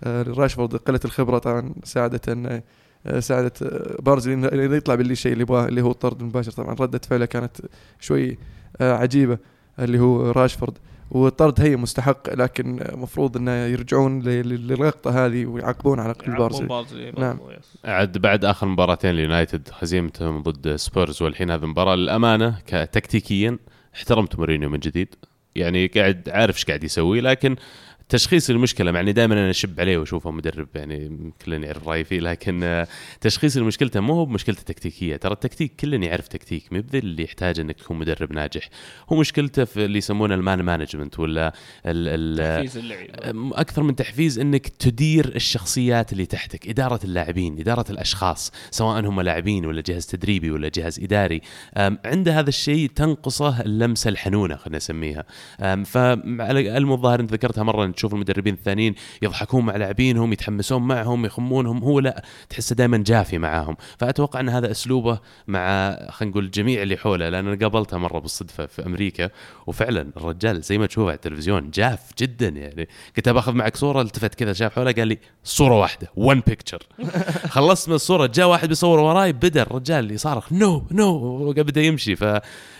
آه، 0.04 0.24
راشفورد 0.28 0.76
قله 0.76 1.00
الخبرة 1.06 1.38
طبعا 1.38 1.74
ساعدت 1.84 2.30
إنه 2.30 2.62
آه، 3.08 3.20
ساعدت 3.20 3.64
آه، 3.64 4.02
بارزلي 4.02 4.34
انه 4.34 4.76
يطلع 4.76 4.96
بالشيء 4.96 5.32
اللي 5.34 5.42
يبغاه 5.42 5.68
اللي 5.68 5.82
هو 5.82 5.92
الطرد 5.92 6.22
المباشر. 6.22 6.52
طبعا 6.52 6.76
ردة 6.80 7.02
فعله 7.10 7.26
كانت 7.26 7.58
شوي 8.00 8.38
آه، 8.82 8.94
عجيبة 8.94 9.38
اللي 9.80 10.00
هو 10.00 10.32
راشفورد. 10.32 10.74
والطرد 11.14 11.62
هي 11.62 11.76
مستحق 11.76 12.34
لكن 12.34 12.82
المفروض 12.82 13.38
إنه 13.38 13.52
يرجعون 13.52 14.20
ل- 14.22 14.50
ل- 14.50 14.68
للغلطه 14.68 15.26
هذه 15.26 15.46
ويعاقبون 15.46 16.00
على 16.00 16.12
الأقل 16.12 16.30
يعاقبون 16.32 16.68
بارزلي 16.68 17.12
نعم. 17.18 17.40
عاد 17.86 18.18
بعد 18.18 18.46
آخر 18.46 18.68
مباراتين 18.68 19.10
اليونايتد 19.12 19.70
هزيمتهم 19.80 20.44
ضد 20.44 20.76
سبيرز 20.76 21.22
والحين 21.22 21.52
هذه 21.52 21.64
المباراه 21.64 21.96
للأمانة 21.96 22.60
كتكتيكيا 22.68 23.58
احترمت 23.96 24.36
مورينيو 24.40 24.70
من 24.70 24.80
جديد. 24.80 25.16
يعني 25.56 25.88
قاعد 25.88 26.30
عارف 26.30 26.56
إيش 26.56 26.66
قاعد 26.66 26.84
يسوي 26.84 27.22
لكن 27.22 27.56
تشخيص 28.14 28.50
المشكلة 28.50 28.92
يعني 28.92 29.12
دائما 29.12 29.34
أنا 29.34 29.50
أشب 29.50 29.80
عليه 29.80 29.98
وأشوفه 29.98 30.32
مدرب 30.32 30.68
يعني 30.76 31.32
كلنا 31.46 31.66
يعرف 31.66 31.88
رأيي 31.88 32.04
فيه 32.04 32.20
لكن 32.20 32.64
آه، 32.64 32.88
تشخيص 33.22 33.58
المشكلته 33.58 34.00
مو 34.00 34.14
هو 34.14 34.26
بمشكلته 34.26 34.60
التكتيكيه 34.60 35.16
ترى 35.16 35.34
التكتيك 35.34 35.76
كلنا 35.80 36.06
يعرف 36.06 36.28
تكتيك 36.28 36.74
بذي 36.74 37.00
اللي 37.00 37.24
يحتاج 37.24 37.60
إنك 37.60 37.76
تكون 37.76 37.98
مدرب 37.98 38.34
ناجح. 38.34 38.70
هو 39.12 39.16
مشكلته 39.16 39.64
في 39.64 39.86
اللي 39.86 39.98
يسمونه 39.98 40.36
ال 40.36 40.42
man 40.42 40.62
management 40.62 41.20
ولا 41.20 41.48
ال 41.86 42.38
ال 42.40 42.66
تحفيز 42.66 42.78
اللعيبة. 42.78 43.14
أكثر 43.60 43.84
من 43.84 43.96
تحفيز 43.96 44.40
إنك 44.40 44.68
تدير 44.68 45.36
الشخصيات 45.36 46.14
اللي 46.14 46.26
تحتك 46.26 46.70
إدارة 46.70 47.00
اللاعبين 47.04 47.60
إدارة 47.60 47.86
الأشخاص 47.90 48.52
سواء 48.72 49.06
هم 49.06 49.22
لاعبين 49.22 49.66
ولا 49.66 49.82
جهاز 49.82 50.06
تدريبي 50.06 50.52
ولا 50.52 50.72
جهاز 50.76 51.00
إداري. 51.00 51.42
أم، 51.78 51.98
عند 52.06 52.30
هذا 52.30 52.50
الشيء 52.50 52.90
تنقصه 52.96 53.62
اللمسة 53.62 54.10
الحنونة 54.10 54.56
خلينا 54.56 54.78
نسميها. 54.78 55.26
الظاهر 56.94 57.20
أنت 57.20 57.34
ذكرتها 57.34 57.64
مرة 57.64 57.86
تشوف 58.04 58.14
المدربين 58.14 58.54
الثانيين 58.54 58.96
يضحكون 59.22 59.66
مع 59.66 59.76
لاعبينهم 59.76 60.34
يتحمسون 60.34 60.82
معهم 60.82 61.26
يخمونهم 61.26 61.84
هو 61.84 62.00
لا 62.00 62.24
تحسه 62.50 62.76
دائما 62.76 62.98
جافي 62.98 63.38
معاهم. 63.38 63.78
فأتوقع 63.98 64.40
أن 64.40 64.50
هذا 64.50 64.72
أسلوبه 64.72 65.20
مع 65.48 65.96
خلينا 66.10 66.32
نقول 66.32 66.52
جميع 66.52 66.82
اللي 66.82 66.98
حوله 66.98 67.30
لأن 67.30 67.48
أنا 67.48 67.58
قابلته 67.62 67.98
مرة 67.98 68.20
بالصدفة 68.20 68.66
في 68.66 68.86
أمريكا 68.86 69.30
وفعلا 69.68 70.12
الرجال 70.18 70.62
زي 70.62 70.78
ما 70.78 70.86
تشوفه 70.86 71.08
على 71.08 71.16
التلفزيون 71.16 71.72
جاف 71.72 72.00
جدا 72.20 72.48
يعني. 72.48 72.88
كنت 73.16 73.30
باخذ 73.30 73.54
معك 73.54 73.76
صورة 73.76 74.02
التفت 74.02 74.36
كذا 74.36 74.54
شاف 74.54 74.76
حوله 74.76 74.92
قال 74.92 75.08
لي 75.08 75.18
صورة 75.44 75.80
واحدة 75.80 76.08
one 76.16 76.40
picture 76.48 76.84
خلصت 77.50 77.90
من 77.90 77.96
الصورة 77.96 78.26
جاء 78.26 78.48
واحد 78.48 78.68
بيصور 78.68 79.00
وراي 79.00 79.34
بدأ 79.34 79.62
الرجال 79.62 80.12
يصارخ 80.12 80.54
no 80.54 80.84
no 80.92 81.16
وبدا 81.16 81.82
يمشي 81.82 82.16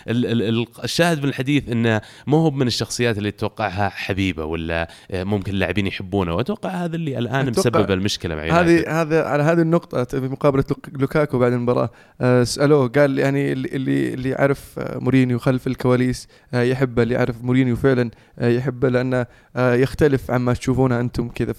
فالشاهد 0.06 1.22
من 1.22 1.28
الحديث 1.28 1.68
إنه 1.68 2.00
مو 2.26 2.36
هو 2.36 2.50
من 2.50 2.66
الشخصيات 2.66 3.18
اللي 3.18 3.30
تتوقعها 3.30 3.88
حبيبة 3.88 4.44
ولا 4.44 4.88
ممكن 5.12 5.52
اللاعبين 5.52 5.86
يحبونه 5.86 6.34
وأتوقع 6.34 6.70
هذا 6.70 6.96
اللي 6.96 7.18
الآن 7.18 7.46
مسبب 7.50 7.90
المشكلة 7.90 8.34
مع 8.34 8.42
هذه. 8.42 9.00
هذا 9.02 9.24
على 9.24 9.42
هذه 9.42 9.60
النقطة 9.60 10.04
في 10.04 10.20
مقابلة 10.28 10.64
لوك- 10.70 10.88
لوكاكو 11.00 11.38
بعد 11.38 11.52
المباراة 11.52 11.90
آه، 12.20 12.44
سألوه 12.44 12.88
قال 12.88 13.18
يعني 13.18 13.52
اللي 13.52 14.14
اللي 14.14 14.28
يعرف 14.28 14.78
آه، 14.78 14.98
مورينيو 14.98 15.38
خلف 15.38 15.66
الكواليس 15.66 16.28
آه، 16.54 16.62
يحبه 16.62 17.02
اللي 17.02 17.14
يعرف 17.14 17.42
مورينيو 17.44 17.76
فعلا 17.76 18.10
يحبه 18.40 18.88
لأنه 18.88 19.26
آه، 19.56 19.74
يختلف 19.74 20.30
عما 20.30 20.52
تشوفونه 20.52 21.00
أنتم 21.00 21.28
كذا 21.28 21.52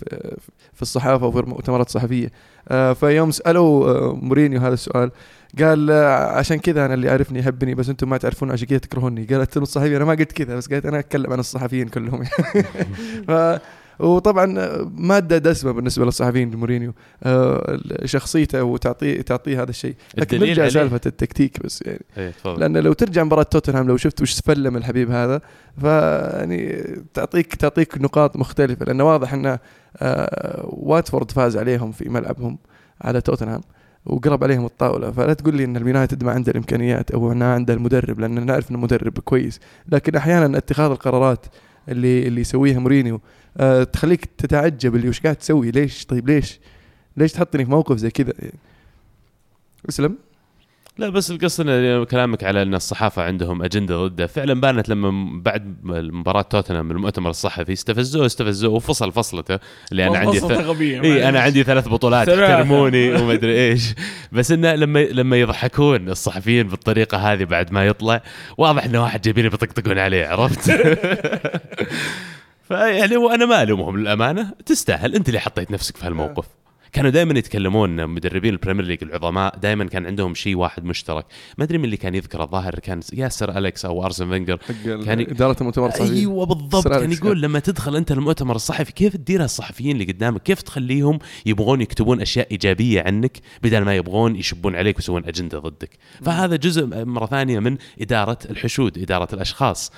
في 0.74 0.82
الصحافة 0.82 1.26
وفي 1.28 1.40
المؤتمرات 1.40 1.88
الصحفية 1.88 2.32
آه، 2.70 2.94
فيوم 2.94 3.32
سألوا 3.32 3.90
آه، 3.90 4.14
مورينيو 4.22 4.60
هذا 4.62 4.74
السؤال 4.74 5.12
قال 5.60 5.92
عشان 6.38 6.58
كذا 6.58 6.86
أنا 6.86 6.94
اللي 6.94 7.08
يعرفني 7.08 7.40
يحبني 7.40 7.76
بس 7.76 7.90
أنتم 7.90 8.10
ما 8.10 8.18
تعرفون 8.18 8.52
عشان 8.52 8.68
كذا 8.68 8.78
تكرهوني. 8.78 9.26
قالت 9.26 9.42
أنتم 9.42 9.62
الصحفيين. 9.62 9.96
أنا 9.96 10.06
ما 10.06 10.14
قلت 10.14 10.32
كذا 10.32 10.56
بس 10.56 10.68
قالت 10.68 10.86
أنا 10.86 11.00
أتكلم 11.00 11.34
عن 11.34 11.40
الصحفيين 11.40 11.88
كلهم. 11.88 12.24
ف 13.28 13.60
وطبعا 14.00 14.46
مادة 14.96 15.38
دسمة 15.38 15.72
بالنسبة 15.72 16.06
للصحفيين 16.06 16.56
مورينيو 16.56 16.94
آه، 17.24 17.80
شخصيته 18.06 18.64
وتعطيه 18.64 19.22
تعطيه 19.22 19.62
هذا 19.62 19.70
الشيء. 19.70 19.96
لكن 20.18 20.40
نرجع 20.40 20.70
سالفه 20.70 21.02
التكتيك 21.06 21.64
بس 21.64 21.82
يعني. 21.86 22.06
إيه، 22.18 22.34
لأن 22.46 22.78
لو 22.78 22.94
ترجع 22.94 23.24
مباراة 23.24 23.44
توتنهام 23.44 23.88
لو 23.88 23.98
شفت 23.98 24.22
وش 24.22 24.32
سفلم 24.32 24.78
الحبيب 24.78 25.12
هذا 25.12 25.42
فيعني 25.82 26.86
تعطيك 27.14 27.56
تعطيك 27.56 27.98
نقاط 27.98 28.38
مختلفة 28.38 28.86
لأنه 28.86 29.04
واضح 29.04 29.34
إن 29.34 29.58
آه، 29.98 30.66
واتفورد 30.74 31.32
فاز 31.32 31.58
عليهم 31.58 31.92
في 31.92 32.10
ملعبهم 32.10 32.58
على 33.02 33.22
توتنهام. 33.22 33.62
وقرب 34.06 34.44
عليهم 34.44 34.66
الطاولة. 34.66 35.12
فلا 35.12 35.34
تقول 35.34 35.56
لي 35.58 35.64
إن 35.64 35.78
اليونايتد 35.78 36.24
ما 36.24 36.32
عنده 36.32 36.52
الإمكانيات 36.52 37.12
أو 37.12 37.34
ما 37.34 37.54
عنده 37.54 37.74
المدرب 37.74 38.20
لأن 38.20 38.46
نعرف 38.46 38.72
إنه 38.72 38.80
مدرب 38.80 39.20
كويس. 39.20 39.60
لكن 39.90 40.16
أحيانا 40.16 40.58
اتخاذ 40.58 40.92
القرارات 40.92 41.46
اللي 41.90 42.28
اللي 42.28 42.42
يسويها 42.42 42.80
مورينيو 42.80 43.22
آه، 43.58 43.84
تخليك 43.84 44.26
تتعجب 44.26 44.96
اللي 44.96 45.10
وش 45.10 45.22
قاعد 45.22 45.36
تسوي. 45.36 45.72
ليش؟ 45.72 46.06
طيب 46.06 46.30
ليش؟ 46.30 46.60
ليش 47.18 47.32
تحطني 47.34 47.66
في 47.66 47.72
موقف 47.72 47.98
زي 47.98 48.10
كذا؟ 48.10 48.34
أسلم؟ 49.90 50.16
لا 50.98 51.10
بس 51.10 51.32
القصة 51.32 51.64
إن 51.64 52.04
كلامك 52.04 52.44
على 52.44 52.62
إن 52.62 52.76
الصحافة 52.76 53.24
عندهم 53.24 53.64
أجندة 53.64 54.08
ضده 54.08 54.28
فعلا 54.28 54.62
بانت 54.62 54.90
لما 54.90 55.42
بعد 55.42 55.76
مباراة 55.84 56.42
توتنهام 56.42 56.92
المؤتمر 56.92 57.30
الصحفي 57.30 57.74
استفزوه 57.74 58.26
استفزوه 58.26 58.74
وفصل 58.74 59.12
فصلته 59.12 59.60
اللي 59.92 60.08
أنا 60.08 60.18
عندي 60.18 60.40
ث... 60.40 60.52
إي 60.82 61.30
أنا 61.30 61.40
عندي 61.40 61.64
ثلاث 61.64 61.88
بطولات. 61.88 62.30
احترموني 62.30 63.14
وما 63.22 63.34
أدري 63.34 63.70
إيش 63.70 63.94
بس 64.32 64.52
إنه 64.52 64.76
لما 64.76 65.00
لما 65.00 65.38
يضحكون 65.38 66.10
الصحفيين 66.10 66.68
بالطريقة 66.68 67.18
هذه 67.18 67.44
بعد 67.44 67.72
ما 67.72 67.86
يطلع 67.86 68.22
واضح 68.58 68.86
إنه 68.86 69.04
واحد 69.04 69.22
جايبين 69.22 69.50
بيطقطقون 69.50 70.00
عليه 70.00 70.28
عرفت؟ 70.28 70.72
فيعني 72.68 73.18
وأنا 73.18 73.46
ما 73.46 73.64
ألومهم 73.64 73.98
للأمانة 73.98 74.52
تستاهل 74.66 75.16
أنت 75.16 75.28
اللي 75.28 75.40
حطيت 75.40 75.72
نفسك 75.72 75.98
في 75.98 76.06
هالموقف 76.06 76.46
كانوا 76.96 77.10
دائما 77.12 77.40
يتكلمون 77.40 78.08
مدربين 78.08 78.54
ال 78.54 78.58
Premier 78.58 78.86
League 78.86 79.04
العظماء 79.04 79.58
دائما 79.58 79.86
كان 79.86 80.06
عندهم 80.06 80.34
شيء 80.36 80.56
واحد 80.58 80.84
مشترك. 80.86 81.26
ما 81.58 81.64
أدري 81.64 81.78
من 81.78 81.86
اللي 81.86 81.98
كان 81.98 82.16
يذكر 82.16 82.44
الظاهر 82.44 82.80
كان 82.80 83.00
يا 83.14 83.30
سير 83.30 83.58
أليكس 83.58 83.86
أو 83.86 84.06
أرسن 84.06 84.30
فينجر. 84.30 84.56
كان- 84.86 85.20
إدارة 85.20 85.56
المؤتمر 85.62 85.88
الصحفي. 85.88 86.14
أيوه 86.14 86.46
بالضبط. 86.46 86.88
كان 86.88 87.12
يقول 87.12 87.42
لما 87.42 87.60
تدخل 87.60 87.96
أنت 87.96 88.12
المؤتمر 88.12 88.56
الصحفي 88.56 88.92
كيف 88.92 89.14
تديرها 89.16 89.46
الصحفيين 89.46 89.92
اللي 90.02 90.14
قدامك؟ 90.14 90.44
كيف 90.44 90.62
تخليهم 90.62 91.20
يبغون 91.46 91.82
يكتبون 91.82 92.22
أشياء 92.22 92.48
إيجابية 92.52 93.02
عنك 93.06 93.38
بدل 93.64 93.80
ما 93.82 93.96
يبغون 93.96 94.36
يشبون 94.36 94.76
عليك 94.76 94.96
ويسوون 94.98 95.26
أجندة 95.26 95.60
ضدك؟ 95.60 95.90
فهذا 96.22 96.56
جزء 96.56 97.06
مرة 97.06 97.26
ثانية 97.26 97.60
من 97.60 97.78
إدارة 98.02 98.38
الحشود 98.50 98.98
إدارة 98.98 99.28
الأشخاص. 99.36 99.92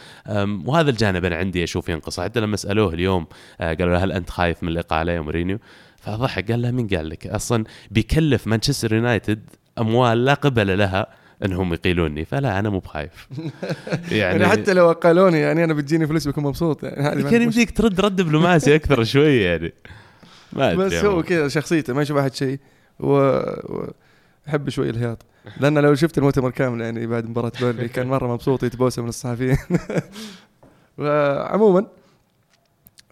وهذا 0.66 0.90
الجانب 0.90 1.26
أنا 1.26 1.36
عندي 1.36 1.64
أشوف 1.64 1.90
ينقص. 1.90 2.20
حتى 2.20 2.40
لما 2.40 2.58
سألوه 2.58 2.94
اليوم 2.94 3.26
آه، 3.62 3.74
قالوا 3.74 3.94
له 3.94 4.04
هل 4.04 4.12
أنت 4.12 4.30
خايف 4.30 4.64
من 4.64 4.70
الاقاله 4.70 5.12
يا 5.12 5.22
مورينيو؟ 5.22 5.60
فضحك 6.08 6.52
قال 6.52 6.62
له 6.62 6.72
مين 6.72 6.88
قال 6.88 7.10
لك؟ 7.10 7.28
أصلا 7.28 7.64
بيكلف 7.92 8.48
مانشستر 8.48 8.94
يونايتد 8.94 9.40
أموال 9.78 10.26
لا 10.26 10.34
قبل 10.34 10.78
لها 10.78 11.08
إنهم 11.46 11.74
يقيلوني. 11.74 12.26
فلا 12.26 12.60
أنا 12.60 12.70
مو 12.70 12.80
بخايف. 12.80 13.28
يعني, 13.90 14.18
يعني 14.18 14.48
حتى 14.48 14.74
لو 14.74 14.92
قالوني 14.92 15.40
يعني 15.40 15.64
أنا 15.64 15.74
بتجيني 15.74 16.08
فلوس 16.08 16.28
بكون 16.28 16.44
مبسوط. 16.44 16.84
يعني 16.84 17.24
كان 17.24 17.42
يمديك 17.42 17.78
ترد 17.78 18.02
رد 18.02 18.16
دبلوماسي 18.16 18.76
أكثر 18.76 19.04
شوي 19.04 19.38
يعني. 19.38 19.74
ما 20.54 20.74
بس 20.74 20.94
هو. 20.94 21.24
كذا 21.24 21.48
شخصيته 21.48 21.94
ما 21.94 22.02
يشوف 22.02 22.18
أحد 22.18 22.34
شيء. 22.34 22.60
و... 23.00 23.10
و... 23.10 23.94
يحب 24.48 24.70
شوي 24.70 24.90
الهياط. 24.90 25.26
لأن 25.60 25.78
لو 25.78 25.96
شفت 25.96 26.18
المؤتمر 26.18 26.52
كامل 26.52 26.82
يعني 26.82 27.08
بعد 27.08 27.30
مباراة 27.30 27.52
بيرلي 27.62 27.88
كان 27.88 28.08
مرة 28.08 28.34
مبسوط 28.34 28.64
يتبوسه 28.64 29.02
من 29.02 29.10
الصحفيين. 29.10 29.58
وعموما 30.98 31.86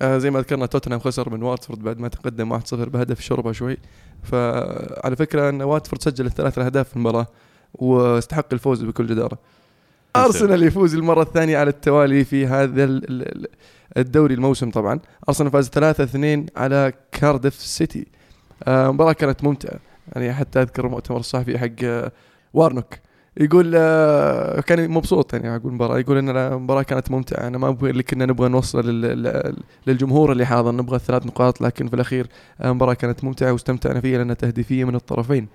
آه 0.01 0.17
زي 0.17 0.31
ما 0.31 0.39
ذكرنا 0.39 0.65
توتنهام 0.65 0.99
خسر 0.99 1.29
من 1.29 1.43
واتفورد 1.43 1.79
بعد 1.83 1.99
ما 1.99 2.07
تقدم 2.07 2.59
1-0 2.59 2.73
بهدف 2.73 3.21
شربة 3.21 3.51
شوي. 3.51 3.77
فعلى 4.23 5.15
فكرة 5.15 5.49
أن 5.49 5.61
واتفورد 5.61 6.01
سجل 6.01 6.25
الثلاث 6.25 6.59
اهداف 6.59 6.89
في 6.89 6.95
المباراة 6.95 7.27
واستحق 7.73 8.45
الفوز 8.53 8.83
بكل 8.83 9.07
جدارة. 9.07 9.37
أرسنال. 10.15 10.63
يفوز 10.63 10.95
المرة 10.95 11.21
الثانية 11.21 11.57
على 11.57 11.69
التوالي 11.69 12.23
في 12.25 12.47
هذا 12.47 12.83
ال- 12.83 13.09
ال- 13.09 13.35
ال- 13.37 13.47
الدوري 13.97 14.33
الموسم 14.33 14.71
طبعا. 14.71 14.99
أرسنال 15.29 15.51
فاز 15.51 15.69
3-2 15.69 16.49
على 16.57 16.93
كارديف 17.11 17.53
سيتي. 17.53 18.07
آه، 18.63 18.91
مباراة 18.91 19.13
كانت 19.13 19.43
ممتعة. 19.43 19.79
يعني 20.15 20.33
حتى 20.33 20.61
أذكر 20.61 20.85
المؤتمر 20.85 21.17
الصحفي 21.19 21.57
حق 21.59 21.67
آه، 21.83 22.11
وارنوك. 22.53 22.93
يقول 23.39 23.71
آه، 23.75 24.61
كان 24.61 24.89
مبسوط 24.91 25.33
يعني 25.33 25.55
أقول 25.55 25.67
المباراة. 25.71 25.99
يقول 25.99 26.17
إن 26.17 26.37
المباراة 26.37 26.83
كانت 26.83 27.11
ممتعة. 27.11 27.47
أنا 27.47 27.57
ما 27.57 27.67
أبغى 27.67 27.89
اللي 27.89 28.03
كنا 28.03 28.25
نبغى 28.25 28.49
نوصل 28.49 28.89
لل- 28.89 29.01
لل- 29.23 29.55
للجمهور 29.87 30.31
اللي 30.31 30.45
حاضر. 30.45 30.71
نبغى 30.71 30.95
الثلاث 30.95 31.25
نقاط 31.25 31.61
لكن 31.61 31.87
في 31.87 31.93
الأخير 31.93 32.27
آه، 32.61 32.69
المباراة 32.69 32.93
كانت 32.93 33.23
ممتعة 33.23 33.51
واستمتعنا 33.51 34.01
فيها 34.01 34.17
لأنها 34.17 34.35
تهديفية 34.35 34.83
من 34.83 34.95
الطرفين. 34.95 35.47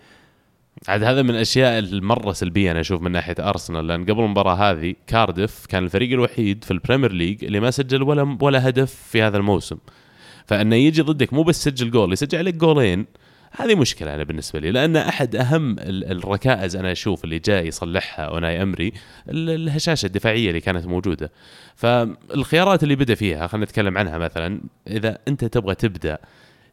عاد 0.88 1.02
هذا 1.02 1.22
من 1.22 1.30
الأشياء 1.30 1.78
المرة 1.78 2.32
سلبية 2.32 2.70
أنا 2.70 2.80
أشوف 2.80 3.02
من 3.02 3.12
ناحية 3.12 3.34
أرسنال. 3.40 3.86
لأن 3.86 4.02
قبل 4.04 4.20
المباراة 4.20 4.54
هذه 4.54 4.94
كارديف 5.06 5.66
كان 5.68 5.84
الفريق 5.84 6.12
الوحيد 6.12 6.64
في 6.64 6.70
ال 6.70 6.75
Premier 6.75 7.12
League 7.12 7.44
اللي 7.44 7.60
ما 7.60 7.70
سجل 7.70 8.02
ولا 8.02 8.38
ولا 8.40 8.68
هدف 8.68 8.94
في 8.94 9.22
هذا 9.22 9.36
الموسم. 9.36 9.76
فأنه 10.46 10.76
يجي 10.76 11.02
ضدك 11.02 11.32
مو 11.32 11.42
بس 11.42 11.66
يسجل 11.66 11.90
جول 11.90 12.12
يسجل 12.12 12.38
عليك 12.38 12.54
جولين 12.54 13.06
هذه 13.50 13.74
مشكلة 13.74 14.14
أنا 14.14 14.24
بالنسبة 14.24 14.58
لي 14.60 14.70
لأن 14.70 14.96
أحد 14.96 15.36
أهم 15.36 15.78
ال- 15.78 16.04
الركائز 16.12 16.76
أنا 16.76 16.92
أشوف 16.92 17.24
اللي 17.24 17.38
جاي 17.38 17.66
يصلحها 17.66 18.24
أوناي 18.24 18.62
إيمري 18.62 18.92
ال- 19.28 19.50
الهشاشة 19.50 20.06
الدفاعية 20.06 20.48
اللي 20.48 20.60
كانت 20.60 20.86
موجودة. 20.86 21.30
فالخيارات 21.76 22.82
اللي 22.82 22.96
بدأ 22.96 23.14
فيها 23.14 23.46
خلينا 23.46 23.64
نتكلم 23.66 23.98
عنها 23.98 24.18
مثلا 24.18 24.60
إذا 24.86 25.18
أنت 25.28 25.44
تبغى 25.44 25.74
تبدأ 25.74 26.18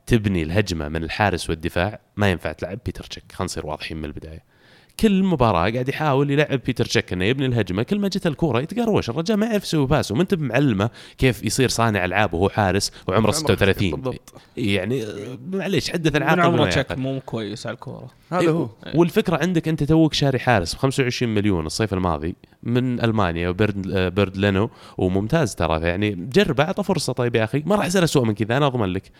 تبني 0.05 0.43
الهجمة 0.43 0.87
من 0.87 1.03
الحارس 1.03 1.49
والدفاع 1.49 1.99
ما 2.15 2.31
ينفع 2.31 2.51
تلعب 2.51 2.79
بيتر 2.85 3.03
تشيك. 3.03 3.23
خلينا 3.31 3.45
نصير 3.45 3.65
واضحين 3.65 3.97
من 3.97 4.05
البداية. 4.05 4.56
كل 4.99 5.23
مباراة 5.23 5.69
قاعد 5.69 5.89
يحاول 5.89 6.31
يلعب 6.31 6.59
بيتر 6.65 6.85
تشيك 6.85 7.13
إنه 7.13 7.25
يبني 7.25 7.45
الهجمة 7.45 7.83
كل 7.83 7.99
ما 7.99 8.07
جت 8.07 8.27
الكورة 8.27 8.61
يتقروش 8.61 9.09
الرجال 9.09 9.37
ما 9.37 9.45
يعرف 9.45 9.63
يسوي 9.63 9.87
pass 9.87 10.11
وما 10.11 10.21
أنت 10.21 10.33
معلمه 10.33 10.89
كيف 11.17 11.43
يصير 11.43 11.69
صانع 11.69 12.05
ألعاب 12.05 12.33
وهو 12.33 12.49
حارس 12.49 12.91
وعمره 13.07 13.31
36 13.31 13.91
بالضبط. 13.91 14.33
يعني 14.57 15.05
معليش 15.51 15.91
حدث 15.91 16.11
من 16.15 16.17
العاقل 16.17 16.41
عمره 16.41 16.69
تشيك. 16.69 16.91
مو 16.97 17.21
كويس 17.25 17.67
على 17.67 17.73
الكورة. 17.73 18.07
هذا 18.31 18.49
هو. 18.49 18.69
والفكرة 18.95 19.37
عندك 19.37 19.67
أنت 19.67 19.83
توك 19.83 20.13
شاري 20.13 20.39
حارس 20.39 20.75
ب 20.75 20.77
25 20.77 21.35
مليون 21.35 21.65
الصيف 21.65 21.93
الماضي 21.93 22.35
من 22.63 23.03
ألمانيا 23.03 23.49
وبيرد 23.49 23.91
آه، 23.91 24.09
بيرد 24.09 24.37
لينو 24.37 24.69
وممتاز 24.97 25.55
ترى 25.55 25.87
يعني 25.87 26.27
جرب 26.33 26.59
اعطى 26.59 26.83
فرصة. 26.83 27.13
طيب 27.13 27.35
يا 27.35 27.43
أخي 27.43 27.63
ما 27.65 27.75
راح 27.75 27.85
يصير 27.85 28.03
اسوء 28.03 28.25
من 28.25 28.33
كذا 28.33 28.57
أنا 28.57 28.67
أضمن 28.67 28.93
لك. 28.93 29.11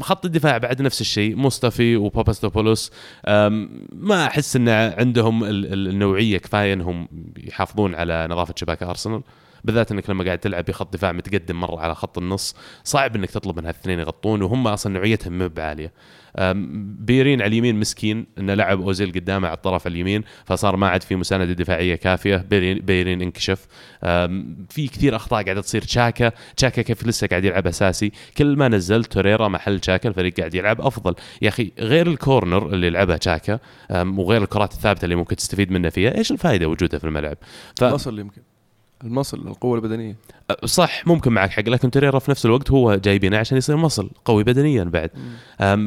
خط 0.00 0.24
الدفاع 0.24 0.58
بعد 0.58 0.82
نفس 0.82 1.00
الشيء 1.00 1.36
مصطفي 1.36 1.96
وباباستوبولوس. 1.96 2.92
ما 3.92 4.26
أحس 4.26 4.56
ان 4.56 4.68
عندهم 4.78 5.44
ال- 5.44 5.72
ال- 5.72 5.88
النوعية 5.88 6.38
كفاية 6.38 6.72
إنهم 6.72 7.08
يحافظون 7.36 7.94
على 7.94 8.28
نظافة 8.30 8.54
شباك 8.56 8.82
أرسنال. 8.82 9.22
بالذات 9.64 9.92
إنك 9.92 10.10
لما 10.10 10.24
قاعد 10.24 10.38
تلعب 10.38 10.64
بخط 10.64 10.92
دفاع 10.92 11.12
متقدم 11.12 11.60
مرة 11.60 11.80
على 11.80 11.94
خط 11.94 12.18
النص 12.18 12.56
صعب 12.84 13.16
إنك 13.16 13.30
تطلب 13.30 13.58
من 13.58 13.64
هالاثنين 13.64 13.98
يغطون 13.98 14.42
وهم 14.42 14.66
أصلا 14.68 14.92
نوعيتهم 14.92 15.38
مب 15.38 15.60
عاليه 15.60 15.92
أم، 16.38 16.96
بيرين 17.00 17.42
على 17.42 17.48
اليمين 17.48 17.80
مسكين 17.80 18.26
إنه 18.38 18.54
لعب 18.54 18.80
أوزيل 18.80 19.12
قدامه 19.12 19.48
على 19.48 19.56
الطرف 19.56 19.86
اليمين 19.86 20.24
فصار 20.44 20.76
ما 20.76 20.88
عاد 20.88 21.02
في 21.02 21.16
مساندة 21.16 21.52
دفاعية 21.52 21.94
كافية. 21.94 22.36
بيرين, 22.36 22.78
بيرين 22.78 23.22
انكشف. 23.22 23.66
في 24.68 24.88
كثير 24.92 25.16
أخطاء 25.16 25.44
قاعدة 25.44 25.60
تصير. 25.60 25.82
تشاكا 25.82 26.32
تشاكا 26.56 26.82
كيف 26.82 27.06
لسه 27.06 27.26
قاعد 27.26 27.44
يلعب 27.44 27.66
أساسي. 27.66 28.12
كل 28.38 28.56
ما 28.56 28.68
نزل 28.68 29.04
توريرا 29.04 29.48
محل 29.48 29.80
تشاكا 29.80 30.08
الفريق 30.08 30.36
قاعد 30.36 30.54
يلعب 30.54 30.80
أفضل. 30.80 31.14
يا 31.42 31.48
أخي 31.48 31.72
غير 31.78 32.06
الكورنر 32.06 32.66
اللي 32.66 32.86
يلعبها 32.86 33.16
تشاكا 33.16 33.58
وغير 33.90 34.42
الكرات 34.42 34.72
الثابتة 34.72 35.04
اللي 35.04 35.16
ممكن 35.16 35.36
تستفيد 35.36 35.72
منها 35.72 35.90
فيها 35.90 36.18
إيش 36.18 36.32
الفائده 36.32 36.68
وجودها 36.68 36.98
في 36.98 37.04
الملعب؟ 37.04 37.36
ف... 37.76 37.84
المصل 37.84 38.18
يمكن. 38.18 38.42
المصل 39.04 39.48
القوة 39.48 39.76
البدنية. 39.76 40.16
صح 40.64 41.06
ممكن 41.06 41.32
معك 41.32 41.50
حق 41.50 41.68
لكن 41.68 41.90
توريرا 41.90 42.18
في 42.18 42.30
نفس 42.30 42.46
الوقت 42.46 42.70
هو 42.70 42.94
جايبينه 42.94 43.38
عشان 43.38 43.58
يصير 43.58 43.76
muscle 43.76 44.10
قوي 44.24 44.44
بدنيا 44.44 44.84
بعد. 44.84 45.10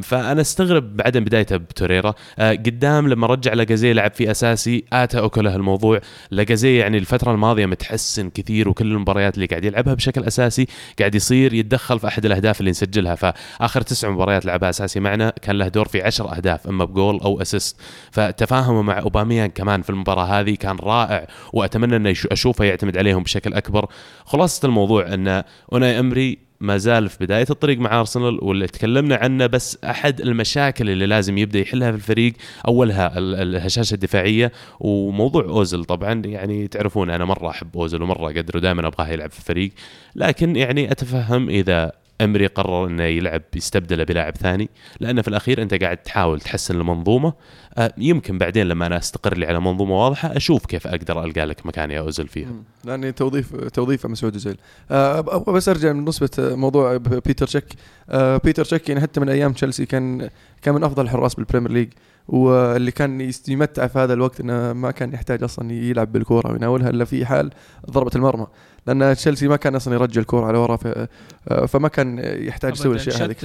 فأنا 0.03 0.41
أستغرب 0.41 0.97
بعدم 0.97 1.23
بدايته 1.23 1.57
بتوريرا. 1.57 2.13
أه، 2.39 2.51
قدام 2.51 3.07
لما 3.07 3.27
رجع 3.27 3.53
لاجازي 3.53 3.93
لعب 3.93 4.11
في 4.13 4.31
أساسي 4.31 4.83
اتى 4.93 5.19
اوكله 5.19 5.55
الموضوع. 5.55 6.01
لاجازي 6.31 6.77
يعني 6.77 6.97
الفترة 6.97 7.31
الماضية 7.31 7.65
متحسن 7.65 8.29
كثير 8.29 8.69
وكل 8.69 8.91
المباريات 8.91 9.35
اللي 9.35 9.45
قاعد 9.45 9.65
يلعبها 9.65 9.93
بشكل 9.93 10.23
أساسي 10.23 10.67
قاعد 10.99 11.15
يصير 11.15 11.53
يتدخل 11.53 11.99
في 11.99 12.07
أحد 12.07 12.25
الأهداف 12.25 12.59
اللي 12.59 12.71
نسجلها. 12.71 13.15
فآخر 13.15 13.81
تسع 13.81 14.09
مباريات 14.09 14.45
لعبها 14.45 14.69
أساسي 14.69 14.99
معنا 14.99 15.33
كان 15.41 15.57
له 15.57 15.67
دور 15.67 15.87
في 15.87 16.01
عشر 16.01 16.35
أهداف 16.37 16.67
أما 16.67 16.85
بجول 16.85 17.19
أو 17.19 17.41
assist. 17.41 17.77
فتفاهمه 18.11 18.81
مع 18.81 18.99
اوباميان 18.99 19.47
كمان 19.47 19.81
في 19.81 19.89
المباراة 19.89 20.25
هذه 20.25 20.55
كان 20.55 20.75
رائع 20.79 21.27
وأتمنى 21.53 21.95
إنه 21.95 22.13
أشوفه 22.31 22.65
يعتمد 22.65 23.00
عليهم 23.01 23.23
بشكل 23.23 23.53
أكبر. 23.53 23.85
خلاصة 24.25 24.65
الموضوع 24.65 25.13
أن 25.13 25.43
أوناي 25.73 25.99
أمري 25.99 26.37
ما 26.59 26.77
زال 26.77 27.09
في 27.09 27.17
بداية 27.25 27.45
الطريق 27.49 27.77
مع 27.79 27.99
أرسنال 27.99 28.39
واللي 28.43 28.67
تكلمنا 28.67 29.15
عنه 29.15 29.45
بس 29.47 29.77
أحد 29.83 30.21
المشاكل 30.21 30.89
اللي 30.89 31.05
لازم 31.05 31.37
يبدأ 31.37 31.59
يحلها 31.59 31.91
في 31.91 31.97
الفريق 31.97 32.33
أولها 32.67 33.17
ال- 33.17 33.35
الهشاشة 33.35 33.93
الدفاعية 33.93 34.51
وموضوع 34.79 35.43
اوزل 35.43 35.85
طبعا 35.85 36.21
يعني 36.25 36.67
تعرفون 36.67 37.09
أنا 37.09 37.25
مرة 37.25 37.49
أحب 37.49 37.77
اوزل 37.77 38.01
ومرة 38.01 38.25
اقدره 38.31 38.59
دائما 38.59 38.87
أبغاه 38.87 39.07
يلعب 39.07 39.31
في 39.31 39.39
الفريق 39.39 39.71
لكن 40.15 40.55
يعني 40.55 40.91
أتفهم 40.91 41.49
إذا 41.49 41.91
أمري 42.21 42.47
قرر 42.47 42.87
إنه 42.87 43.03
يلعب 43.03 43.41
يستبدله 43.55 44.03
بلاعب 44.03 44.35
ثاني 44.35 44.69
لأنه 44.99 45.21
في 45.21 45.27
الأخير 45.27 45.61
أنت 45.61 45.73
قاعد 45.83 45.97
تحاول 45.97 46.39
تحسن 46.41 46.75
المنظومة 46.75 47.33
يمكن 47.97 48.37
بعدين 48.37 48.67
لما 48.67 48.85
أنا 48.85 48.97
أستقر 48.97 49.37
لي 49.37 49.45
على 49.45 49.59
منظومة 49.59 50.03
واضحة 50.03 50.37
أشوف 50.37 50.65
كيف 50.65 50.87
أقدر 50.87 51.23
ألقى 51.23 51.45
لك 51.45 51.65
مكان 51.65 51.91
يا 51.91 51.99
أوزل 51.99 52.27
فيها. 52.27 52.49
لأني 52.85 53.11
توظيف 53.11 53.55
توظيفة 53.55 54.09
مسعود 54.09 54.33
اوزيل 54.33 54.57
آه 54.91 55.21
بس 55.47 55.69
أرجع 55.69 55.93
من 55.93 56.05
نسبه 56.05 56.29
موضوع 56.55 56.97
بيتر 56.97 57.47
تشيك 57.47 57.65
آه 58.09 58.37
بيتر 58.37 58.65
تشيك 58.65 58.89
يعني 58.89 59.01
حتى 59.01 59.19
من 59.19 59.29
أيام 59.29 59.53
تشيلسي 59.53 59.85
كان 59.85 60.29
كان 60.61 60.75
من 60.75 60.83
أفضل 60.83 61.03
الحراس 61.03 61.35
بال 61.35 61.43
Premier 61.43 61.71
League. 61.71 61.89
واللي 62.27 62.91
كان 62.91 63.21
يست- 63.21 63.49
يمتع 63.49 63.87
في 63.87 63.99
هذا 63.99 64.13
الوقت 64.13 64.39
إنه 64.39 64.73
ما 64.73 64.91
كان 64.91 65.13
يحتاج 65.13 65.43
أصلا 65.43 65.71
يلعب 65.73 66.11
بالكوره 66.11 66.51
ويناولها 66.51 66.89
إلا 66.89 67.05
في 67.05 67.25
حال 67.25 67.49
ضربة 67.91 68.11
المرمى. 68.15 68.47
لأن 68.87 69.15
تشيلسي 69.15 69.47
ما 69.47 69.55
كان 69.55 69.75
أصلا 69.75 69.93
يرجع 69.93 70.21
الكوره 70.21 70.45
على 70.45 70.57
ورا 70.57 70.77
آه، 71.47 71.65
فما 71.65 71.87
كان 71.87 72.19
يحتاج 72.23 72.73
يسوي. 72.73 72.91
الاشياء 72.91 73.25
هذه 73.25 73.35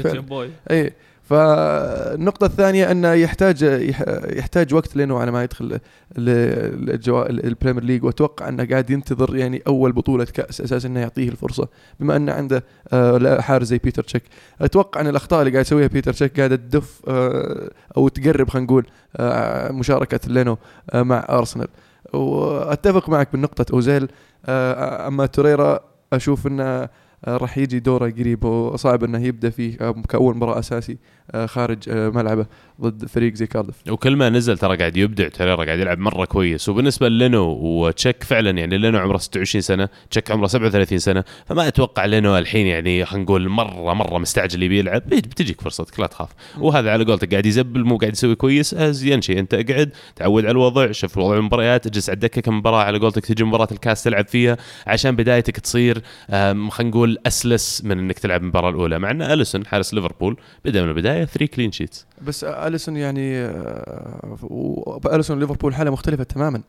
اي 0.70 0.92
فالنقطة 1.26 2.44
الثانية 2.46 2.90
انه 2.90 3.12
يحتاج 3.12 3.62
يح- 3.62 4.04
يحتاج 4.26 4.74
وقت 4.74 4.96
لأنه 4.96 5.18
على 5.18 5.30
ما 5.30 5.42
يدخل 5.42 5.78
ال 6.18 6.39
Premier 6.39 7.82
League 7.84 8.04
وأتوقع 8.04 8.48
أنه 8.48 8.64
قاعد 8.64 8.90
ينتظر 8.90 9.36
يعني 9.36 9.62
أول 9.66 9.92
بطولة 9.92 10.24
كأس 10.24 10.60
أساس 10.60 10.84
إنه 10.86 11.00
يعطيه 11.00 11.28
الفرصة 11.28 11.68
بما 12.00 12.16
أنه 12.16 12.32
عنده 12.32 12.64
آه، 12.92 13.40
حارس 13.40 13.66
زي 13.66 13.78
بيتر 13.78 14.02
تشيك. 14.02 14.22
أتوقع 14.60 15.00
أن 15.00 15.06
الأخطاء 15.06 15.40
اللي 15.40 15.50
قاعد 15.52 15.64
يسويها 15.64 15.86
بيتر 15.86 16.12
تشيك 16.12 16.36
قاعدة 16.38 16.56
تدف 16.56 17.00
آه، 17.08 17.70
أو 17.96 18.08
تقرب 18.08 18.48
خلينا 18.50 18.66
نقول 18.66 18.86
آه، 19.16 19.72
مشاركة 19.72 20.20
لينو 20.26 20.58
مع 20.94 21.26
أرسنال. 21.30 21.68
وأتفق 22.12 23.08
معك 23.08 23.28
بالنقطة 23.32 23.72
أوزيل 23.74 24.08
آه، 24.46 25.08
أما 25.08 25.26
توريرا 25.26 25.80
أشوف 26.12 26.46
إنه 26.46 26.62
آه، 26.64 26.90
راح 27.24 27.58
يجي 27.58 27.78
دوره 27.80 28.10
قريب 28.10 28.44
وصعب 28.44 29.04
إنه 29.04 29.24
يبدأ 29.26 29.50
فيه 29.50 29.76
آه، 29.80 30.02
كأول 30.08 30.36
مباراة 30.36 30.58
أساسي 30.58 30.98
آه، 31.30 31.46
خارج 31.46 31.78
آه، 31.88 32.08
ملعبه 32.08 32.46
ضد 32.80 33.06
فريق 33.06 33.34
زي 33.34 33.46
كاردف 33.46 33.74
وكل 33.90 34.16
ما 34.16 34.28
نزل 34.28 34.58
ترى 34.58 34.76
قاعد 34.76 34.96
يبدع 34.96 35.28
ترى 35.28 35.66
قاعد 35.66 35.78
يلعب 35.78 35.98
مرة 35.98 36.24
كويس. 36.24 36.68
وبالنسبة 36.68 37.08
لينو 37.08 37.44
وتشيك 37.62 38.22
فعلا 38.24 38.50
يعني 38.50 38.78
لينو 38.78 38.98
عمره 38.98 39.16
26 39.16 39.62
سنة 39.62 39.88
تشيك 40.10 40.30
عمره 40.30 40.46
37 40.46 40.98
سنة 40.98 41.24
فما 41.46 41.68
أتوقع 41.68 42.04
لينو 42.04 42.38
الحين 42.38 42.66
يعني 42.66 43.04
خلينا 43.04 43.24
نقول 43.24 43.48
مرة 43.48 43.94
مرة 43.94 44.18
مستعجل 44.18 44.62
يبي 44.62 44.78
يلعب. 44.78 45.02
بتجيك 45.08 45.60
فرصتك 45.60 46.00
لا 46.00 46.06
تخاف. 46.06 46.28
وهذا 46.58 46.90
على 46.90 47.04
قولتك 47.04 47.30
قاعد 47.30 47.46
يزبل 47.46 47.84
مو 47.84 47.96
قاعد 47.96 48.12
يسوي 48.12 48.34
كويس 48.34 48.74
أزين 48.74 49.22
شيء 49.22 49.38
أنت 49.38 49.54
اقعد 49.54 49.90
تعود 50.16 50.44
على 50.44 50.52
الوضع 50.52 50.92
شوف 50.92 51.18
وضع 51.18 51.36
المباريات 51.36 51.86
اجلس 51.86 52.08
على 52.10 52.14
الدكة 52.14 52.40
كم 52.40 52.58
مباراة. 52.58 52.84
على 52.84 52.98
قولتك 52.98 53.26
تجي 53.26 53.44
مباراة 53.44 53.68
الكاس 53.72 54.02
تلعب 54.02 54.26
فيها 54.28 54.56
عشان 54.86 55.16
بدايتك 55.16 55.60
تصير 55.60 56.02
خلينا 56.30 56.82
نقول 56.82 57.05
أسلس 57.26 57.84
من 57.84 57.98
إنك 57.98 58.18
تلعب 58.18 58.42
المباراة 58.42 58.70
الأولى 58.70 58.98
مع 58.98 59.10
إن 59.10 59.22
أليسون 59.22 59.66
حارس 59.66 59.94
ليفربول 59.94 60.36
بدأ 60.64 60.82
من 60.82 60.88
البداية 60.88 61.24
3 61.24 61.46
clean 61.46 61.72
sheets 61.72 62.06
بس 62.26 62.44
أليسون 62.44 62.96
يعني 62.96 63.38
آه، 63.38 65.00
أليسون 65.12 65.40
ليفربول 65.40 65.74
حالة 65.74 65.90
مختلفة 65.90 66.24
تماما. 66.24 66.60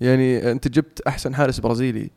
يعني 0.00 0.50
أنت 0.50 0.68
جبت 0.68 1.00
أحسن 1.00 1.34
حارس 1.34 1.60
برازيلي 1.60 2.10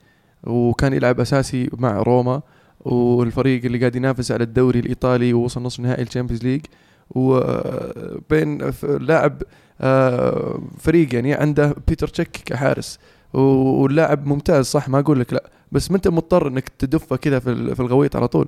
وكان 0.43 0.93
يلعب 0.93 1.19
أساسي 1.19 1.69
مع 1.77 2.01
روما 2.01 2.41
والفريق 2.79 3.65
اللي 3.65 3.79
قاعد 3.79 3.95
ينافس 3.95 4.31
على 4.31 4.43
الدوري 4.43 4.79
الإيطالي 4.79 5.33
ووصل 5.33 5.61
نصف 5.63 5.79
نهائي 5.79 6.03
ال 6.03 6.07
Champions 6.07 6.43
League. 6.43 6.61
وبين 7.09 8.71
لاعب 8.83 9.43
آه، 9.81 10.61
فريق 10.79 11.15
يعني 11.15 11.33
عنده 11.33 11.75
بيتر 11.87 12.07
تشيك 12.07 12.29
كحارس 12.45 12.99
واللاعب 13.33 14.27
ممتاز 14.27 14.65
صح 14.65 14.89
ما 14.89 14.99
أقول 14.99 15.19
لك 15.19 15.33
لا. 15.33 15.49
بس 15.71 15.91
ما 15.91 15.97
أنت 15.97 16.07
مضطر 16.07 16.47
إنك 16.47 16.69
تدفه 16.69 17.15
كذا 17.15 17.39
في 17.39 17.49
ال- 17.49 17.75
في 17.75 17.81
الغويط 17.81 18.15
على 18.15 18.27
طول. 18.27 18.47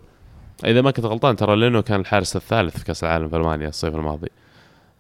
إذا 0.66 0.82
ما 0.82 0.92
كنت 0.92 1.06
غلطان 1.06 1.36
ترى 1.36 1.56
لينو 1.56 1.82
كان 1.82 2.00
الحارس 2.00 2.36
الثالث 2.36 2.78
في 2.78 2.86
كأس 2.86 3.04
العالم 3.04 3.30
في 3.30 3.36
ألمانيا 3.36 3.68
الصيف 3.68 3.96
الماضي. 3.96 4.28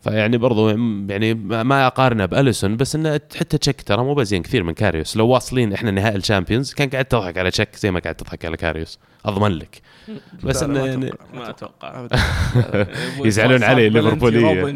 فيعني 0.04 0.38
برضو 0.38 0.70
يعني 1.10 1.34
ما 1.34 1.64
ما 1.64 1.88
أقارنه 1.88 2.26
بأليسون 2.26 2.78
بس 2.78 2.96
إنه 2.96 3.14
حتى 3.14 3.58
تشيك 3.58 3.82
ترى 3.82 4.04
مو 4.04 4.14
بزين 4.14 4.42
كثير 4.44 4.64
من 4.64 4.74
كاريوس. 4.74 5.18
لو 5.18 5.28
واصلين 5.28 5.74
إحنا 5.74 5.92
نهائي 5.92 6.16
ال 6.16 6.21
Champions 6.21 6.74
كان 6.74 6.90
قاعد 6.90 7.06
تضحك 7.06 7.38
على 7.38 7.52
تشيك 7.52 7.76
زي 7.76 7.92
ما 7.92 8.00
قاعد 8.00 8.16
تضحك 8.16 8.46
على 8.46 8.58
كاريوس. 8.58 9.00
أضمن 9.26 9.52
لك. 9.52 9.82
بس 10.44 10.64
إنه 10.64 10.86
يعني 10.86 11.12
ما 11.34 11.50
أتوقع. 11.50 12.08
يزعلون 13.26 13.64
علي 13.64 13.84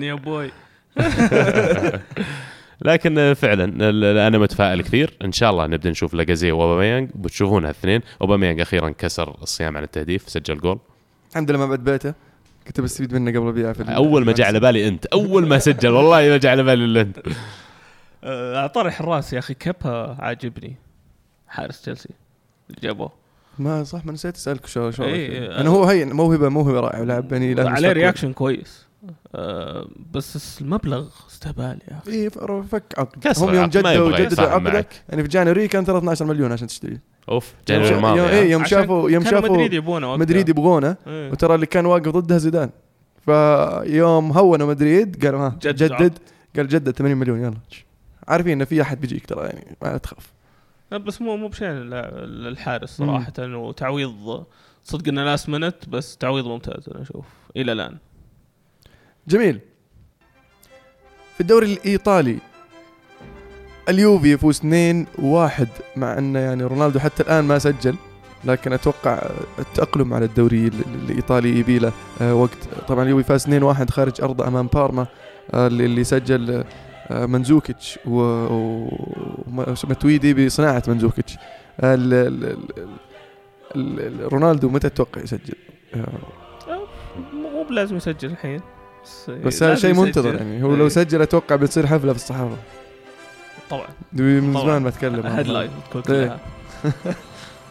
يا 0.06 0.14
بوي 0.14 0.52
لكن 2.84 3.34
فعلا 3.34 3.64
أنا 4.28 4.38
متفائل 4.38 4.82
كثير. 4.82 5.14
إن 5.24 5.32
شاء 5.32 5.52
الله 5.52 5.68
نبدأ 5.68 5.90
نشوف 5.90 6.14
لاجازي 6.14 6.52
واوباميانج 6.52 7.10
بتشوفونها 7.16 7.70
الاثنين 7.70 8.02
أوباميانج 8.22 8.60
أخيرا 8.62 8.90
كسر 8.90 9.36
الصيام 9.42 9.78
عن 9.78 9.84
التهديف 9.84 10.30
سجل 10.30 10.58
جول. 10.58 10.80
الحمد 11.32 11.52
لله 11.52 11.60
ما 11.60 11.66
بعد 11.66 11.84
بيته. 11.84 12.14
كنت 12.68 12.82
بستفيد 12.82 13.14
منه 13.14 13.40
قبل 13.40 13.52
بيعه 13.52 13.74
في 13.74 13.82
ال- 13.84 13.90
أول 13.90 14.26
ما 14.26 14.32
جاء 14.32 14.48
على 14.48 14.60
بالي 14.60 14.88
أنت. 14.88 15.06
أول 15.06 15.48
ما 15.48 15.60
سجل. 15.60 15.90
والله 15.90 16.30
ما 16.30 16.38
جاء 16.38 16.52
على 16.52 16.64
بالي 16.64 16.86
إلا 16.86 17.02
أنت. 17.02 17.20
على 18.58 18.70
طاري 18.70 18.92
حراس 18.92 19.34
يا 19.34 19.40
أخي. 19.40 19.54
كيبا 19.54 20.16
عاجبني. 20.20 20.76
حارس 21.48 21.82
تشيلسي. 21.82 22.10
اللي 22.70 22.80
جابوه. 22.84 23.12
ما 23.60 23.84
صح 23.84 24.06
ما 24.06 24.12
نسيت 24.12 24.36
أسألك 24.36 24.66
شو 24.66 24.92
شو 24.92 25.04
إيه، 25.04 25.62
أنا 25.62 25.70
هو 25.70 25.84
هين 25.86 26.14
موهبة 26.14 26.50
موهبة 26.50 26.80
رائع 26.80 27.00
لاعب 27.00 27.34
يعني 27.34 27.62
عليه. 27.62 27.92
reaction 27.92 28.34
كويس. 28.34 28.83
آه، 29.36 29.88
بس 30.14 30.62
المبلغ 30.62 31.08
استهبال 31.30 31.80
يا 31.92 31.98
أخي. 31.98 32.12
إيه 32.12 32.30
ف- 32.30 32.38
فك 32.72 32.84
عقد. 32.98 33.28
هم 33.38 33.56
يوم 33.56 33.66
جدوا 33.66 34.20
جددوا 34.20 34.46
عقده. 34.46 34.72
معك. 34.72 35.02
يعني 35.10 35.24
في 35.24 35.30
January 35.30 35.68
كان 35.68 35.86
ترى 35.86 35.98
12 35.98 36.26
مليون 36.26 36.52
عشان 36.52 36.68
تشتري. 36.68 37.00
أوف 37.30 37.54
يوم 37.70 37.80
January 37.82 37.96
الماضي 37.96 38.20
يوم- 38.20 38.28
ها؟ 38.28 38.34
إيه 38.34 38.52
يوم 38.52 38.66
شافوا 38.66 39.10
يوم 39.10 39.24
شافوا 39.24 39.50
مدريد 39.50 39.74
يبونه. 39.74 40.18
مدريد 40.18 40.50
يبغونه. 40.50 40.96
إيه. 41.08 41.32
وترى 41.32 41.56
اللي 41.56 41.66
كان 41.66 41.86
واقف 41.86 42.08
ضدها 42.10 42.38
زيدان. 42.38 42.70
فيوم 43.26 44.32
هونوا 44.32 44.68
مدريد 44.68 45.26
قالوا 45.26 45.40
ها 45.40 45.58
جدد 45.62 45.84
جدد. 45.94 46.18
قال 46.56 46.68
جدد 46.68 46.92
80 46.92 47.18
مليون 47.18 47.40
يلا. 47.44 47.54
عارفين 48.28 48.52
انه 48.52 48.66
في 48.66 48.82
أحد 48.82 49.02
بيجيك 49.02 49.26
ترى 49.26 49.46
يعني 49.46 49.78
ما 49.82 49.98
تخاف. 49.98 50.34
لا، 50.92 50.98
بس 50.98 51.22
مو 51.22 51.38
مو 51.38 51.48
بشيء 51.48 51.68
مم. 51.70 52.80
صراحة 52.86 53.34
وتعويض. 53.40 54.44
صدق 54.84 55.08
انه 55.08 55.24
لاست 55.24 55.50
منت 55.50 55.90
بس 55.90 56.18
تعويض 56.18 56.46
ممتاز 56.48 56.90
أنا 56.90 57.02
أشوف. 57.02 57.26
إلى 57.58 57.72
الآن. 57.72 57.98
جميل. 59.28 59.60
في 61.36 61.42
الدوري 61.42 61.74
الإيطالي 61.74 62.38
اليوفي 63.90 64.32
يفوز 64.32 64.60
2-1 64.60 64.64
مع 65.96 66.18
أنه 66.18 66.40
يعني 66.40 66.64
رونالدو 66.64 67.00
حتى 67.00 67.24
الآن 67.24 67.44
ما 67.44 67.60
سجل 67.60 67.96
لكن 68.46 68.74
أتوقع 68.74 69.30
التأقلم 69.60 70.14
على 70.14 70.26
الدوري 70.26 70.68
ال- 70.68 70.74
ال- 70.74 71.10
الإيطالي 71.10 71.60
يبي 71.60 71.80
له 71.80 71.92
آه، 72.22 72.36
وقت. 72.36 72.58
طبعا 72.88 73.04
اليوفي 73.04 73.24
فاز 73.24 73.48
2-1 73.48 73.90
خارج 73.90 74.22
ارضه 74.22 74.48
أمام 74.48 74.68
بارما 74.68 75.08
آه، 75.54 75.68
اللي 75.68 76.04
سجل 76.04 76.64
آه، 77.12 77.26
منزوكيتش 77.26 78.00
ومتويدي 79.48 80.46
بصناعة 80.46 80.84
منزوكيتش. 80.88 81.36
ال- 81.80 82.14
ال- 82.14 82.46
ال- 82.46 82.70
ال- 83.76 84.00
ال- 84.24 84.34
رونالدو 84.34 84.70
متى 84.70 84.90
تتوقع 84.90 85.22
يسجل؟ 85.22 85.54
مو 87.34 87.64
بلازم 87.70 87.98
يسجل 87.98 88.30
الحين. 88.32 88.62
بس, 89.04 89.30
بس 89.30 89.64
هذا 89.64 89.76
شيء 89.76 89.92
يسجل. 89.92 90.06
منتظر 90.06 90.36
يعني. 90.36 90.64
هو 90.64 90.76
لو 90.76 90.84
إيه، 90.84 90.90
سجل 90.90 91.22
أتوقع 91.22 91.56
بتصير 91.56 91.88
حفلة 91.88 92.14
في 92.14 92.20
الصحافة. 92.20 92.58
طبعا. 93.70 93.88
من. 94.14 94.54
زمان 94.54 94.82
ما 94.82 94.90
اتكلم 94.90 95.26
إيه. 95.26 95.70
كلها. 95.94 96.40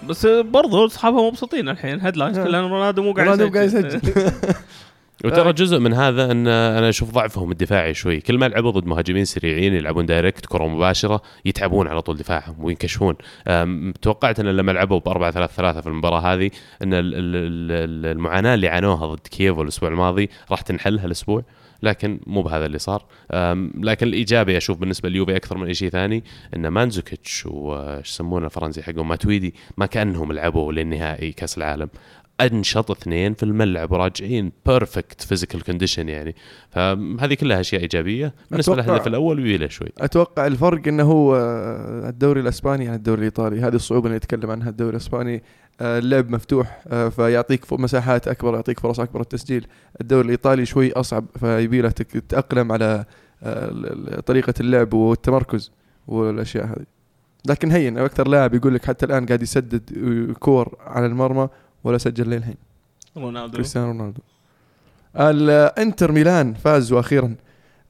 بس 0.08 0.26
برضو 0.26 0.86
اصحابها 0.86 1.30
مبسوطين 1.30 1.68
الحين. 1.68 2.00
headlines 2.00 2.38
آه. 2.38 2.44
كلها. 2.44 2.60
رونالدو 2.60 3.02
مو 3.02 3.12
قاعد 3.12 3.28
رونالدو 3.28 3.54
قاعد 3.54 3.66
يسجل. 3.66 4.00
وترى 5.24 5.52
جزء 5.52 5.78
من 5.78 5.92
هذا 5.94 6.30
أن 6.32 6.46
أنا 6.48 6.88
أشوف 6.88 7.10
ضعفهم 7.10 7.50
الدفاعي 7.50 7.94
شوي. 7.94 8.20
كل 8.20 8.38
ما 8.38 8.48
لعبوا 8.48 8.70
ضد 8.70 8.86
مهاجمين 8.86 9.24
سريعين 9.24 9.74
يلعبون 9.74 10.06
direct 10.06 10.46
كرة 10.46 10.66
مباشرة 10.68 11.22
يتعبون 11.44 11.88
على 11.88 12.02
طول 12.02 12.16
دفاعهم 12.16 12.64
وينكشفون. 12.64 13.14
توقعت 14.02 14.40
أن 14.40 14.46
لما 14.46 14.72
لعبوا 14.72 14.98
ب 15.00 15.08
4 15.08 15.30
3 15.30 15.52
3 15.52 15.80
في 15.80 15.86
المباراة 15.86 16.20
هذه 16.20 16.50
أن 16.82 16.94
ال- 16.94 17.14
ال- 17.14 17.14
ال- 17.14 18.06
المعاناة 18.16 18.54
اللي 18.54 18.68
عانوها 18.68 19.06
ضد 19.06 19.26
كييفو 19.30 19.58
الأسبوع 19.60 19.88
الماضي 19.88 20.30
راح 20.50 20.60
تنحل 20.60 20.98
هالاسبوع 20.98 21.42
لكن 21.82 22.20
مو 22.26 22.42
بهذا 22.42 22.66
اللي 22.66 22.78
صار. 22.78 23.04
لكن 23.80 24.06
الإيجابي 24.06 24.56
أشوف 24.56 24.78
بالنسبة 24.78 25.08
لليوفي 25.08 25.36
أكثر 25.36 25.58
من 25.58 25.66
اي 25.66 25.74
شيء 25.74 25.88
ثاني 25.90 26.24
أن 26.56 26.68
مانزوكيتش 26.68 27.46
وش 27.46 28.08
يسمونه 28.10 28.46
الفرنسي 28.46 28.82
حقهم 28.82 29.08
ماتويدي 29.08 29.54
ما 29.76 29.86
كأنهم 29.86 30.32
لعبوا 30.32 30.72
للنهائي 30.72 31.32
كأس 31.32 31.58
العالم. 31.58 31.88
أنشط 32.46 32.90
اثنين 32.90 33.34
في 33.34 33.42
الملعب 33.42 33.92
وراجعين 33.92 34.52
perfect 34.66 35.22
physical 35.22 35.62
condition 35.62 36.08
يعني. 36.08 36.34
فهذه 36.70 37.34
كلها 37.34 37.60
أشياء 37.60 37.86
بالنسبة 37.86 38.74
أتوقع- 38.74 38.78
للهدف 38.78 39.06
الأول 39.06 39.40
ويله 39.40 39.68
شوي. 39.68 39.88
أتوقع 39.98 40.46
الفرق 40.46 40.88
إنه 40.88 41.02
هو 41.02 41.36
آه، 41.36 42.08
الدوري 42.08 42.40
الإسباني 42.40 42.88
عن 42.88 42.94
الدوري 42.94 43.18
الإيطالي. 43.18 43.60
هذه 43.60 43.74
الصعوبة 43.74 44.06
اللي 44.06 44.16
يتكلم 44.16 44.50
عنها 44.50 44.68
الدوري 44.68 44.90
الإسباني 44.90 45.42
آه، 45.80 45.98
اللعب 45.98 46.30
مفتوح 46.30 46.82
آه، 46.88 47.08
فيعطيك 47.08 47.72
مساحات 47.72 48.28
أكبر 48.28 48.54
يعطيك 48.54 48.80
فرص 48.80 49.00
أكبر 49.00 49.20
التسجيل. 49.20 49.66
الدوري 50.00 50.24
الإيطالي 50.24 50.66
شوي 50.66 50.92
أصعب 50.92 51.24
فيبي 51.40 51.80
له 51.80 51.90
تتاقلم 51.90 52.72
على 52.72 53.04
طريقة 54.26 54.54
اللعب 54.60 54.94
والتمركز 54.94 55.72
والأشياء 56.08 56.64
هذه. 56.66 56.84
لكن 57.48 57.70
هين 57.70 57.98
أكثر 57.98 58.28
لاعب 58.28 58.54
يقول 58.54 58.74
لك 58.74 58.84
حتى 58.84 59.06
الآن 59.06 59.26
قاعد 59.26 59.42
يسدد 59.42 59.82
كور 60.40 60.76
على 60.80 61.06
المرمى. 61.06 61.48
ولا 61.84 61.98
سجل 61.98 62.30
للحين. 62.30 62.56
رونالدو. 63.16 63.56
كريستيانو 63.56 63.86
رونالدو. 63.86 64.20
الانتر 65.16 66.12
ميلان 66.12 66.54
فازوا 66.54 67.00
أخيرا 67.00 67.34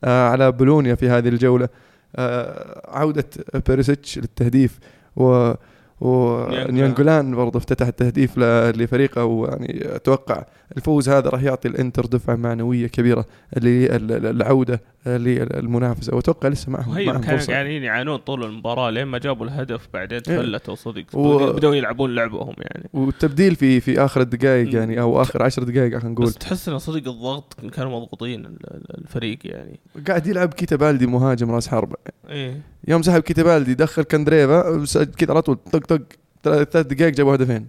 آه، 0.05 0.29
على 0.29 0.53
بولونيا 0.53 0.95
في 0.95 1.09
هذه 1.09 1.29
الجولة. 1.29 1.69
آه، 2.17 2.91
عودة 2.99 3.25
بيريسيتش 3.69 4.19
للتهديف 4.19 4.79
و 5.17 5.53
وناينجولان 6.01 7.35
برضه 7.35 7.59
افتتح 7.59 7.87
التهديف 7.87 8.39
لفريقه 8.39 9.25
ويعني 9.25 9.97
أتوقع 9.97 10.45
الفوز 10.77 11.09
هذا 11.09 11.29
راح 11.29 11.43
يعطي 11.43 11.69
الإنتر 11.69 12.07
دفعة 12.07 12.37
معنوية 12.37 12.87
كبيرة 12.87 13.27
للعودة 13.57 14.81
للمنافسه 15.07 16.17
واتوقع 16.17 16.49
لسه 16.49 16.71
معهم 16.73 16.91
وهي 16.91 17.07
معهم 17.07 17.21
كانوا 17.21 17.45
قاعدين 17.47 17.83
يعانون 17.83 18.17
طول 18.17 18.45
المباراة 18.45 18.91
لين 18.91 19.05
ما 19.05 19.19
جابوا 19.19 19.47
الهدف 19.47 19.89
بعدين 19.95 20.21
إيه. 20.29 20.37
تفلتوا 20.37 20.75
صدق. 20.75 21.05
و- 21.17 21.53
بدأوا 21.53 21.75
يلعبون 21.75 22.15
لعبهم 22.15 22.55
يعني. 22.59 22.89
والتبديل 22.93 23.57
في 23.57 23.81
في 23.81 24.05
آخر 24.05 24.21
الدقائق. 24.21 24.75
يعني 24.75 25.01
أو 25.01 25.23
آخر 25.23 25.43
عشر 25.43 25.63
دقائق 25.63 25.99
خلينا 25.99 26.09
نقول. 26.15 26.27
بس 26.27 26.35
تحس 26.35 26.69
انه 26.69 26.79
صدق 26.79 27.09
الضغط 27.11 27.57
كانوا 27.73 28.01
مضغوطين 28.01 28.41
ال- 28.47 28.75
ال- 28.75 28.99
الفريق 28.99 29.39
يعني. 29.45 29.81
قاعد 30.09 30.27
يلعب 30.27 30.55
كيتا 30.55 30.77
بالدي 30.77 31.07
مهاجم 31.07 31.51
راس 31.51 31.69
حربة. 31.69 31.97
إيه. 32.29 32.61
يوم 32.89 33.03
سحب 33.03 33.21
كيتا 33.23 33.45
بالدي 33.45 33.75
دخل 33.75 34.03
كاندريفا 34.03 34.85
س- 34.85 34.99
كذا 34.99 35.31
على 35.31 35.43
طول 35.43 35.57
طق 35.57 35.79
طق 35.87 36.03
ثلاث 36.45 36.77
دقائق 36.77 37.15
جابوا 37.15 37.35
هدفين. 37.35 37.67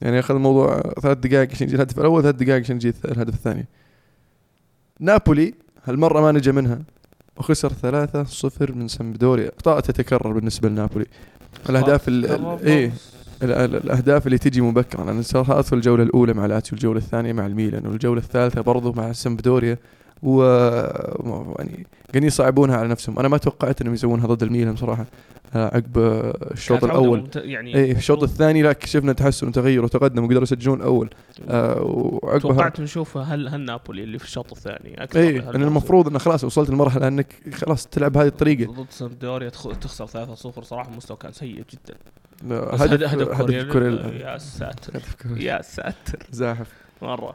يعني 0.00 0.18
أخذ 0.18 0.34
الموضوع 0.34 0.80
ثلاث 1.02 1.18
دقائق 1.18 1.50
عشان 1.50 1.66
يجي 1.66 1.76
الهدف 1.76 1.98
الأول 1.98 2.22
ثلاث 2.22 2.34
دقائق 2.34 2.60
عشان 2.62 2.76
يجي 2.76 2.92
الهدف 3.04 3.34
الثاني. 3.34 3.66
نابولي 5.00 5.54
هالمرة 5.84 6.20
ما 6.20 6.32
نجا 6.32 6.52
منها. 6.52 6.78
وخسر 7.36 7.72
ثلاثة 7.72 8.24
صفر 8.24 8.72
من 8.72 8.88
سمبدوريا 8.88 9.48
اخطاء 9.56 9.80
تتكرر 9.80 10.32
بالنسبة 10.32 10.68
لنابولي. 10.68 11.06
الأهداف 11.70 12.08
ال- 12.08 12.26
ال- 12.26 12.58
إيه. 12.66 12.92
ال- 13.42 13.52
ال- 13.52 13.76
الأهداف 13.76 14.26
اللي 14.26 14.38
تجي 14.38 14.60
مبكرا. 14.60 15.22
صارت 15.22 15.64
في 15.66 15.74
الجولة 15.74 16.02
الأولى 16.02 16.32
مع 16.32 16.46
لاتسيو 16.46 16.76
الجولة 16.76 16.98
الثانية 16.98 17.32
مع 17.32 17.46
الميلان 17.46 17.86
والجولة 17.86 18.20
الثالثة 18.20 18.60
برضو 18.60 18.92
مع 18.92 19.12
سمبدوريا 19.12 19.78
و 20.22 20.42
يعني 21.58 21.86
قاعدين 22.12 22.24
يصعبونها 22.24 22.76
على 22.76 22.88
نفسهم. 22.88 23.18
أنا 23.18 23.28
ما 23.28 23.36
توقعت 23.38 23.80
إنهم 23.80 23.94
يسوونها 23.94 24.26
ضد 24.26 24.42
الميلان 24.42 24.76
صراحة 24.76 25.06
آه، 25.54 25.64
عقب 25.76 25.98
الشوط 26.52 26.84
الأول. 26.84 27.28
يعني 27.36 27.74
اي 27.76 27.92
الشوط 27.92 28.22
الثاني 28.22 28.62
لا 28.62 28.76
شفنا 28.84 29.12
تحسن 29.12 29.48
وتغير 29.48 29.84
وتقدم 29.84 30.24
وقدروا 30.24 30.42
يسجلون 30.42 30.82
اول 30.82 31.10
آه 31.48 31.82
وعقبها 31.82 32.38
توقعت 32.38 32.80
نشوف 32.80 33.16
هل 33.16 33.48
هل 33.48 33.60
نابولي 33.60 34.02
اللي 34.02 34.18
في 34.18 34.24
الشوط 34.24 34.52
الثاني 34.52 35.02
أكثر 35.02 35.20
اي 35.20 35.32
من 35.32 35.38
لأن. 35.38 35.62
المفروض 35.62 36.08
انه 36.08 36.18
خلاص 36.18 36.44
وصلت 36.44 36.70
لمرحلة 36.70 37.08
إنك 37.08 37.34
خلاص 37.54 37.86
تلعب 37.86 38.12
بهذه 38.12 38.26
الطريقة. 38.26 38.72
ضد 38.72 38.86
سامدوريا 38.90 39.48
تخ- 39.48 39.78
تخسر 39.80 40.06
3-0 40.06 40.62
صراحة 40.62 40.90
المستوى 40.90 41.16
كان 41.16 41.32
سيء 41.32 41.54
جدا. 41.72 41.96
هدف 42.50 43.30
هدف 43.40 43.72
كوريلا. 43.72 44.08
يا 44.32 44.38
ساتر. 44.38 45.00
يا 45.36 45.62
ساتر. 45.62 46.26
زاحف. 46.30 46.66
مرة. 47.02 47.34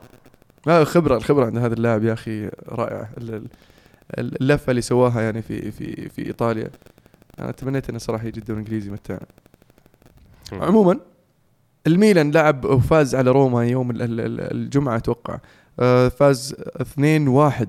لا 0.67 0.83
خبرة 0.83 1.17
الخبرة 1.17 1.45
عند 1.45 1.57
هذا 1.57 1.73
اللاعب 1.73 2.03
يا 2.03 2.13
أخي 2.13 2.49
رائعة. 2.69 3.09
ال- 3.17 3.33
ال- 4.19 4.41
اللفة 4.41 4.69
اللي 4.71 4.81
سواها 4.81 5.21
يعني 5.21 5.41
في 5.41 5.71
في 5.71 6.09
في 6.09 6.25
إيطاليا. 6.25 6.69
أنا 7.39 7.51
تمنيت 7.51 7.89
إنه 7.89 7.97
صراحة 7.99 8.27
يجي 8.27 8.39
الدوري 8.39 8.59
الإنجليزي 8.61 8.91
متعنا 8.91 9.25
عموما 10.51 10.99
الميلان 11.87 12.31
لعب 12.31 12.65
وفاز 12.65 13.15
على 13.15 13.31
روما 13.31 13.65
يوم 13.67 13.91
ال- 13.91 14.01
ال- 14.01 14.19
ال- 14.19 14.41
الجمعة 14.51 14.97
أتوقع. 14.97 15.39
آه، 15.79 16.07
فاز 16.09 16.55
2-1 16.81 17.67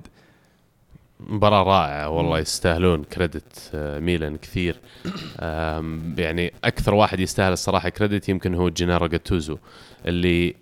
مباراة 1.20 1.62
رائعة 1.62 2.08
والله. 2.08 2.38
يستاهلون 2.38 3.04
كريدت 3.04 3.70
آه، 3.74 3.98
ميلان 3.98 4.36
كثير. 4.36 4.80
يعني 6.18 6.52
أكثر 6.64 6.94
واحد 6.94 7.20
يستاهل 7.20 7.52
الصراحة 7.52 7.88
كريدت 7.88 8.28
يمكن 8.28 8.54
هو 8.54 8.68
جينارو 8.68 9.06
جاتوزو 9.06 9.58
اللي 10.06 10.54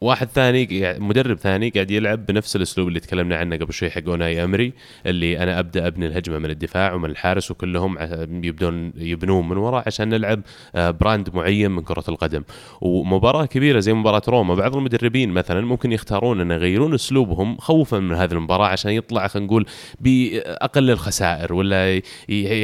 واحد 0.00 0.28
ثاني 0.28 0.64
قاعد- 0.82 1.00
مدرب 1.00 1.38
ثاني 1.38 1.68
قاعد 1.70 1.90
يلعب 1.90 2.26
بنفس 2.26 2.56
الأسلوب 2.56 2.88
اللي 2.88 3.00
تكلمنا 3.00 3.36
عنه 3.36 3.56
قبل 3.56 3.72
شوي 3.72 3.90
حق 3.90 4.02
أوناي 4.08 4.44
أمري 4.44 4.72
اللي 5.06 5.38
أنا 5.38 5.58
أبدأ 5.58 5.86
أبني 5.86 6.06
الهجمة 6.06 6.38
من 6.38 6.50
الدفاع 6.50 6.92
ومن 6.94 7.10
الحارس 7.10 7.50
وكلهم 7.50 7.96
يبدون 8.44 8.92
يبنون 8.96 9.48
من 9.48 9.56
وراء 9.56 9.82
عشان 9.86 10.08
نلعب 10.08 10.40
آه، 10.74 10.90
brand 10.90 11.34
معين 11.34 11.70
من 11.70 11.82
كرة 11.82 12.04
القدم. 12.08 12.42
ومباراة 12.80 13.44
كبيرة 13.46 13.80
زي 13.80 13.92
مباراة 13.92 14.22
روما 14.28 14.54
بعض 14.54 14.76
المدربين 14.76 15.30
مثلا 15.30 15.60
ممكن 15.60 15.92
يختارون 15.92 16.40
أن 16.40 16.50
يغيرون 16.50 16.94
أسلوبهم 16.94 17.56
خوفا 17.58 17.98
من 17.98 18.14
هذه 18.14 18.32
المباراة 18.32 18.66
عشان 18.66 18.90
يطلع 18.92 19.26
خلينا 19.26 19.46
نقول 19.46 19.66
بأقل 20.00 20.90
الخسائر 20.90 21.52
ولا 21.54 22.00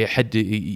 حد 0.05 0.35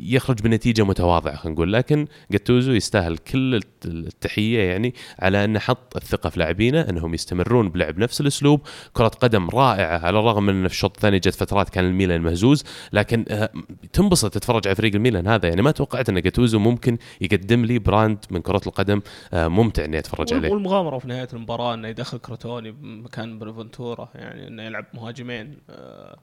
يخرج 0.10 0.42
بنتيجة 0.42 0.84
متواضعة 0.86 1.36
خلينا 1.36 1.56
نقول. 1.56 1.74
لكن 1.74 2.08
جاتوزو 2.32 2.72
يستاهل 2.72 3.18
كل 3.18 3.56
الت- 3.56 3.86
التحية 3.86 4.60
يعني 4.60 4.94
على 5.20 5.46
انه 5.46 5.60
حط 5.60 5.96
الثقة 5.96 6.30
في 6.30 6.38
لاعبينه 6.46 6.82
انهم 6.82 7.14
يستمرون 7.14 7.70
بلعب 7.70 7.98
نفس 7.98 8.22
الاسلوب. 8.22 8.62
كرة 8.94 9.08
قدم 9.08 9.50
رائعة 9.50 10.06
على 10.06 10.20
الرغم 10.20 10.44
من 10.44 10.56
إن 10.56 10.68
في 10.68 10.74
الشوط 10.74 10.96
الثاني 10.96 11.20
جت 11.20 11.36
فترات 11.36 11.70
كان 11.70 11.86
الميلان 11.86 12.22
مهزوز 12.22 12.64
لكن 12.94 13.26
آه، 13.30 13.50
تنبسط 13.94 14.34
تتفرج 14.34 14.68
على 14.68 14.76
فريق 14.76 14.96
الميلان 14.96 15.28
هذا. 15.28 15.50
يعني 15.50 15.62
ما 15.62 15.72
توقعت 15.72 16.10
إن 16.10 16.22
جاتوزو 16.22 16.60
ممكن 16.60 16.98
يقدم 17.22 17.66
لي 17.66 17.80
brand 17.80 18.26
من 18.32 18.42
كرة 18.42 18.62
القدم 18.68 19.02
آه، 19.34 19.48
ممتع 19.48 19.86
إني 19.86 20.00
أتفرج 20.00 20.34
عليه. 20.34 20.50
والمغامرة 20.50 21.00
في 21.00 21.08
نهاية 21.08 21.28
المباراة 21.34 21.74
إنه 21.74 21.88
يدخل 21.88 22.18
كروتوني 22.18 22.72
بمكان 22.72 23.40
بونافنتورا 23.40 24.10
يعني 24.16 24.48
إنه 24.48 24.64
يلعب 24.64 24.86
مهاجمين 24.94 25.58
آه، 25.70 26.18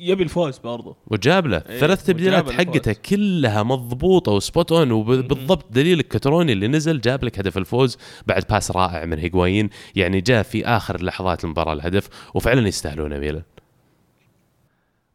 يبي 0.00 0.22
الفوز 0.22 0.58
برضه 0.58 0.96
وجاب 1.06 1.46
له. 1.46 1.56
إيه، 1.68 1.80
ثلاث 1.80 2.04
تبديلات. 2.04 2.50
حقته 2.50 2.92
كلها 2.92 3.62
مضبوطة 3.62 4.32
و 4.32 4.40
spot 4.40 4.72
on 4.72 4.90
وبالضبط 4.92 5.64
دليل 5.70 6.02
كتروني 6.02 6.52
اللي 6.52 6.68
نزل 6.68 7.00
جاب 7.00 7.24
لك 7.24 7.38
هدف 7.38 7.58
الفوز 7.58 7.98
بعد 8.26 8.44
pass 8.50 8.70
رائع 8.70 9.04
من 9.04 9.18
هيغوايين 9.18 9.70
يعني 9.96 10.20
جاء 10.20 10.42
في 10.42 10.66
آخر 10.66 11.02
لحظات 11.02 11.44
المباراة 11.44 11.72
الهدف 11.72 12.08
وفعلا 12.34 12.68
يستاهلون 12.68 13.18
ميلان 13.18 13.42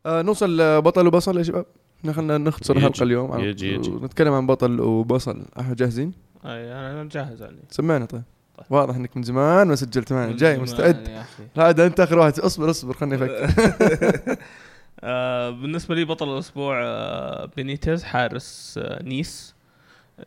آه 0.05 0.22
نوصل 0.22 0.57
لبطل 0.61 1.07
وبصل 1.07 1.38
يا 1.38 1.43
شباب. 1.43 1.65
إحنا 1.99 2.13
خلينا 2.13 2.38
نختصر 2.38 2.78
يجي- 2.78 2.88
الحلقة 2.88 3.03
اليوم. 3.03 3.39
يجي- 3.39 3.74
يجي. 3.74 3.89
نتكلم 3.91 4.34
عن 4.34 4.47
بطل 4.47 4.80
وبصل. 4.82 5.41
إحنا 5.59 5.74
جاهزين؟ 5.76 6.11
أي 6.45 6.72
أنا 6.74 7.09
جاهز 7.11 7.41
يعني. 7.41 7.57
سمعنا 7.69 8.05
طيب. 8.05 8.22
طيب. 8.57 8.65
واضح 8.69 8.95
إنك 8.95 9.17
من 9.17 9.24
زمان 9.24 9.67
ما 9.67 9.76
سجلت 9.76 10.13
معنا. 10.13 10.32
جاي 10.38 10.57
مستعد. 10.57 11.22
ده 11.55 11.86
أنت 11.86 11.99
آخر 11.99 12.19
واحد 12.19 12.39
اصبر 12.39 12.69
اصبر 12.69 12.93
خليني 12.93 13.15
أفكر. 13.15 14.36
آه، 15.04 15.49
بالنسبة 15.49 15.95
لي 15.95 16.06
بطل 16.06 16.34
الأسبوع 16.34 16.82
آه، 16.84 17.45
بينيتز 17.45 18.04
حارس 18.04 18.80
آه، 18.84 19.04
نيس 19.04 19.56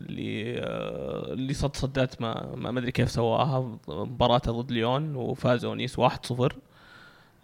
اللي 0.00 0.58
آه، 0.60 1.32
اللي 1.32 1.54
صد 1.54 1.76
صدات 1.76 2.20
ما 2.22 2.52
ما 2.56 2.78
ادري 2.78 2.92
كيف 2.92 3.10
سواها 3.10 3.78
مباراته 3.88 4.52
ضد 4.52 4.72
ليون 4.72 5.16
وفازوا 5.16 5.74
نيس 5.74 5.98
1-0 5.98 6.52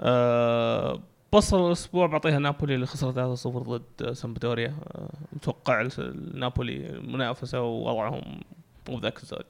آه، 0.00 1.00
بصل 1.32 1.66
الأسبوع 1.66 2.06
بعطيها 2.06 2.38
نابولي 2.38 2.74
اللي 2.74 2.86
خسرت 2.86 3.14
3-0 3.14 3.48
ضد 3.48 4.12
سامبدوريا. 4.12 4.74
آه، 4.94 5.08
متوقع 5.32 5.88
نابولي 6.34 7.00
منافسة 7.04 7.62
ووضعهم 7.62 8.40
مو 8.88 8.98
ذاك 8.98 9.18
الزود. 9.22 9.44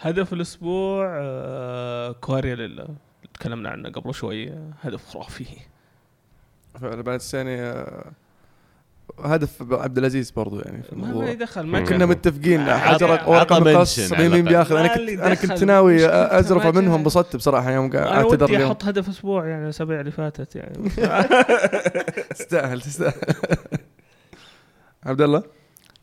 هدف 0.00 0.32
الأسبوع 0.32 1.06
آه، 1.20 2.12
كواريا 2.12 2.86
تكلمنا 3.34 3.68
عنه 3.70 3.88
قبل 3.90 4.14
شوي 4.14 4.50
آه، 4.50 4.70
هدف 4.82 5.06
خرافي. 5.08 5.46
فعلا 6.80 7.02
بعد 7.02 7.14
الثاني 7.14 7.60
آه، 7.60 8.12
هدف 9.24 9.72
عبد 9.72 9.98
العزيز 9.98 10.30
برضو 10.30 10.60
يعني 10.60 10.82
في 10.82 10.94
ما 10.96 11.02
الموضوع 11.02 11.24
ما 11.24 11.30
يدخل 11.30 11.66
ما. 11.66 11.80
كنا 11.80 12.06
متفقين 12.06 12.64
حجر 12.74 13.10
ورقه 13.26 13.60
مقص 13.60 14.12
مين. 14.12 14.44
بياخذ 14.44 14.76
أنا 14.76 14.88
كنت 14.88 15.08
أنا 15.08 15.34
كنت 15.34 15.52
دخل. 15.52 15.66
ناوي 15.66 15.94
مشكلته 15.94 16.38
ازرف 16.38 16.64
ما 16.64 16.70
جاء. 16.70 16.82
منهم 16.82 16.94
انبسطت 16.94 17.36
بصراحة 17.36 17.70
يوم 17.70 17.96
أعتذر 17.96 18.48
اليوم 18.48 18.62
أحط 18.70 18.84
هدف 18.84 19.08
أسبوع 19.08 19.46
يعني 19.46 19.64
الأسابيع 19.64 20.00
اللي 20.00 20.10
فاتت 20.10 20.56
يعني 20.56 20.88
تستاهل 22.30 22.80
تستاهل 22.80 23.12
عبد 25.04 25.20
الله 25.20 25.42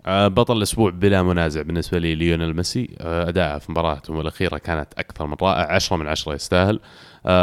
آه، 0.05 0.27
بطل 0.27 0.57
الأسبوع 0.57 0.91
بلا 0.91 1.23
منازع 1.23 1.61
بالنسبة 1.61 1.97
لي 1.97 2.15
ليونيل 2.15 2.55
ميسي 2.55 2.95
آه، 2.99 3.29
أداءه 3.29 3.57
في 3.57 3.71
مباراتهم 3.71 4.19
الأخيرة 4.19 4.57
كانت 4.57 4.87
أكثر 4.97 5.27
من 5.27 5.35
رائع 5.41 5.71
10 5.75 5.97
من 5.97 6.07
10 6.07 6.33
يستاهل 6.33 6.79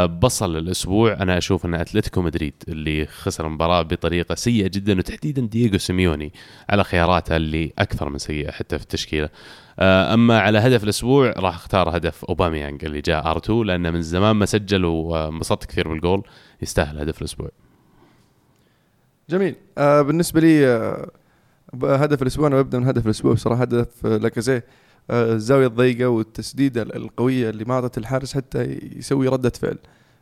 بطل 0.05 0.57
الأسبوع. 0.57 1.13
أنا 1.13 1.37
أشوف 1.37 1.65
أن 1.65 1.73
أتلتيكو 1.73 2.21
مدريد 2.21 2.53
اللي 2.67 3.05
خسر 3.05 3.47
المباراه 3.47 3.81
بطريقة 3.81 4.35
سيئة 4.35 4.67
جدا 4.67 4.97
وتحديدا 4.97 5.41
دييغو 5.41 5.77
سيميوني 5.77 6.33
على 6.69 6.83
خياراته 6.83 7.35
اللي 7.35 7.73
أكثر 7.79 8.09
من 8.09 8.17
سيئة 8.17 8.51
حتى 8.51 8.77
في 8.77 8.83
التشكيلة. 8.83 9.29
آه، 9.79 10.13
أما 10.13 10.39
على 10.39 10.59
هدف 10.59 10.83
الأسبوع 10.83 11.33
راح 11.37 11.55
أختار 11.55 11.97
هدف 11.97 12.25
أوباميانج 12.25 12.85
اللي 12.85 13.01
جاء 13.01 13.39
R2 13.39 13.49
لأنه 13.49 13.91
من 13.91 14.01
زمان 14.01 14.35
ما 14.35 14.45
سجل 14.45 14.85
وانبسطت 14.85 15.65
كثير 15.65 15.87
بالجول. 15.87 16.23
يستاهل 16.61 16.99
هدف 16.99 17.19
الأسبوع. 17.21 17.49
جميل. 19.29 19.55
آه 19.77 20.01
بالنسبة 20.01 20.41
لي 20.41 20.67
آه 20.67 21.09
هدف 21.83 22.21
الأسبوع 22.21 22.47
أنا 22.47 22.61
ببدأ 22.61 22.79
من 22.79 22.87
هدف 22.87 23.05
الأسبوع 23.05 23.35
صراحة 23.35 23.61
هدف 23.61 24.05
آه، 24.05 24.17
لاكازيه. 24.17 24.57
آه 24.57 24.63
الزاويه 25.11 25.67
الضيقة 25.67 26.07
والتسديدة 26.09 26.81
ال- 26.81 26.95
القوية 26.95 27.49
اللي 27.49 27.65
ما 27.65 27.73
أعطت 27.73 27.97
الحارس 27.97 28.33
حتى 28.33 28.63
يسوي 28.97 29.27
ردة 29.27 29.49
فعل. 29.49 29.77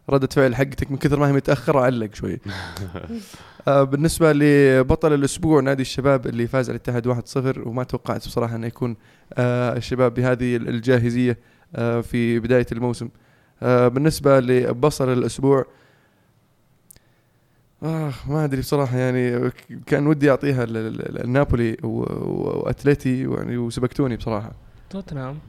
ردة 0.10 0.28
فعل 0.28 0.56
حقتك 0.56 0.92
من 0.92 0.98
كثر 0.98 1.20
ما 1.20 1.28
هي 1.28 1.34
متأخرة 1.34 1.80
علق 1.80 2.14
شوي. 2.16 2.40
آه 3.68 3.84
بالنسبة 3.84 4.34
لبطل 4.34 5.14
الأسبوع 5.14 5.62
نادي 5.62 5.82
الشباب 5.82 6.28
اللي 6.28 6.48
فاز 6.48 6.70
على 6.70 6.76
الاتحاد 6.76 7.08
1-0 7.08 7.68
وما 7.68 7.84
توقعت 7.84 8.28
بصراحة 8.28 8.56
انه 8.56 8.68
يكون 8.68 8.96
آه 9.34 9.78
الشباب 9.78 10.14
بهذه 10.14 10.56
ال- 10.56 10.70
الجاهزية 10.70 11.38
آه 11.76 12.02
في 12.02 12.40
بداية 12.40 12.66
الموسم. 12.72 13.10
آه 13.64 13.88
بالنسبة 13.88 14.40
لبصل 14.40 15.14
الأسبوع 15.14 15.66
آه 17.84 18.14
ما 18.30 18.46
أدري 18.46 18.62
بصراحة 18.62 18.98
يعني 18.98 19.52
كان 19.86 20.08
ودي 20.08 20.32
أعطيها 20.32 20.66
ل- 20.66 20.74
ل- 20.74 20.98
ل- 20.98 21.22
لنابولي 21.28 21.78
و- 21.84 21.88
و- 21.88 22.62
وأتلتي 22.66 23.28
ويعني 23.28 23.58
وسبقتوني 23.58 24.16
بصراحة. 24.16 24.52
توتنهام. 24.92 25.40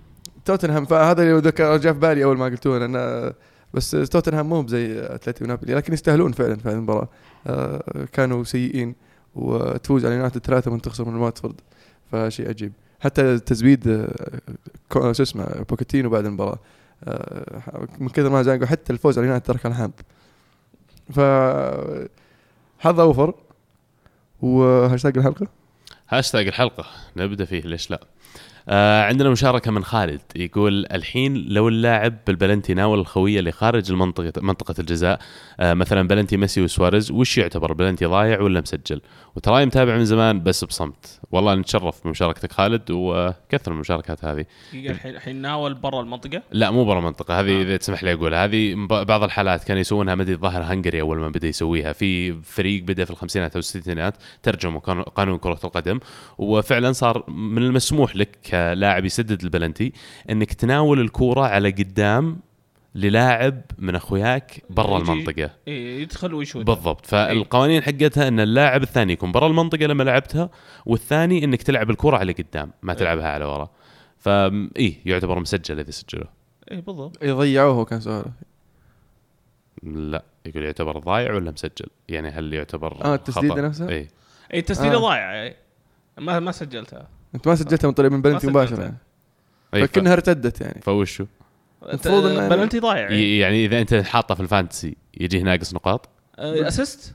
توتنهام 0.44 0.84
فهذا 0.84 1.22
اللي 1.22 1.38
ذكر 1.38 1.76
جاء 1.76 1.92
في 1.92 1.98
بالي 1.98 2.24
أول 2.24 2.38
ما 2.38 2.44
قلتوه 2.44 2.78
لأن 2.78 3.32
بس 3.74 3.90
توتنهام 3.90 4.48
مو 4.48 4.66
زي 4.66 5.00
اتلتي 5.00 5.44
ونابولي 5.44 5.74
لكن 5.74 5.92
يستاهلون 5.92 6.32
فعلا 6.32 6.56
في 6.56 6.68
هذه 6.68 6.74
المباراة. 6.74 7.08
آه 7.46 8.06
كانوا 8.12 8.44
سيئين 8.44 8.94
وتفوز 9.34 10.06
على 10.06 10.14
يونايتد 10.14 10.46
ثلاثة 10.46 10.70
من 10.70 10.82
تخسر 10.82 11.04
من 11.04 11.16
واتفورد 11.16 11.60
فشيء 12.12 12.48
عجيب. 12.48 12.72
حتى 13.00 13.38
تزويد 13.38 13.88
آه، 13.88 15.12
شو 15.12 15.22
اسمه 15.22 15.64
بوكيتينو 15.68 16.10
بعد 16.10 16.24
المباراة. 16.24 16.58
آه، 17.04 17.88
من 17.98 18.08
كثر 18.08 18.30
ما 18.30 18.42
زانقوا 18.42 18.66
حتى 18.66 18.92
الفوز 18.92 19.18
على 19.18 19.26
يونايتد 19.26 19.46
ترك 19.46 19.66
الحامض 19.66 19.92
ف 21.10 21.20
حظ 22.78 23.00
أوفر. 23.00 23.34
وهاشتاج 24.42 25.18
الحلقة؟ 25.18 25.46
هاشتاج 26.08 26.46
الحلقة. 26.46 26.86
نبدأ 27.16 27.44
فيه 27.44 27.60
ليش 27.60 27.90
لا؟ 27.90 28.00
آه 28.68 29.02
عندنا 29.04 29.30
مشاركة 29.30 29.70
من 29.70 29.84
خالد. 29.84 30.20
يقول 30.36 30.86
الحين 30.92 31.34
لو 31.48 31.68
اللاعب 31.68 32.14
بالبلنتي 32.26 32.74
ناول 32.74 32.98
الخوية 32.98 33.38
اللي 33.38 33.52
خارج 33.52 33.90
المنطقة 33.90 34.32
منطقة 34.42 34.74
الجزاء 34.78 35.18
آه 35.60 35.74
مثلا 35.74 36.08
بلنتي 36.08 36.36
ميسي 36.36 36.62
وسواريز 36.62 37.10
وش 37.10 37.38
يعتبر؟ 37.38 37.72
بلنتي 37.72 38.04
ضايع 38.04 38.40
ولا 38.40 38.60
مسجل؟ 38.60 39.00
وتراي 39.36 39.66
متابع 39.66 39.96
من 39.96 40.04
زمان 40.04 40.42
بس 40.42 40.64
بصمت. 40.64 41.20
والله 41.30 41.54
نتشرف 41.54 42.04
بمشاركتك 42.04 42.52
خالد 42.52 42.82
وكثر 42.90 43.72
المشاركات 43.72 44.24
هذه. 44.24 44.44
الحين 44.74 45.16
الحين 45.16 45.36
ناول 45.36 45.74
برا 45.74 46.00
المنطقة؟ 46.00 46.42
لا 46.52 46.70
مو 46.70 46.84
برا 46.84 46.98
المنطقة. 46.98 47.40
هذه 47.40 47.58
آه. 47.58 47.62
إذا 47.62 47.76
تسمح 47.76 48.04
لي 48.04 48.12
أقول 48.12 48.34
هذه 48.34 48.74
بعض 48.88 49.22
الحالات 49.22 49.64
كانوا 49.64 49.80
يسوونها 49.80 50.14
مدري 50.14 50.34
الظاهر 50.34 50.62
هنغري 50.62 51.00
أول 51.00 51.18
ما 51.18 51.28
بدأ 51.28 51.48
يسويها. 51.48 51.92
في 51.92 52.32
فريق 52.42 52.82
بدأ 52.82 53.04
في 53.04 53.10
الخمسينات 53.10 53.52
أو 53.54 53.58
الستينات 53.58 54.14
ترجموا 54.42 54.80
قانون- 54.80 55.38
كرة 55.38 55.58
القدم 55.64 56.00
وفعلا 56.38 56.92
صار 56.92 57.30
من 57.30 57.62
المسموح 57.62 58.16
لك 58.16 58.51
كلاعب 58.52 59.04
يسدد 59.04 59.42
البلنتي 59.42 59.92
أنك 60.30 60.52
تناول 60.52 61.00
الكورة 61.00 61.40
على 61.40 61.70
قدام 61.70 62.40
للاعب 62.94 63.60
من 63.78 63.94
أخوياك 63.94 64.62
برا 64.70 64.98
المنطقة. 64.98 65.50
إيه 65.68 66.02
يدخل 66.02 66.34
ويشوت. 66.34 66.66
بالضبط. 66.66 67.06
فالقوانين 67.06 67.82
حقتها 67.82 68.28
إن 68.28 68.40
اللاعب 68.40 68.82
الثاني 68.82 69.12
يكون 69.12 69.32
برا 69.32 69.46
المنطقة 69.46 69.86
لما 69.86 70.02
لعبتها 70.02 70.50
والثاني 70.86 71.44
إنك 71.44 71.62
تلعب 71.62 71.90
الكره 71.90 72.16
على 72.16 72.32
قدام 72.32 72.72
ما 72.82 72.94
تلعبها 72.94 73.28
على 73.28 73.44
ورا. 73.44 73.70
فا 74.18 74.68
إيه 74.76 74.94
يعتبر 75.06 75.40
مسجل 75.40 75.78
إذا 75.80 75.90
سجله. 75.90 76.26
إي 76.70 76.80
بالضبط. 76.80 77.22
يضيعوه 77.22 77.84
كان 77.84 78.00
سؤال 78.00 78.24
لا 79.82 80.24
يقول 80.46 80.62
يعتبر 80.62 80.98
ضايع 80.98 81.34
ولا 81.34 81.50
مسجل؟ 81.50 81.86
يعني 82.08 82.28
هل 82.28 82.54
يعتبر 82.54 83.04
آه، 83.04 83.14
التسديدة 83.14 83.54
خطأ؟ 83.54 83.60
نفسها؟ 83.60 83.88
إي. 83.88 84.08
إي 84.54 84.58
التسديدة 84.58 84.96
آه. 84.96 85.00
ضايعة. 85.00 85.54
ما 86.18 86.40
ما 86.40 86.52
سجلتها. 86.52 87.08
انت 87.34 87.48
ما 87.48 87.54
سجلتها 87.54 87.88
من 87.88 87.94
طريق 87.94 88.10
من 88.10 88.22
بلنتي 88.22 88.46
مباشرة. 88.46 88.82
يعني. 88.82 88.96
أي 89.74 89.86
ف... 89.86 89.90
فكأنها 89.90 90.12
ارتدت 90.12 90.60
يعني. 90.60 90.80
فوشو. 90.82 91.24
المفروض 91.88 92.24
إنه- 92.36 92.50
بلنتي 92.50 92.78
ضايع 92.78 93.08
إيه. 93.08 93.14
ي- 93.16 93.38
يعني. 93.38 93.64
إذا 93.64 93.80
أنت 93.80 93.94
حاطه 93.94 94.34
في 94.34 94.40
ال 94.40 94.47
fantasy 94.47 94.96
يجيه 95.20 95.42
ناقص 95.42 95.74
نقاط؟ 95.74 96.08
assist 96.38 97.14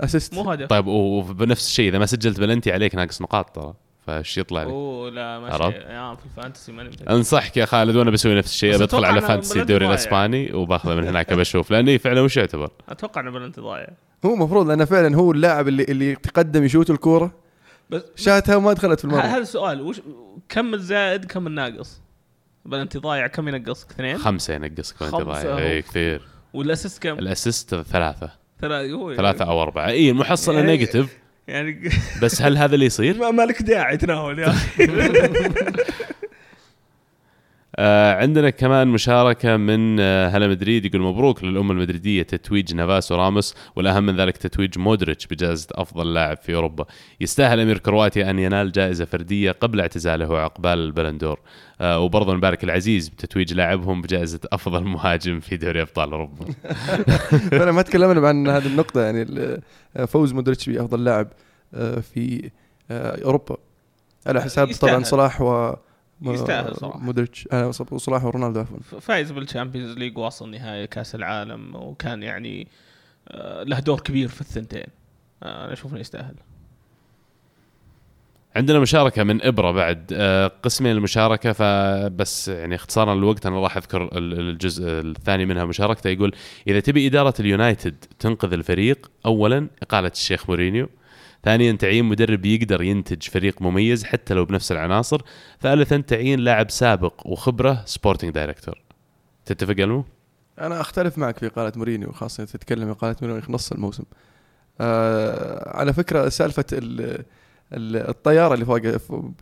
assist 0.00 0.34
مو 0.34 0.50
هدف 0.50 0.66
طيب 0.68 0.86
وبنفس 0.86 1.66
الشيء 1.68 1.88
إذا 1.88 1.98
ما 1.98 2.06
سجلت 2.06 2.40
بلنتي 2.40 2.72
عليك 2.72 2.94
ناقص 2.94 3.22
نقاط 3.22 3.50
ترى 3.56 3.74
فايش 4.06 4.38
يطلع 4.38 4.62
لك؟ 4.62 4.68
أوه 4.68 5.10
لا 5.10 5.38
ما 5.40 5.46
عرفت؟ 5.48 5.76
يا 5.76 6.14
في 6.14 6.24
ال 6.26 6.32
fantasy 6.32 6.72
ماني. 6.72 6.90
انصحك 7.10 7.56
يا 7.56 7.64
خالد 7.64 7.96
وأنا 7.96 8.10
بسوي 8.10 8.34
نفس 8.34 8.50
الشيء 8.52 8.78
بدخل 8.78 9.04
على 9.04 9.20
fantasy 9.20 9.60
الدوري. 9.60 9.86
الإسباني 9.88 10.52
وباخذه 10.52 10.94
من 10.94 11.04
هناك 11.08 11.32
بشوف 11.32 11.70
لأني 11.70 11.98
فعلا 11.98 12.20
وش 12.20 12.36
يعتبر. 12.36 12.70
أتوقع 12.88 13.20
إنه 13.20 13.30
بلنتي 13.30 13.60
ضايع. 13.60 13.88
هو 14.26 14.34
المفروض 14.34 14.68
لأنه 14.68 14.84
فعلا 14.84 15.16
هو 15.16 15.32
اللاعب 15.32 15.68
اللي 15.68 15.82
اللي 15.84 16.14
تقدم 16.14 16.64
يشوت 16.64 16.90
الكورة 16.90 17.32
بس 17.90 18.02
شاتها 18.16 18.56
وما 18.56 18.72
دخلت 18.72 18.98
في 18.98 19.04
المرمى 19.04 19.22
هذا 19.22 19.38
السؤال 19.42 19.80
وش 19.80 20.00
كم 20.48 20.74
الزائد 20.74 21.24
كم 21.24 21.46
الناقص؟ 21.46 22.00
بلنتي 22.64 22.98
ضايع 22.98 23.26
كم 23.26 23.48
ينقصك 23.48 23.90
اثنين؟ 23.90 24.18
خمسة 24.18 24.54
ينقصك 24.54 25.00
وانت 25.00 25.14
ضايع. 25.14 25.58
اي 25.58 25.82
كثير 25.82 26.22
وال 26.54 26.66
assist 26.66 27.02
كم؟ 27.02 27.18
ال 27.18 27.26
assist 27.26 27.74
ثلاثة 27.74 28.30
ثلاثة 28.60 28.92
هو 28.94 29.14
ثلاثة 29.14 29.44
أو 29.44 29.62
أربعة 29.62 29.86
اي 29.88 30.10
المحصله 30.10 30.54
يعني- 30.58 30.66
negative 30.72 31.18
يعني 31.48 31.90
بس 32.22 32.42
هل 32.42 32.56
هذا 32.58 32.74
اللي 32.74 32.86
يصير؟ 32.86 33.18
ما 33.22 33.30
مالك 33.30 33.62
داعي 33.62 33.96
تناول 33.96 34.38
يا 34.38 34.48
أخي 34.48 34.86
آه 37.78 38.14
عندنا 38.14 38.50
كمان 38.50 38.88
مشاركة 38.88 39.56
من 39.56 40.00
آه 40.00 40.28
هلا 40.28 40.48
مدريد 40.48 40.84
يقول 40.84 41.00
مبروك 41.02 41.44
للأمة 41.44 41.72
المدريدية 41.72 42.22
تتويج 42.22 42.74
نافاس 42.74 43.12
وراموس 43.12 43.54
والأهم 43.76 44.06
من 44.06 44.16
ذلك 44.16 44.36
تتويج 44.36 44.78
مودريتش 44.78 45.26
بجائزة 45.26 45.66
أفضل 45.72 46.14
لاعب 46.14 46.36
في 46.36 46.54
أوروبا. 46.54 46.84
يستاهل 47.20 47.60
أمير 47.60 47.78
كرواتيا 47.78 48.30
أن 48.30 48.38
ينال 48.38 48.72
جائزة 48.72 49.04
فردية 49.04 49.52
قبل 49.52 49.80
اعتزاله 49.80 50.28
وعقبال 50.30 50.78
البلندور 50.78 51.40
آه 51.80 51.98
وبرضه 52.00 52.34
نبارك 52.34 52.64
لعزيز 52.64 53.08
بتتويج 53.08 53.54
لاعبهم 53.54 54.02
بجائزة 54.02 54.40
أفضل 54.52 54.84
مهاجم 54.84 55.40
في 55.40 55.56
دوري 55.56 55.82
أبطال 55.82 56.12
أوروبا. 56.12 56.44
فعلا 57.50 57.72
ما 57.72 57.82
تكلمنا 57.82 58.28
عن 58.28 58.48
هذه 58.48 58.66
النقطة 58.66 59.00
يعني 59.00 59.22
ال- 59.22 59.60
فوز 60.08 60.32
مودريتش 60.32 60.70
بأفضل 60.70 61.04
لاعب 61.04 61.28
آه، 61.74 62.00
في 62.00 62.50
آه، 62.90 63.24
أوروبا. 63.24 63.56
على 64.26 64.42
حساب. 64.42 64.72
طبعا 64.72 65.02
صلاح 65.02 65.40
و 65.40 65.74
يستاهل 66.22 66.76
صراحة. 66.76 66.98
مودريتش 66.98 67.48
آه، 67.52 67.70
صلاح 67.70 68.24
ورونالدو 68.24 68.60
عفوا. 68.60 68.78
فايز 69.00 69.30
بال 69.30 69.42
Champions 69.42 69.98
League 69.98 70.18
وواصل 70.18 70.50
نهائي 70.50 70.86
كأس 70.86 71.14
العالم 71.14 71.76
وكان 71.76 72.22
يعني 72.22 72.68
آه، 73.28 73.62
له 73.62 73.78
دور 73.80 74.00
كبير 74.00 74.28
في 74.28 74.40
الثنتين. 74.40 74.86
آه، 75.42 75.64
أنا 75.64 75.72
أشوف 75.72 75.92
إنه 75.92 76.00
يستاهل. 76.00 76.34
عندنا 78.56 78.78
مشاركة 78.78 79.22
من 79.22 79.42
إبرة 79.42 79.70
بعد. 79.70 80.12
قسمين 80.62 80.92
المشاركة 80.92 81.52
فبس 81.52 82.48
يعني 82.48 82.74
اختصارا 82.74 83.14
للوقت 83.14 83.46
أنا 83.46 83.60
راح 83.60 83.76
أذكر 83.76 84.02
ال- 84.18 84.40
الجزء 84.40 84.84
الثاني 84.88 85.46
منها 85.46 85.64
مشاركته 85.64 86.10
يقول 86.10 86.34
إذا 86.68 86.80
تبي 86.80 87.06
إدارة 87.06 87.34
اليونايتد 87.40 88.04
تنقذ 88.18 88.52
الفريق 88.52 89.10
أولا 89.26 89.68
إقالة 89.82 90.08
الشيخ 90.08 90.48
مورينيو 90.50 90.88
ثانيا 91.46 91.72
تعيين 91.72 92.04
مدرب 92.04 92.44
يقدر 92.44 92.82
ينتج 92.82 93.22
فريق 93.22 93.62
مميز 93.62 94.04
حتى 94.04 94.34
لو 94.34 94.44
بنفس 94.44 94.72
العناصر. 94.72 95.22
ثالثا 95.60 95.96
تعيين 95.96 96.40
لاعب 96.40 96.70
سابق 96.70 97.26
وخبرة 97.26 97.82
sporting 97.84 98.30
director 98.30 98.82
تتفق 99.44 99.74
ولا 99.78 99.88
مو؟ 99.88 100.04
أنا 100.60 100.80
أختلف 100.80 101.18
معك 101.18 101.38
في 101.38 101.46
إقالة 101.46 101.72
مورينيو 101.76 102.12
خاصة 102.12 102.44
تتكلم 102.44 102.88
إقالة 102.90 103.16
مورينيو 103.22 103.42
في 103.42 103.52
نص 103.52 103.72
الموسم. 103.72 104.04
آه 104.80 105.78
على 105.78 105.92
فكرة 105.92 106.28
سالفة 106.28 106.64
ال- 106.72 107.24
ال- 107.72 108.08
الطيارة 108.08 108.54
اللي 108.54 108.64
فوق 108.64 108.80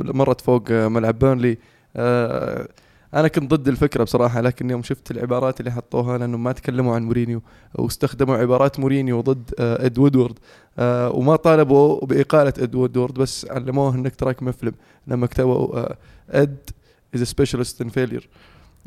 مرت 0.00 0.40
فوق 0.40 0.70
ملعب 0.70 1.18
بيرنلي 1.18 1.58
آه 1.96 2.68
أنا 3.14 3.28
كنت 3.28 3.54
ضد 3.54 3.68
الفكرة 3.68 4.04
بصراحة 4.04 4.40
لكن 4.40 4.70
يوم 4.70 4.82
شفت 4.82 5.10
العبارات 5.10 5.60
اللي 5.60 5.72
حطوها 5.72 6.18
لانهم 6.18 6.44
ما 6.44 6.52
تكلموا 6.52 6.94
عن 6.94 7.02
مورينيو 7.02 7.42
واستخدموا 7.74 8.36
عبارات 8.36 8.80
مورينيو 8.80 9.20
ضد 9.20 9.50
آه 9.58 9.86
إد 9.86 9.98
وودورد 9.98 10.38
آه 10.78 11.10
وما 11.10 11.36
طالبوا 11.36 12.06
بإقالة 12.06 12.52
إد 12.58 12.74
وودورد 12.74 13.14
بس 13.14 13.46
علموه 13.50 13.94
إنك 13.94 14.16
تراك 14.16 14.42
مفلم 14.42 14.72
لما 15.06 15.26
كتبوا 15.26 15.78
آه 15.78 15.96
إد 16.30 16.70
is 17.14 17.22
specialist 17.22 17.80
in 17.80 17.88
failure 17.88 18.28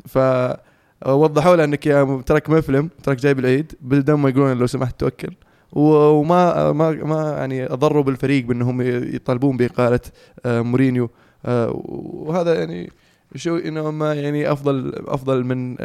ف 0.06 0.18
وضحوا 1.06 1.56
له 1.56 1.64
إنك 1.64 1.86
يا 1.86 2.22
تراك 2.26 2.50
مفلم 2.50 2.90
تراك 3.02 3.18
جايب 3.18 3.38
العيد 3.38 3.72
بدل 3.80 4.12
ما 4.12 4.28
يقولون 4.28 4.58
لو 4.58 4.66
سمحت 4.66 5.00
توكل. 5.00 5.34
وما 5.72 6.72
ما 6.72 6.90
ما 6.90 7.30
يعني 7.38 7.72
أضروا 7.72 8.02
بالفريق 8.02 8.44
بأنهم 8.44 8.80
يطالبون 9.14 9.56
بإقالة 9.56 10.00
مورينيو 10.44 11.10
وهذا 11.44 12.54
يعني 12.54 12.92
شو 13.34 13.56
إنه 13.56 13.90
ما 13.90 14.14
يعني 14.14 14.52
أفضل 14.52 14.92
أفضل 15.06 15.44
من 15.44 15.76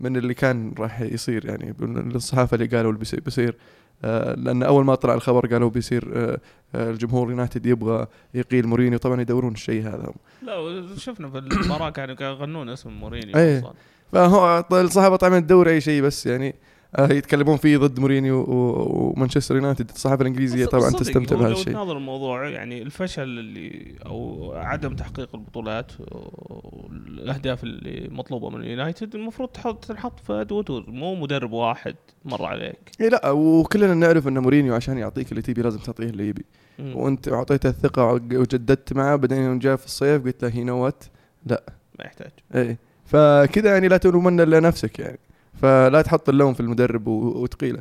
من 0.00 0.16
اللي 0.16 0.34
كان 0.34 0.74
راح 0.78 1.00
يصير 1.00 1.46
يعني 1.46 1.74
الصحافة 2.14 2.54
اللي 2.54 2.66
قالوا 2.66 2.92
اللي 2.92 3.20
بيصير, 3.24 3.56
آه، 4.04 4.34
لأن 4.34 4.62
أول 4.62 4.84
ما 4.84 4.94
طلع 4.94 5.14
الخبر 5.14 5.46
قالوا 5.46 5.70
بيصير 5.70 6.10
آه، 6.14 6.40
آه، 6.74 6.90
الجمهور 6.90 7.30
يونايتد 7.30 7.66
يبغى 7.66 8.06
يقيل 8.34 8.66
مورينيو 8.66 8.98
طبعا 8.98 9.20
يدورون 9.20 9.52
الشيء 9.52 9.82
هذا 9.82 10.12
لا 10.42 10.86
شفنا 10.96 11.30
في 11.30 11.38
المباراة 11.38 11.90
كانوا 11.90 12.16
يغنون 12.20 12.68
اسم 12.68 12.90
مورينيو 12.90 13.36
إيه. 13.36 13.58
أصلاً. 13.58 13.72
فهو 14.12 14.64
الصحافة 14.72 15.16
طبعا 15.16 15.40
تدور 15.40 15.68
أي 15.68 15.80
شيء 15.80 16.02
بس 16.02 16.26
يعني 16.26 16.54
يتكلمون 16.98 17.56
فيه 17.56 17.78
ضد 17.78 18.00
مورينيو 18.00 18.44
ومانشستر 18.48 19.56
يونايتد. 19.56 19.90
الصحافة 19.90 20.22
الإنجليزية 20.22 20.66
طبعا 20.66 20.90
تستمتع 20.90 21.36
بهذا 21.36 21.48
لو 21.48 21.62
تناظر 21.62 21.96
الموضوع 21.96 22.48
يعني 22.48 22.82
الفشل 22.82 23.22
اللي 23.22 23.94
أو 24.06 24.52
عدم 24.56 24.96
تحقيق 24.96 25.28
البطولات 25.34 25.92
والأهداف 26.10 27.64
اللي 27.64 28.08
مطلوبة 28.10 28.50
من 28.50 28.60
اليونايتد 28.60 29.14
المفروض 29.14 29.48
تحط 29.48 29.84
تنحط 29.84 30.20
في 30.20 30.32
إد 30.32 30.39
وودورد 30.39 30.84
مو 30.88 31.14
مدرب 31.14 31.52
واحد 31.52 31.94
مر 32.24 32.44
عليك. 32.44 32.90
اي 33.00 33.08
لا 33.08 33.30
وكلنا 33.30 33.94
نعرف 33.94 34.28
إن 34.28 34.38
مورينيو 34.38 34.74
عشان 34.74 34.98
يعطيك 34.98 35.30
اللي 35.30 35.42
تبي 35.42 35.62
لازم 35.62 35.78
تعطيه 35.78 36.04
اللي 36.04 36.28
يبي. 36.28 36.44
وأنت 36.78 37.28
أعطيته 37.28 37.68
الثقة 37.68 38.12
وجددت 38.12 38.92
معه 38.92 39.16
بعدين 39.16 39.38
يوم 39.38 39.58
جاء 39.58 39.76
في 39.76 39.86
الصيف 39.86 40.24
قلت 40.24 40.44
له 40.44 40.50
هي 40.50 40.64
no 40.64 41.04
ما 41.46 42.04
يحتاج. 42.04 42.30
اي 42.54 42.76
فكذا 43.04 43.72
يعني 43.72 43.88
لا 43.88 43.96
تلومن 43.96 44.40
إلا 44.40 44.60
نفسك 44.60 44.98
يعني. 44.98 45.18
فلا 45.62 46.02
تحط 46.02 46.28
اللوم 46.28 46.54
في 46.54 46.60
المدرب 46.60 47.06
وتقيله. 47.06 47.80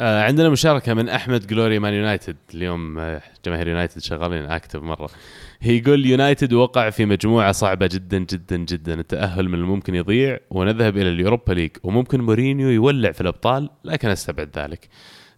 آه 0.00 0.22
عندنا 0.22 0.48
مشاركة 0.48 0.94
من 0.94 1.08
أحمد 1.08 1.46
جلوري 1.46 1.78
مان 1.78 1.94
يونايتد 1.94 2.36
اليوم 2.54 2.98
آه، 2.98 3.22
جماهير 3.44 3.68
يونايتد 3.68 4.00
شغالين 4.00 4.44
active 4.44 4.82
مرة. 4.82 5.10
يقول 5.62 6.06
يونايتد 6.06 6.52
وقع 6.52 6.90
في 6.90 7.04
مجموعة 7.04 7.52
صعبة 7.52 7.86
جدا 7.86 8.18
جدا 8.18 8.56
جدا. 8.56 9.00
التأهل 9.00 9.48
من 9.48 9.54
الممكن 9.54 9.94
يضيع 9.94 10.38
ونذهب 10.50 10.96
إلى 10.96 11.08
اليوروبا 11.08 11.52
ليج. 11.52 11.70
وممكن 11.82 12.20
مورينيو 12.20 12.68
يولع 12.68 13.12
في 13.12 13.20
الأبطال 13.20 13.70
لكن 13.84 14.08
أستبعد 14.08 14.58
ذلك. 14.58 14.88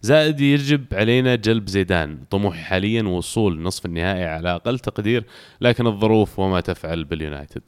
زائد 0.01 0.41
يجب 0.41 0.85
علينا 0.93 1.35
جلب 1.35 1.67
زيدان. 1.67 2.17
طموحي 2.29 2.61
حاليا 2.63 3.03
وصول 3.03 3.61
نصف 3.61 3.85
النهائي 3.85 4.25
على 4.25 4.55
أقل 4.55 4.79
تقدير 4.79 5.23
لكن 5.61 5.87
الظروف 5.87 6.39
وما 6.39 6.61
تفعل 6.61 7.03
باليونايتد. 7.03 7.61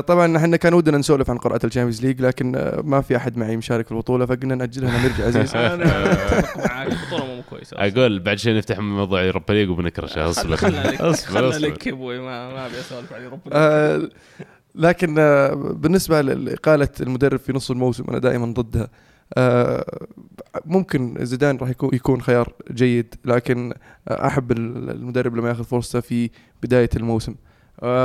طبعا 0.00 0.36
إحنا 0.36 0.56
كان 0.56 0.74
ودنا 0.74 0.98
نسولف 0.98 1.30
عن 1.30 1.38
قراءة 1.38 1.66
الشامبيونز 1.66 2.02
ليج 2.06 2.20
لكن 2.22 2.56
آه 2.56 2.80
ما 2.84 3.00
في 3.00 3.16
أحد 3.16 3.36
معي 3.36 3.56
مشارك 3.56 3.86
في 3.86 3.92
البطولة 3.92 4.26
فقلنا 4.26 4.54
نأجلها 4.54 5.08
نرجع 5.08 5.26
عزيز 5.26 5.56
أنا 5.56 6.12
أتفق 6.12 6.56
معك 6.66 6.86
البطولة 6.92 7.34
مو 7.34 7.42
كويسة 7.50 7.76
أصلاً. 7.76 7.88
أقول 7.98 8.18
بعد 8.18 8.38
شوي 8.38 8.58
نفتح 8.58 8.78
موضوع 8.78 9.22
يوروبا 9.22 9.52
ليج 9.52 9.70
وبنكرشه 9.70 10.30
أصبر. 10.30 10.56
خلنا 10.56 10.80
لك 10.86 11.00
أصبر 11.00 11.32
خلنا 11.34 11.48
أصبر. 11.48 11.66
لك 11.68 11.88
أبوي 11.88 12.18
ما 12.18 12.52
ما 12.52 12.66
أبي 12.66 12.80
أسولف 12.80 13.12
عن 13.12 13.22
اوروبا 13.24 13.42
آه 13.52 14.08
لكن 14.74 15.18
آه 15.18 15.54
بالنسبة 15.54 16.20
لإقالة 16.20 16.88
المدرب 17.00 17.38
في 17.38 17.52
نص 17.52 17.70
الموسم 17.70 18.04
أنا 18.08 18.18
دائما 18.18 18.46
ضدها. 18.46 18.88
آه 19.36 20.06
ممكن 20.64 21.16
زيدان 21.20 21.56
راح 21.56 21.68
يكون 21.68 21.90
يكون 21.92 22.22
خيار 22.22 22.52
جيد 22.72 23.14
لكن 23.24 23.72
آه 24.08 24.26
أحب 24.26 24.52
المدرب 24.52 25.36
لما 25.36 25.48
ياخذ 25.48 25.64
فرصته 25.64 26.00
في 26.00 26.30
بداية 26.62 26.90
الموسم. 26.96 27.32
آه 27.32 27.51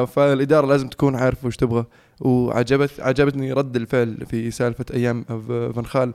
فالإدارة 0.05 0.67
لازم 0.67 0.88
تكون 0.88 1.15
عارفة 1.15 1.47
وش 1.47 1.55
تبغى. 1.55 1.86
وعجبت 2.21 2.91
عجبتني 2.99 3.53
رد 3.53 3.75
الفعل 3.75 4.25
في 4.25 4.51
سالفة 4.51 4.86
أيام 4.93 5.23
فان 5.73 5.86
خال 5.86 6.13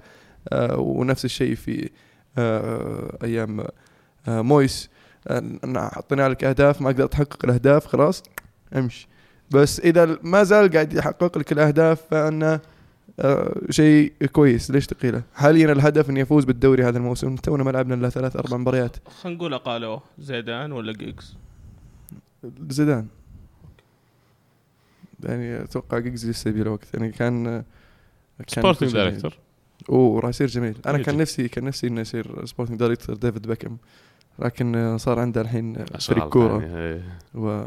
آه 0.49 0.79
ونفس 0.79 1.25
الشيء 1.25 1.55
في 1.55 1.91
آه 2.39 3.19
أيام 3.25 3.65
آه 4.29 4.43
مويس. 4.43 4.91
آه 5.29 5.91
حطينا 5.93 6.29
لك 6.29 6.45
أهداف 6.45 6.81
ما 6.81 6.91
أقدر 6.91 7.07
تحقق 7.07 7.45
الأهداف 7.45 7.87
خلاص 7.87 8.23
امشي. 8.77 9.09
بس 9.51 9.81
إذا 9.81 10.19
ما 10.23 10.43
زال 10.43 10.71
قاعد 10.71 10.93
يحقق 10.93 11.39
لك 11.39 11.53
الأهداف 11.53 12.03
فانه 12.11 12.61
آه 13.21 13.55
شيء 13.71 14.13
كويس. 14.33 14.71
ليش 14.71 14.87
تقيله؟ 14.87 15.23
حاليا 15.35 15.73
الهدف 15.73 16.11
اني 16.11 16.23
افوز 16.23 16.45
بالدوري 16.45 16.85
هذا 16.85 16.99
الموسم؟ 16.99 17.37
تونا 17.37 17.65
ما 17.65 17.71
لعبنا 17.71 17.95
إلا 17.95 18.09
ثلاث 18.09 18.37
أربع 18.37 18.57
مباريات. 18.57 18.97
خلينا 19.23 19.39
نقول 19.39 19.59
قالوه 19.59 20.03
زيدان 20.19 20.73
ولا 20.73 20.93
جيجز؟ 20.93 21.37
زيدان. 22.69 23.07
يعني 25.25 25.63
أتوقع 25.63 25.99
جيجز 25.99 26.31
لسه 26.31 26.49
يبي 26.49 26.63
له 26.63 26.71
وقت 26.71 26.95
يعني 26.95 27.13
كان 27.13 27.45
كان 27.45 27.65
sporting. 28.49 28.93
director 28.93 29.39
أوه 29.89 30.21
راح 30.21 30.29
يصير 30.29 30.47
جميل 30.47 30.77
أنا. 30.87 30.99
كان 30.99 31.17
نفسي 31.17 31.49
كان 31.49 31.65
نفسي 31.65 31.87
إنه 31.87 32.01
يصير 32.01 32.45
sporting 32.47 32.79
director 32.79 33.17
ديفيد 33.17 33.47
بيكم 33.47 33.77
لكن 34.39 34.99
صار 34.99 35.19
عنده 35.19 35.41
الحين 35.41 35.85
فريق 35.85 36.29
كورة 36.29 36.59
ثانية، 36.59 36.77
إيه. 36.77 37.03
و... 37.35 37.65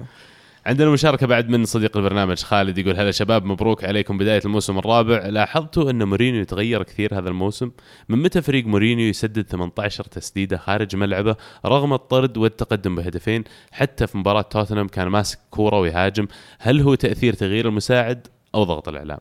عندنا 0.66 0.89
مشاركة 0.89 1.28
بعد 1.28 1.49
من 1.49 1.66
صديق 1.66 1.97
البرنامج 1.97 2.43
خالد 2.43 2.78
يقول 2.78 2.97
هلا 2.97 3.11
شباب 3.11 3.45
مبروك 3.45 3.84
عليكم 3.84 4.18
بداية 4.18 4.41
الموسم 4.45 4.78
الرابع. 4.78 5.28
لاحظتوا 5.28 5.89
أن 5.89 6.03
مورينيو 6.03 6.43
تغير 6.43 6.84
كثير 6.84 7.20
هذا 7.20 7.30
الموسم؟ 7.30 7.72
من 8.09 8.24
متى 8.24 8.41
فريق 8.41 8.66
مورينيو 8.66 9.09
يسدد 9.09 9.47
18 9.49 10.03
تسديدة 10.03 10.57
خارج 10.57 10.95
ملعبه 10.95 11.36
رغم 11.66 11.93
الطرد 11.93 12.38
والتقدم 12.38 12.95
بهدفين؟ 12.95 13.43
حتى 13.72 14.07
في 14.07 14.18
مباراة 14.18 14.41
توتنهام 14.41 14.88
كان 14.88 15.07
ماسك 15.07 15.39
كورة 15.49 15.80
ويهاجم. 15.80 16.28
هل 16.59 16.82
هو 16.82 16.95
تأثير 16.95 17.34
تغيير 17.34 17.68
المساعد 17.68 18.28
أو 18.55 18.63
ضغط 18.63 18.88
الإعلام؟ 18.88 19.20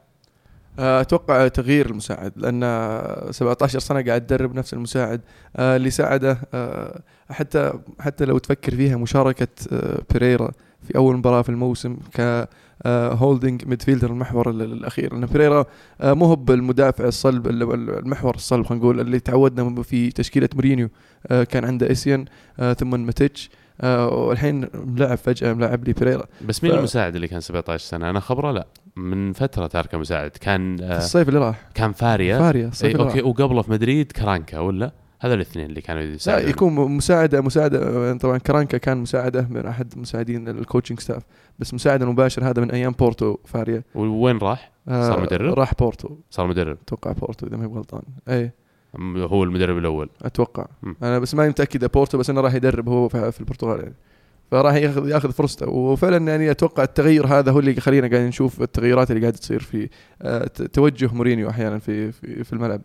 آه، 0.78 1.00
أتوقع 1.00 1.48
تغيير 1.48 1.86
المساعد 1.86 2.32
لأن 2.36 2.60
17 3.30 3.78
سنة 3.78 4.02
قاعد 4.02 4.26
تدرب 4.26 4.54
نفس 4.54 4.74
المساعد. 4.74 5.20
آه، 5.56 5.76
اللي 5.76 5.90
ساعده 5.90 6.38
آه، 6.54 7.00
حتى 7.30 7.72
حتى 8.00 8.24
لو 8.24 8.38
تفكر 8.38 8.76
فيها 8.76 8.96
مشاركة 8.96 9.48
بيريرا 10.12 10.50
في 10.84 10.96
أول 10.96 11.16
مباراة 11.16 11.42
في 11.42 11.48
الموسم 11.48 11.96
ك 12.18 12.48
holding 12.86 13.64
midfielder 13.68 14.10
المحور 14.10 14.50
ال- 14.50 14.62
الأخير. 14.62 15.12
لأن 15.14 15.26
بيريرا 15.26 15.64
آه، 16.00 16.12
مو 16.12 16.24
هو 16.26 16.36
بالمدافع 16.36 17.04
الصلب 17.04 17.46
ال- 17.46 17.62
ال- 17.74 17.98
المحور 17.98 18.34
الصلب 18.34 18.66
خلينا 18.66 18.84
نقول 18.84 19.00
اللي 19.00 19.20
تعودنا 19.20 19.82
في 19.82 20.10
تشكيلة 20.10 20.48
مورينيو 20.54 20.88
آه، 21.26 21.44
كان 21.44 21.64
عنده 21.64 21.90
اسيان 21.90 22.24
آه، 22.60 22.72
ثم 22.72 23.00
ماتيتش 23.00 23.50
آه، 23.80 24.08
والحين 24.08 24.66
ملعب 24.74 25.18
فجأة 25.18 25.52
ملاعب 25.52 25.84
لي 25.84 25.92
بيريرا 25.92 26.24
بس 26.48 26.64
مين 26.64 26.72
ف- 26.72 26.78
المساعد 26.78 27.14
اللي 27.14 27.28
كان 27.28 27.40
17 27.40 27.84
سنة؟ 27.84 28.10
أنا 28.10 28.20
خبره 28.20 28.50
لا. 28.52 28.66
من 28.96 29.32
فترة 29.32 29.66
تاركه 29.66 29.98
مساعد. 29.98 30.30
كان 30.30 30.80
آه 30.80 30.96
الصيف 30.98 31.28
اللي 31.28 31.40
راح. 31.40 31.68
كان 31.74 31.92
فاريا. 31.92 32.38
فاريا 32.38 32.68
الصيف 32.68 32.84
أي 32.86 32.92
اللي 33.02 33.04
راح. 33.20 33.26
وقبله 33.26 33.62
في 33.62 33.70
مدريد 33.70 34.12
كرانكا 34.12 34.58
ولا؟ 34.58 34.92
هذول 35.20 35.36
الاثنين 35.36 35.66
اللي 35.66 35.80
كانوا 35.80 36.02
يساعدون 36.02 36.50
يكون 36.50 36.72
مساعدة 36.72 37.40
مساعدة 37.40 38.14
طبعا 38.16 38.38
كرانكا 38.38 38.78
كان 38.78 38.98
مساعدة 38.98 39.46
من 39.50 39.66
أحد 39.66 39.98
مساعدين 39.98 40.48
ال 40.48 40.54
coaching 40.54 41.00
staff 41.00 41.22
بس 41.58 41.74
مساعد 41.74 42.02
المباشر 42.02 42.44
هذا 42.44 42.62
من 42.62 42.70
أيام 42.70 42.92
بورتو 42.92 43.36
فاريا. 43.44 43.82
وين 43.94 44.38
راح؟ 44.38 44.72
آه، 44.88 45.08
صار 45.08 45.20
مدرب؟ 45.22 45.54
راح 45.58 45.74
بورتو. 45.74 46.16
صار 46.30 46.46
مدرب. 46.46 46.78
أتوقع 46.86 47.12
بورتو 47.12 47.46
إذا 47.46 47.56
ما 47.56 47.66
غلطان. 47.66 48.02
أم 48.98 49.16
هو 49.16 49.44
المدرب 49.44 49.78
الأول. 49.78 50.08
أتوقع. 50.22 50.66
مم. 50.82 50.96
أنا 51.02 51.18
بس 51.18 51.34
ماني 51.34 51.48
متأكد 51.48 51.76
إذا 51.76 51.86
بورتو 51.86 52.18
بس 52.18 52.30
أنه 52.30 52.40
راح 52.40 52.54
يدرب 52.54 52.88
هو 52.88 53.08
في 53.08 53.40
البرتغال 53.40 53.80
يعني. 53.80 53.94
فراح 54.50 54.74
ياخذ 54.74 55.08
ياخذ 55.08 55.32
فرصته. 55.32 55.68
وفعلا 55.68 56.30
يعني 56.30 56.50
أتوقع 56.50 56.82
التغير 56.82 57.26
هذا 57.26 57.52
هو 57.52 57.58
اللي 57.58 57.76
يخلينا 57.76 58.08
قاعدين 58.08 58.28
نشوف 58.28 58.62
التغيرات 58.62 59.10
اللي 59.10 59.20
قاعدة 59.20 59.36
تصير 59.36 59.60
في 59.60 59.88
آه، 60.22 60.46
توجه 60.46 61.14
مورينيو 61.14 61.50
أحيانا 61.50 61.78
في 61.78 62.12
في, 62.12 62.44
في 62.44 62.52
الملعب. 62.52 62.80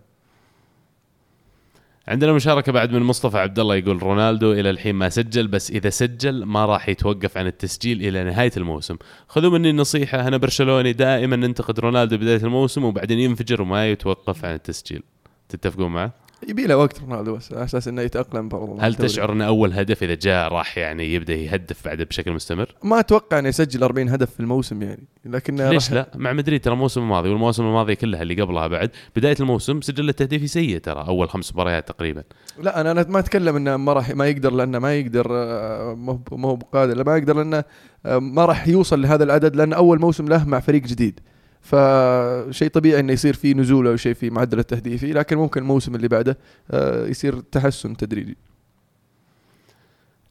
عندنا 2.07 2.33
مشاركة 2.33 2.71
بعد 2.71 2.91
من 2.91 3.01
مصطفى 3.01 3.37
عبد 3.37 3.59
الله 3.59 3.75
يقول 3.75 4.03
رونالدو 4.03 4.53
إلى 4.53 4.69
الحين 4.69 4.95
ما 4.95 5.09
سجل 5.09 5.47
بس 5.47 5.71
إذا 5.71 5.89
سجل 5.89 6.43
ما 6.43 6.65
راح 6.65 6.89
يتوقف 6.89 7.37
عن 7.37 7.47
التسجيل 7.47 8.07
إلى 8.07 8.23
نهاية 8.23 8.51
الموسم 8.57 8.97
خذوا 9.27 9.51
مني 9.51 9.69
النصيحة 9.69 10.27
أنا 10.27 10.37
برشلوني 10.37 10.93
دائما 10.93 11.35
ننتقد 11.35 11.79
رونالدو 11.79 12.17
بداية 12.17 12.43
الموسم 12.43 12.83
وبعدين 12.83 13.19
ينفجر 13.19 13.61
وما 13.61 13.91
يتوقف 13.91 14.45
عن 14.45 14.53
التسجيل 14.53 15.03
تتفقون 15.49 15.91
معه؟ 15.91 16.28
يبي 16.47 16.67
له 16.67 16.77
وقت 16.77 17.01
رونالدو 17.01 17.35
بس 17.35 17.53
على 17.53 17.63
أساس 17.63 17.87
إنه 17.87 18.01
يتأقلم 18.01 18.49
برضه 18.49 18.77
هل. 18.81 18.95
تشعر 18.95 19.31
ان 19.33 19.41
أول 19.41 19.73
هدف 19.73 20.03
إذا 20.03 20.13
جاء 20.15 20.53
راح 20.53 20.77
يعني 20.77 21.13
يبدأ 21.13 21.33
يهدف 21.33 21.85
بعد 21.85 22.01
بشكل 22.01 22.31
مستمر؟ 22.31 22.75
ما 22.83 22.99
أتوقع 22.99 23.39
إنه 23.39 23.49
يسجل 23.49 23.83
40 23.83 24.09
هدف 24.09 24.31
في 24.31 24.39
الموسم 24.39 24.81
يعني 24.81 25.03
لكن 25.25 25.55
ليش 25.55 25.91
لا؟ 25.91 26.11
مع 26.15 26.33
مدريد 26.33 26.61
ترى 26.61 26.73
الموسم 26.73 27.01
الماضي 27.01 27.29
والمواسم 27.29 27.63
الماضيه 27.63 27.93
كلها 27.93 28.21
اللي 28.21 28.41
قبلها 28.41 28.67
بعد 28.67 28.89
بداية 29.15 29.35
الموسم 29.39 29.81
سجل 29.81 30.13
تهديفي 30.13 30.47
سيء 30.47 30.77
ترى 30.77 31.05
أول 31.07 31.29
خمس 31.29 31.53
مباريات 31.53 31.87
تقريبا 31.87 32.23
لا 32.63 32.81
أنا 32.81 32.91
أنا 32.91 33.05
ما 33.09 33.19
أتكلم 33.19 33.55
إنه 33.55 33.77
ما 33.77 33.93
راح 33.93 34.09
ما 34.09 34.27
يقدر 34.27 34.53
لأنه 34.53 34.79
ما 34.79 34.95
يقدر 34.95 35.27
آه، 35.31 35.93
ما 36.31 36.47
هو- 36.47 36.55
بقادر 36.55 37.05
ما 37.05 37.17
يقدر 37.17 37.35
لأنه 37.37 37.63
آه، 38.05 38.19
ما 38.19 38.45
راح 38.45 38.67
يوصل 38.67 39.01
لهذا 39.01 39.23
العدد 39.23 39.55
لأن 39.55 39.73
أول 39.73 39.99
موسم 39.99 40.27
له 40.27 40.45
مع 40.47 40.59
فريق 40.59 40.81
جديد 40.81 41.19
فشيء 41.61 42.69
طبيعي 42.69 42.99
إنه 42.99 43.13
يصير 43.13 43.33
فيه 43.33 43.53
نزول 43.53 43.87
أو 43.87 43.95
شيء 43.95 44.13
في 44.13 44.29
معدل 44.29 44.59
التهديفي 44.59 45.13
لكن 45.13 45.37
ممكن 45.37 45.61
الموسم 45.61 45.95
اللي 45.95 46.07
بعده 46.07 46.37
آه، 46.71 47.07
يصير 47.07 47.39
تحسن 47.39 47.97
تدريجي. 47.97 48.37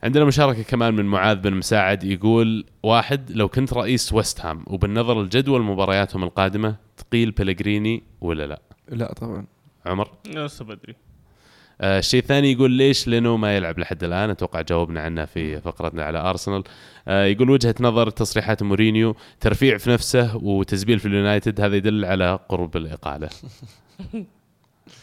عندنا 0.03 0.25
مشاركة 0.25 0.63
كمان 0.63 0.95
من 0.95 1.05
معاذ 1.05 1.37
بن 1.37 1.55
مساعد 1.55 2.05
يقول 2.05 2.65
واحد 2.83 3.31
لو 3.31 3.49
كنت 3.49 3.73
رئيس 3.73 4.13
ويست 4.13 4.41
هام 4.41 4.65
وبالنظر 4.67 5.23
لجدول 5.23 5.63
مبارياتهم 5.63 6.25
القادمة 6.25 6.77
تقيل 6.97 7.31
بيليجريني 7.31 8.03
ولا 8.21 8.47
لا؟ 8.47 8.63
لا 8.89 9.13
طبعا. 9.13 9.47
عمر؟ 9.87 10.11
لسه 10.27 10.65
بدري. 10.65 10.95
آه 11.81 11.99
الشيء 11.99 12.21
الثاني 12.21 12.53
يقول 12.53 12.71
ليش 12.71 13.09
لينو 13.09 13.37
ما 13.37 13.57
يلعب 13.57 13.79
لحد 13.79 14.05
الآن؟ 14.05 14.31
أتوقع 14.31 14.61
جاوبنا 14.61 15.01
عنه 15.01 15.25
في 15.25 15.61
فقرتنا 15.61 16.05
على 16.05 16.19
أرسنال. 16.19 16.65
آه 17.09 17.25
يقول 17.25 17.51
وجهة 17.51 17.75
نظر 17.81 18.11
تصريحات 18.11 18.63
مورينيو 18.63 19.17
ترفيع 19.41 19.79
في 19.79 19.91
نفسه 19.91 20.37
وتسبيب 20.37 20.99
في 20.99 21.09
اليونايتد 21.09 21.61
هذا 21.61 21.77
يدل 21.77 22.05
على 22.05 22.39
قرب 22.49 22.77
الإقالة. 22.77 23.29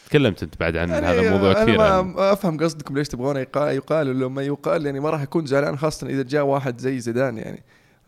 تكلمت 0.06 0.42
أنت 0.42 0.60
بعد 0.60 0.76
عن 0.76 0.90
هذا 0.90 1.20
الموضوع 1.20 1.50
أنا 1.50 1.62
كثير 1.62 1.78
ما 1.78 1.86
يعني. 1.86 2.14
أفهم 2.18 2.58
قصدكم 2.58 2.98
ليش 2.98 3.08
تبغونه 3.08 3.40
يقال 3.40 3.74
يقال 3.74 4.20
لما 4.20 4.42
يقال 4.42 4.86
يعني 4.86 5.00
ما 5.00 5.10
راح 5.10 5.22
أكون 5.22 5.46
زعلان 5.46 5.78
خاصة 5.78 6.06
إذا 6.06 6.22
جاء 6.22 6.44
واحد 6.44 6.78
زي 6.78 6.98
زيدان 6.98 7.38
يعني. 7.38 7.62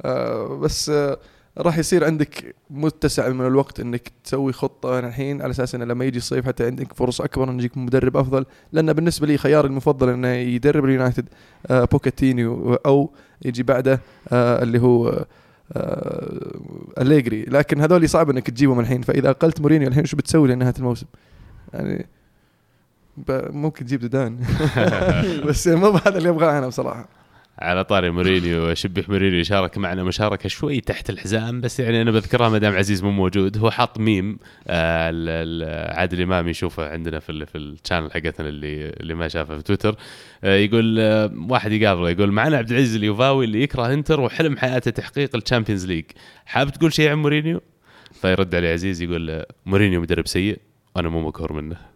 آه 0.04 0.46
بس 0.46 0.90
آه 0.90 1.18
راح 1.58 1.78
يصير 1.78 2.04
عندك 2.04 2.54
متسع 2.70 3.28
من 3.28 3.46
الوقت 3.46 3.80
إنك 3.80 4.12
تسوي 4.24 4.52
خطة 4.52 4.98
الحين 4.98 5.42
على 5.42 5.50
أساس 5.50 5.74
إنه 5.74 5.84
لما 5.84 6.04
يجي 6.04 6.18
الصيف 6.18 6.46
حتى 6.46 6.66
عندك 6.66 6.92
فرص 6.92 7.20
أكبر 7.20 7.50
ان 7.50 7.58
يجيك 7.58 7.76
مدرب 7.76 8.16
أفضل. 8.16 8.46
لأن 8.72 8.92
بالنسبة 8.92 9.26
لي 9.26 9.38
خياري 9.38 9.68
المفضل 9.68 10.08
إنه 10.08 10.28
يدرب 10.28 10.84
اليونايتد 10.84 11.28
آه 11.66 11.84
بوكيتينو 11.84 12.74
أو 12.74 13.10
يجي 13.44 13.62
بعده 13.62 14.00
آه 14.32 14.62
اللي 14.62 14.78
هو 14.78 15.26
آه 15.72 16.60
أليجري. 17.00 17.42
لكن 17.42 17.80
هذول 17.80 18.08
صعب 18.08 18.30
إنك 18.30 18.50
تجيبهم 18.50 18.80
الحين. 18.80 19.02
فإذا 19.02 19.30
أقلت 19.30 19.60
مورينيو 19.60 19.88
الحين 19.88 20.04
شو 20.04 20.16
بتسوي 20.16 20.48
لنهاية 20.48 20.74
الموسم؟ 20.78 21.06
يعني 21.74 22.06
ممكن 23.50 23.84
تجيب 23.84 24.02
زيدان. 24.02 24.38
بس 25.46 25.68
مو 25.68 25.88
هذا 25.88 26.18
اللي 26.18 26.28
أبغاه 26.28 26.58
أنا 26.58 26.66
بصراحة. 26.66 27.17
على 27.58 27.84
طاري 27.84 28.10
مورينيو 28.10 28.74
شبح 28.74 29.08
مورينيو 29.08 29.44
شارك 29.44 29.78
معنا 29.78 30.04
مشاركة 30.04 30.48
شوي 30.48 30.80
تحت 30.80 31.10
الحزام 31.10 31.60
بس 31.60 31.80
يعني 31.80 32.02
أنا 32.02 32.10
بذكرها 32.10 32.48
ما 32.48 32.58
دام 32.58 32.74
عزيز 32.76 33.02
مو 33.04 33.10
موجود. 33.10 33.58
هو 33.58 33.70
حاط 33.70 33.98
ميم 33.98 34.38
آه 34.68 35.94
عادل 35.98 36.22
إمام 36.22 36.48
يشوفه 36.48 36.88
عندنا 36.90 37.18
في 37.18 37.32
ال 37.32 37.46
في 37.46 37.58
ال 37.58 37.65
channel 37.65 38.12
حقتنا 38.12 38.48
اللي 38.48 38.88
اللي 38.88 39.14
ما 39.14 39.28
شافه 39.28 39.56
في 39.56 39.62
تويتر. 39.62 39.96
آه 40.44 40.56
يقول 40.56 41.00
آه 41.00 41.30
واحد 41.48 41.72
يقابله 41.72 42.10
يقول 42.10 42.32
معنا 42.32 42.56
عبد 42.56 42.70
العزيز 42.70 42.96
اليوفاوي 42.96 43.44
اللي 43.44 43.62
يكره 43.62 43.92
إنتر 43.92 44.20
وحلم 44.20 44.56
حياته 44.56 44.90
تحقيق 44.90 45.36
الشامبيونز 45.36 45.86
ليج 45.86 46.04
حابب 46.46 46.70
تقول 46.70 46.92
شيء 46.92 47.10
عن 47.10 47.18
مورينيو؟ 47.18 47.60
فيرد 48.12 48.54
عليه 48.54 48.72
عزيز 48.72 49.02
يقول 49.02 49.44
مورينيو 49.66 50.00
مدرب 50.00 50.26
سيء 50.26 50.58
أنا 50.96 51.08
مو 51.08 51.20
مقهور 51.20 51.52
منه. 51.52 51.76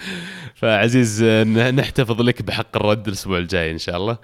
فعزيز 0.60 1.22
آه، 1.22 1.44
نحتفظ 1.70 2.22
لك 2.22 2.42
بحق 2.42 2.76
الرد 2.76 3.06
الأسبوع 3.06 3.38
الجاي 3.38 3.70
إن 3.70 3.78
شاء 3.78 3.96
الله. 3.96 4.18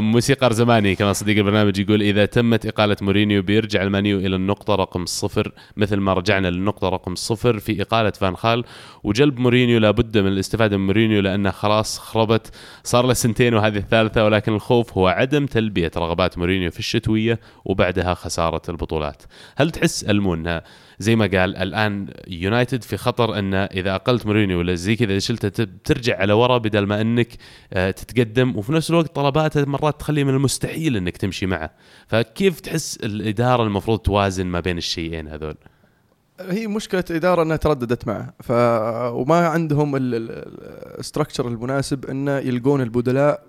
موسيقار 0.00 0.52
زماني 0.52 0.94
كمان 0.94 1.12
صديق 1.12 1.36
البرنامج 1.36 1.78
يقول 1.78 2.02
إذا 2.02 2.26
تمت 2.26 2.66
إقالة 2.66 2.96
مورينيو 3.02 3.42
بيرجع 3.42 3.82
المان 3.82 4.04
يو 4.04 4.18
إلى 4.18 4.36
النقطة 4.36 4.74
رقم 4.74 5.06
صفر 5.06 5.52
مثل 5.76 5.96
ما 5.96 6.12
رجعنا 6.12 6.50
للنقطة 6.50 6.88
رقم 6.88 7.14
صفر 7.14 7.58
في 7.58 7.82
إقالة 7.82 8.10
فان 8.10 8.36
خال. 8.36 8.64
وجلب 9.04 9.38
مورينيو 9.38 9.78
لابد 9.78 10.18
من 10.18 10.28
الاستفادة 10.28 10.76
من 10.76 10.86
مورينيو 10.86 11.20
لأنه 11.20 11.50
خلاص 11.50 11.98
خربت. 11.98 12.50
صار 12.84 13.06
له 13.06 13.12
سنتين 13.12 13.54
وهذه 13.54 13.76
الثالثة 13.76 14.24
ولكن 14.24 14.54
الخوف 14.54 14.98
هو 14.98 15.08
عدم 15.08 15.46
تلبية 15.46 15.90
رغبات 15.96 16.38
مورينيو 16.38 16.70
في 16.70 16.78
الشتوية 16.78 17.40
وبعدها 17.64 18.14
خسارة 18.14 18.62
البطولات. 18.68 19.22
هل 19.56 19.70
تحس 19.70 20.04
ألمون؟ 20.04 20.60
زي 20.98 21.16
ما 21.16 21.26
قال 21.26 21.56
الآن 21.56 22.06
يونايتد 22.28 22.82
في 22.82 22.96
خطر 22.96 23.38
انه 23.38 23.64
إذا 23.64 23.94
أقلت 23.94 24.26
مورينيو 24.26 24.58
ولا 24.58 24.74
زي 24.74 24.96
كذا 24.96 25.18
شلته 25.18 25.61
ت- 25.64 25.68
ترجع 25.84 26.18
على 26.18 26.32
ورا 26.32 26.58
بدل 26.58 26.86
ما 26.86 27.00
إنك 27.00 27.28
آه، 27.72 27.90
تتقدم 27.90 28.56
وفي 28.56 28.72
نفس 28.72 28.90
الوقت 28.90 29.14
طلباته 29.16 29.64
مرات 29.64 30.00
تخلي 30.00 30.24
من 30.24 30.34
المستحيل 30.34 30.96
إنك 30.96 31.16
تمشي 31.16 31.46
معه. 31.46 31.70
فكيف 32.06 32.60
تحس 32.60 32.96
الإدارة 32.96 33.62
المفروض 33.62 33.98
توازن 33.98 34.46
ما 34.46 34.60
بين 34.60 34.78
الشيئين 34.78 35.28
هذول؟ 35.28 35.54
هي 36.40 36.66
مشكلة 36.66 37.04
إدارة 37.10 37.42
إنها 37.42 37.56
ترددت 37.56 38.06
معه. 38.08 38.34
ف 38.42 38.50
وما 39.12 39.46
عندهم 39.48 39.96
ال 39.96 40.11
structure 40.11 41.48
المناسب 41.48 42.06
إنه 42.06 42.38
يلقون 42.38 42.80
البدلاء 42.82 43.42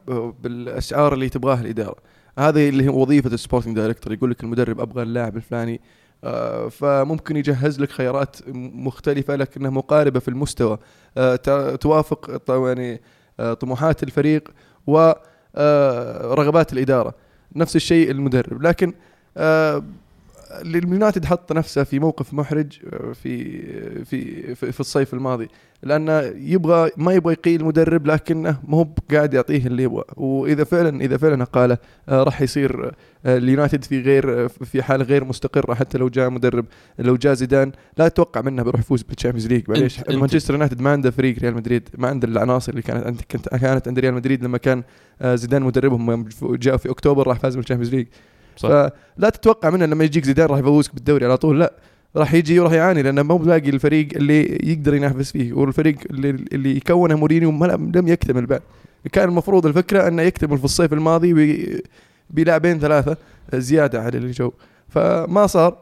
بالاسعار 0.44 1.14
اللي 1.14 1.30
تبغاها 1.30 1.62
الإدارة. 1.62 1.96
هذه 2.40 2.70
اللي 2.70 2.84
هي 2.84 2.90
وظيفة 2.90 3.34
ال 3.34 3.38
sporting 3.38 3.76
director 3.76 4.14
يقول 4.14 4.32
لك 4.32 4.44
المدرب 4.44 4.80
أبغى 4.80 5.04
اللاعب 5.04 5.38
الفلاني 5.38 5.82
آه، 6.24 6.68
فممكن 6.70 7.38
يجهز 7.38 7.80
لك 7.80 7.92
خيارات 7.92 8.36
مختلفة 8.74 9.36
لكنها 9.36 9.70
مقاربة 9.70 10.20
في 10.20 10.28
المستوى. 10.28 10.74
آه، 10.74 10.80
توافق 11.82 12.38
ط- 12.38 12.50
يعني 12.50 13.02
آه، 13.40 13.54
طموحات 13.54 14.04
الفريق 14.04 14.50
ورغبات 14.88 16.74
الإدارة. 16.74 17.16
نفس 17.56 17.76
الشيء 17.76 18.12
المدرب. 18.12 18.62
لكن 18.62 18.94
آه، 19.38 19.84
اليونايتد 20.62 21.26
حط 21.26 21.52
نفسه 21.52 21.84
في 21.84 22.00
موقف 22.00 22.34
محرج 22.34 22.80
آه، 22.94 23.12
في 23.12 23.62
في 24.06 24.56
في, 24.56 24.72
في 24.72 24.80
الصيف 24.80 25.14
الماضي. 25.14 25.48
لأنه 25.84 26.20
يبغى 26.36 26.92
ما 26.98 27.14
يبغى 27.14 27.34
يقيل 27.34 27.66
مدرب 27.66 28.08
لكنه 28.08 28.60
مو 28.64 28.96
قاعد 29.12 29.34
يعطيه 29.34 29.68
اللي 29.68 29.84
يبغى. 29.84 30.04
وإذا 30.18 30.64
فعلا 30.64 31.02
إذا 31.02 31.18
فعلا 31.18 31.44
قاله 31.44 31.78
آه، 32.10 32.24
راح 32.24 32.42
يصير 32.42 32.92
آه، 33.26 33.38
اليونايتد 33.38 33.84
في 33.84 34.02
غير 34.02 34.46
آه، 34.46 34.48
في 34.48 34.84
حاله 34.84 35.06
غير 35.06 35.24
مستقره 35.24 35.74
حتى 35.74 35.98
لو 35.98 36.10
جاء 36.10 36.30
مدرب 36.30 36.66
لو 37.00 37.16
جاء 37.16 37.34
زيدان. 37.34 37.72
لا 37.98 38.08
تتوقع 38.08 38.42
منه 38.42 38.64
بيروح 38.64 38.80
يفوز 38.82 39.02
بالتشامبيونز 39.02 39.48
ليج 39.48 39.64
معليش 39.70 40.00
مانشستر 40.10 40.54
يونايتد 40.54 40.82
ما 40.82 40.92
عنده 40.92 41.12
فريق 41.12 41.40
ريال 41.40 41.56
مدريد 41.56 41.90
ما 41.98 42.08
عنده 42.08 42.28
العناصر 42.28 42.72
اللي 42.72 42.82
كانت 42.82 43.22
كانت 43.22 43.88
عند 43.88 44.00
ريال 44.00 44.14
مدريد 44.14 44.44
لما 44.44 44.58
كان 44.58 44.84
آه، 45.22 45.36
زيدان 45.36 45.64
مدربهم 45.64 46.28
جاء 46.42 46.78
في 46.78 46.90
أكتوبر 46.90 47.28
راح 47.28 47.40
فاز 47.40 47.56
بالتشامبيونز 47.56 47.96
ليج 47.96 48.08
صح. 48.56 48.70
فلا 48.70 49.30
تتوقع 49.30 49.70
منه 49.70 49.86
لما 49.86 50.04
يجيك 50.04 50.26
زيدان 50.26 50.48
راح 50.48 50.60
يفوزك 50.60 50.94
بالدوري 50.96 51.26
على 51.26 51.38
طول 51.38 51.60
لا. 51.60 51.74
راح 52.16 52.34
يجي 52.34 52.60
وراح 52.60 52.72
يعاني 52.74 53.02
لأنه 53.02 53.22
مو 53.24 53.38
بلاقي 53.38 53.70
الفريق 53.70 54.08
اللي 54.16 54.42
يقدر 54.72 54.94
ينافس 54.94 55.32
فيه 55.32 55.54
والفريق 55.54 55.96
اللي, 56.10 56.30
اللي 56.30 56.80
كونه 56.80 57.16
مورينيو 57.16 57.52
لم 57.96 58.08
يكتمل 58.08 58.46
بعد. 58.46 58.62
كان 59.12 59.30
المفروض 59.30 59.66
الفكرة 59.66 60.08
أنه 60.08 60.22
يكتمل 60.22 60.58
في 60.58 60.66
الصيف 60.66 60.94
الماضي 60.94 61.34
بلاعبين 62.30 62.80
ثلاثة 62.80 63.18
زيادة 63.54 64.02
على 64.02 64.18
اللي 64.18 64.32
جو 64.32 64.52
فما 64.90 65.48
صار 65.48 65.78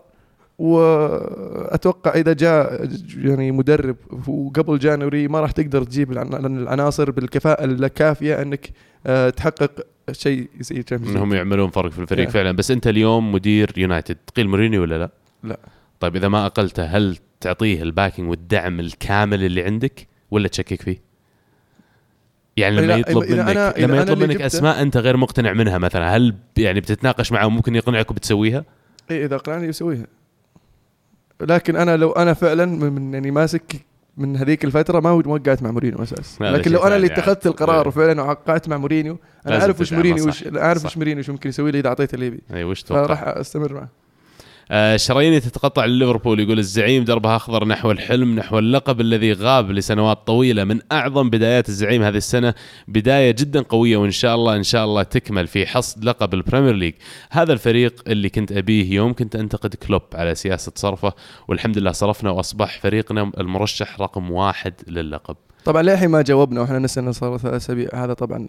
وأتوقع 0.60 2.12
إذا 2.16 2.34
جاء 2.34 2.90
يعني 3.18 3.52
مدرب 3.52 3.96
وقبل 4.28 4.80
جانوري 4.80 5.28
ما 5.28 5.40
راح 5.40 5.52
تقدر 5.52 5.84
تجيب 5.84 6.12
العن- 6.12 6.46
العناصر 6.46 7.12
بالكفاءة 7.12 7.64
الكافية 7.66 8.42
أنك 8.42 8.70
آه، 9.08 9.30
تحقق 9.30 9.72
شيء 10.12 10.48
League. 10.74 10.94
إنهم 10.94 11.34
يعملون 11.34 11.70
فرق 11.70 11.92
في 11.92 12.00
الفريق 12.00 12.28
Yeah. 12.28 12.32
فعلا 12.32 12.52
بس 12.52 12.72
أنت 12.72 12.88
اليوم 12.88 13.32
مدير 13.32 13.74
يونايتد 13.78 14.18
تقيل 14.28 14.48
مورينيو 14.50 14.82
ولا 14.82 14.98
لا؟ 14.98 15.10
لا. 15.44 15.60
طيب 16.00 16.16
إذا 16.16 16.28
ما 16.28 16.46
أقلته 16.46 16.84
هل 16.86 17.18
تعطيه 17.42 17.82
ال 17.84 17.89
backing 17.89 18.30
والدعم 18.30 18.80
الكامل 18.80 19.44
اللي 19.44 19.64
عندك 19.64 20.08
ولا 20.32 20.48
تشكك 20.48 20.82
فيه؟ 20.82 21.02
يعني 22.58 22.82
لما 22.82 22.94
يطلب 22.96 23.18
منك 23.32 23.46
أنا- 23.74 23.80
لما 23.80 23.98
يطلب 23.98 24.20
منك 24.20 24.42
أسماء 24.42 24.82
أنت 24.82 24.98
غير 24.98 25.18
مقتنع 25.18 25.54
منها 25.54 25.78
مثلا 25.78 26.18
هل 26.18 26.36
يعني 26.58 26.80
بتتناقش 26.80 27.32
معه 27.32 27.46
وممكن 27.46 27.76
يقنعك 27.76 28.12
وبتسويها؟ 28.12 28.66
اي 29.12 29.26
إذا 29.26 29.36
اقنعني 29.36 29.68
يسويها 29.68 30.06
لكن 31.42 31.76
أنا 31.76 31.98
لو 31.98 32.12
أنا 32.12 32.34
فعلا 32.34 32.66
من- 32.66 33.14
يعني 33.14 33.32
ماسك 33.32 33.76
من 34.18 34.38
هذيك 34.38 34.66
الفترة 34.66 35.00
ما 35.00 35.12
وقعت 35.12 35.64
مع 35.64 35.72
مورينيو 35.72 36.04
أساس 36.04 36.42
لكن 36.42 36.72
لو 36.72 36.80
أنا 36.80 36.96
اللي 36.96 37.08
اتخذت 37.08 37.38
عاد. 37.38 37.48
القرار 37.48 37.82
إيه. 37.82 37.88
وفعلا 37.88 38.22
وقعت 38.22 38.70
مع 38.70 38.78
مورينيو 38.78 39.18
أنا 39.48 39.62
أعرف 39.62 39.82
وش 39.82 39.94
مورينيو. 39.94 40.28
وش 40.28 40.48
أعرف 40.48 40.82
صح. 40.82 40.86
وش 40.86 40.98
مورينيو 40.98 41.20
وش 41.20 41.30
ممكن 41.30 41.50
يسوي 41.50 41.72
لي 41.72 41.80
اذا 41.80 41.88
اعطيته 41.88 42.16
اللي 42.16 42.26
يبي 42.26 42.40
اي 42.54 42.64
وش 42.64 42.84
تتوقع؟ 42.84 43.06
فراح 43.08 43.24
أستمر 43.28 43.74
معه 43.74 43.90
شراييني 44.96 45.40
تتقطع 45.40 45.86
لليفربول 45.86 46.40
يقول 46.40 46.60
الزعيم 46.60 47.04
دربها 47.04 47.36
أخضر 47.36 47.68
نحو 47.68 47.92
الحلم 47.92 48.36
نحو 48.36 48.60
اللقب 48.60 49.02
الذي 49.02 49.34
غاب 49.34 49.72
لسنوات 49.72 50.28
طويلة 50.28 50.64
من 50.64 50.80
أعظم 50.92 51.30
بدايات 51.30 51.70
الزعيم 51.70 52.04
هذه 52.04 52.18
السنة. 52.18 52.54
بداية 52.88 53.32
جدا 53.32 53.62
قوية 53.62 53.98
وإن 53.98 54.12
شاء 54.12 54.36
الله 54.36 54.56
إن 54.56 54.64
شاء 54.64 54.86
الله 54.86 55.04
تكمل 55.04 55.48
في 55.48 55.66
حصد 55.68 56.06
لقب 56.06 56.34
البريمير 56.34 56.76
ليج. 56.76 56.94
هذا 57.32 57.54
الفريق 57.54 58.04
اللي 58.08 58.30
كنت 58.30 58.52
أبيه 58.52 58.94
يوم 58.94 59.14
كنت 59.14 59.36
أنتقد 59.36 59.76
كلوب 59.76 60.02
على 60.14 60.36
سياسة 60.36 60.72
صرفه 60.76 61.14
والحمد 61.48 61.78
لله 61.78 61.92
صرفنا 61.92 62.30
وأصبح 62.30 62.80
فريقنا 62.80 63.32
المرشح 63.38 64.02
رقم 64.02 64.32
واحد 64.32 64.74
للقب. 64.88 65.36
طبعا 65.66 65.82
للحين 65.82 66.10
ما 66.10 66.22
جاوبنا 66.22 66.62
وإحنا 66.62 66.80
نسالنا 66.80 67.12
صار 67.12 67.38
ثلاث 67.38 67.54
أسابيع. 67.54 67.90
هذا 67.94 68.14
طبعا 68.14 68.48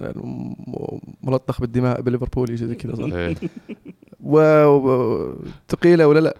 ملطخ 1.23 1.61
بالدماء 1.61 2.01
بليفربول 2.01 2.57
زي 2.57 2.75
كذا 2.75 2.95
صح. 2.95 3.39
و- 4.23 4.65
و- 4.67 5.35
ثقيله 5.69 6.07
ولا 6.07 6.21
لا. 6.21 6.37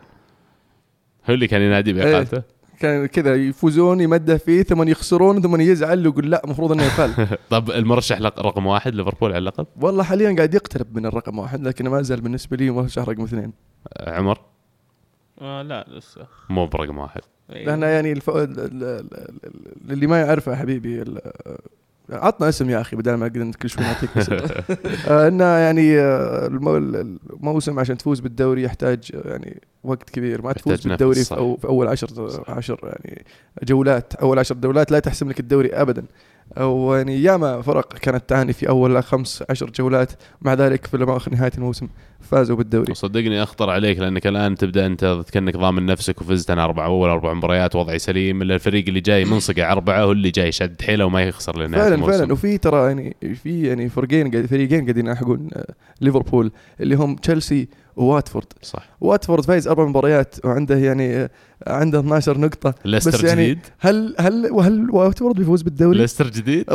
هو 1.31 1.35
اللي 1.35 1.47
كان 1.47 1.63
ينادي 1.63 1.93
باقالته 1.93 2.43
كان 2.81 3.07
كذا 3.07 3.35
يفوزون 3.35 4.01
يمده 4.01 4.37
فيه 4.37 4.63
ثم 4.63 4.89
يخسرون 4.89 5.43
ثم 5.43 5.61
يزعل 5.61 6.07
ويقول 6.07 6.31
لا 6.31 6.45
المفروض 6.45 6.73
إنه 6.73 6.83
يقال 6.83 7.29
طب 7.51 7.71
المرشح 7.71 8.19
رقم 8.21 8.67
واحد 8.67 8.95
ليفربول 8.95 9.31
على 9.31 9.39
اللقب؟ 9.39 9.67
والله 9.81 10.03
حاليا 10.03 10.37
قاعد 10.37 10.55
يقترب 10.55 10.97
من 10.97 11.07
الرقم 11.07 11.39
واحد 11.39 11.67
لكن 11.67 11.89
ما 11.89 12.03
زال 12.03 12.21
بالنسبة 12.21 12.57
لي 12.57 12.71
مرشح 12.71 13.03
رقم 13.09 13.23
اثنين. 13.23 13.53
آه، 13.97 14.17
عمر؟ 14.19 14.39
آه 15.41 15.63
لا 15.63 15.87
لسه. 15.89 16.27
مو 16.51 16.67
برقم 16.67 16.99
واحد. 16.99 17.21
إيه. 17.51 17.67
لأن 17.67 17.83
يعني 17.83 18.13
الف... 18.13 18.31
ال- 18.31 18.61
ال- 18.61 18.85
ال- 18.85 19.91
اللي 19.93 20.07
ما 20.07 20.21
يعرفه 20.21 20.57
حبيبي 20.57 21.03
ال- 21.03 21.21
عطنا 22.13 22.49
اسم 22.49 22.71
يا 22.71 22.81
أخي 22.81 22.97
بدل 22.97 23.15
ما 23.15 23.29
كل 23.63 23.69
شوي 23.71 23.85
نعطيك 23.85 24.17
اسم. 24.17 24.37
آه، 25.09 25.29
انه 25.29 25.45
يعني 25.45 25.99
آه، 26.01 26.47
المو- 26.47 26.77
الموسم 26.77 27.79
عشان 27.79 27.97
تفوز 27.99 28.21
بالدوري 28.21 28.63
يحتاج 28.63 29.11
آه، 29.15 29.29
يعني 29.31 29.61
وقت 29.85 30.11
كبير. 30.11 30.43
ما 30.43 30.53
تفوز 30.53 30.87
بالدوري 30.87 31.25
في. 31.25 31.35
أو 31.37 31.57
في 31.57 31.67
أول 31.67 31.89
عشر 31.89 32.09
عشر 32.49 32.79
يعني 32.83 33.25
جولات 33.63 34.15
أول 34.15 34.39
عشر 34.39 34.55
جولات 34.55 34.93
لا 34.93 34.99
تحسم 34.99 35.29
لك 35.29 35.41
الدوري 35.41 35.69
ابدا. 35.75 36.05
أو 36.59 36.95
يعني 36.95 37.23
ياما 37.23 37.63
فرق 37.63 37.93
كانت 37.99 38.29
تعاني 38.29 38.53
في 38.53 38.69
أول 38.69 39.03
خمس 39.05 39.45
عشر 39.51 39.71
جولات. 39.71 40.13
مع 40.43 40.55
ذلك 40.55 40.87
في 40.87 40.97
نهاية 41.33 41.51
الموسم 41.59 41.89
فازوا 42.21 42.57
بالدوري. 42.57 42.93
وصدقني 42.93 43.43
أخطر 43.43 43.71
عليك 43.71 43.99
لأنك 43.99 44.27
الآن 44.27 44.55
تبدأ 44.55 44.87
أنت 44.87 45.23
كأنك 45.33 45.57
ضامن 45.57 45.87
نفسك 45.87 46.21
وفزت 46.21 46.51
أنا 46.51 46.65
أربع 46.65 46.85
أول 46.87 47.09
أربع 47.11 47.33
مباريات 47.35 47.77
وضعي 47.77 47.99
سليم. 47.99 48.43
إلا 48.43 48.55
الفريق 48.55 48.85
اللي 48.89 49.01
جاي 49.01 49.25
منصقع 49.25 49.73
أربعة 49.73 50.03
هو 50.03 50.13
اللي 50.13 50.31
جاي 50.31 50.53
شد 50.53 50.83
حيله 50.83 51.05
وما 51.05 51.23
يخسر 51.23 51.57
لنهايه 51.59 51.83
فعلا 51.83 51.95
الموسم 51.95 52.13
فعلا 52.19 52.33
وفي 52.33 52.59
ترى 52.59 52.87
يعني 52.89 53.17
في 53.43 53.63
يعني 53.67 53.89
فريقين 53.89 54.31
قاعد- 54.31 54.47
فريقين 54.47 54.81
قاعدين 54.83 55.07
يلحقون 55.07 55.49
آه، 55.55 55.75
ليفربول 56.01 56.53
اللي 56.81 56.95
هم 56.95 57.17
تشيلسي 57.17 57.69
وواتفورد 57.97 58.47
صح. 58.63 58.89
واتفورد 59.01 59.45
فايز 59.45 59.69
أربع 59.69 59.85
مباريات 59.85 60.35
وعنده 60.45 60.77
يعني 60.77 61.29
عنده 61.67 62.01
12 62.01 62.39
نقطة. 62.39 62.75
ليستر 62.85 63.11
بس 63.11 63.25
يعني 63.25 63.45
جديد. 63.45 63.59
هل 63.79 64.15
هل 64.19 64.49
وهل 64.51 64.91
واتفورد 64.91 65.37
بيفوز 65.37 65.63
بالدوري؟ 65.63 65.99
ليستر 65.99 66.29
جديد؟ 66.29 66.71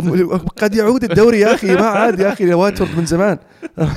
قد 0.57 0.75
يعود 0.75 1.03
الدوري 1.03 1.39
يا 1.39 1.53
أخي 1.53 1.75
ما 1.75 1.85
عاد 1.85 2.19
يا 2.19 2.33
أخي 2.33 2.53
واتفورد 2.53 2.97
من 2.97 3.05
زمان. 3.05 3.37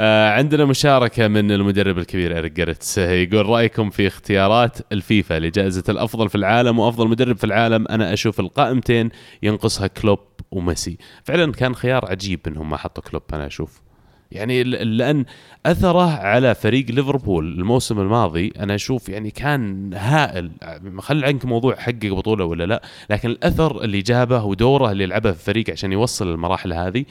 آه 0.00 0.30
عندنا 0.30 0.64
مشاركة 0.64 1.28
من 1.28 1.52
المدرب 1.52 1.98
الكبير 1.98 2.36
إيريك 2.36 2.52
جيرتس 2.52 2.98
آه، 2.98 3.10
يقول 3.10 3.46
رأيكم 3.46 3.90
في 3.90 4.06
اختيارات 4.06 4.78
الفيفا 4.92 5.38
لجائزة 5.38 5.84
الأفضل 5.88 6.28
في 6.28 6.34
العالم 6.34 6.78
وأفضل 6.78 7.08
مدرب 7.08 7.36
في 7.36 7.44
العالم. 7.44 7.88
أنا 7.88 8.12
أشوف 8.12 8.40
القائمتين 8.40 9.10
ينقصها 9.42 9.86
كلوب 9.86 10.18
وميسي. 10.50 10.98
فعلا 11.24 11.52
كان 11.52 11.74
خيار 11.74 12.10
عجيب 12.10 12.40
أنهم 12.46 12.70
ما 12.70 12.76
حطوا 12.76 13.02
كلوب 13.02 13.22
أنا 13.32 13.46
أشوف. 13.46 13.87
يعني 14.32 14.64
ل- 14.64 14.96
لأن 14.96 15.24
أثره 15.66 16.10
على 16.10 16.54
فريق 16.54 16.90
ليفربول 16.90 17.52
الموسم 17.58 18.00
الماضي 18.00 18.52
أنا 18.58 18.74
أشوف 18.74 19.08
يعني 19.08 19.30
كان 19.30 19.94
هائل. 19.94 20.50
خلي 20.98 21.26
عنك 21.26 21.44
موضوع 21.44 21.76
حقق 21.76 22.06
بطولة 22.14 22.44
ولا 22.44 22.64
لا 22.64 22.82
لكن 23.10 23.28
الأثر 23.30 23.84
اللي 23.84 24.02
جابه 24.02 24.44
ودوره 24.44 24.90
اللي 24.92 25.06
لعبه 25.06 25.32
في 25.32 25.38
الفريق 25.38 25.70
عشان 25.70 25.92
يوصل 25.92 26.30
للمراحل 26.30 26.72
هذه 26.72 27.04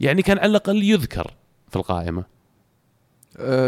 يعني 0.00 0.22
كان 0.22 0.38
على 0.38 0.50
الأقل 0.50 0.82
يذكر 0.82 1.30
في 1.70 1.76
القائمة. 1.76 2.33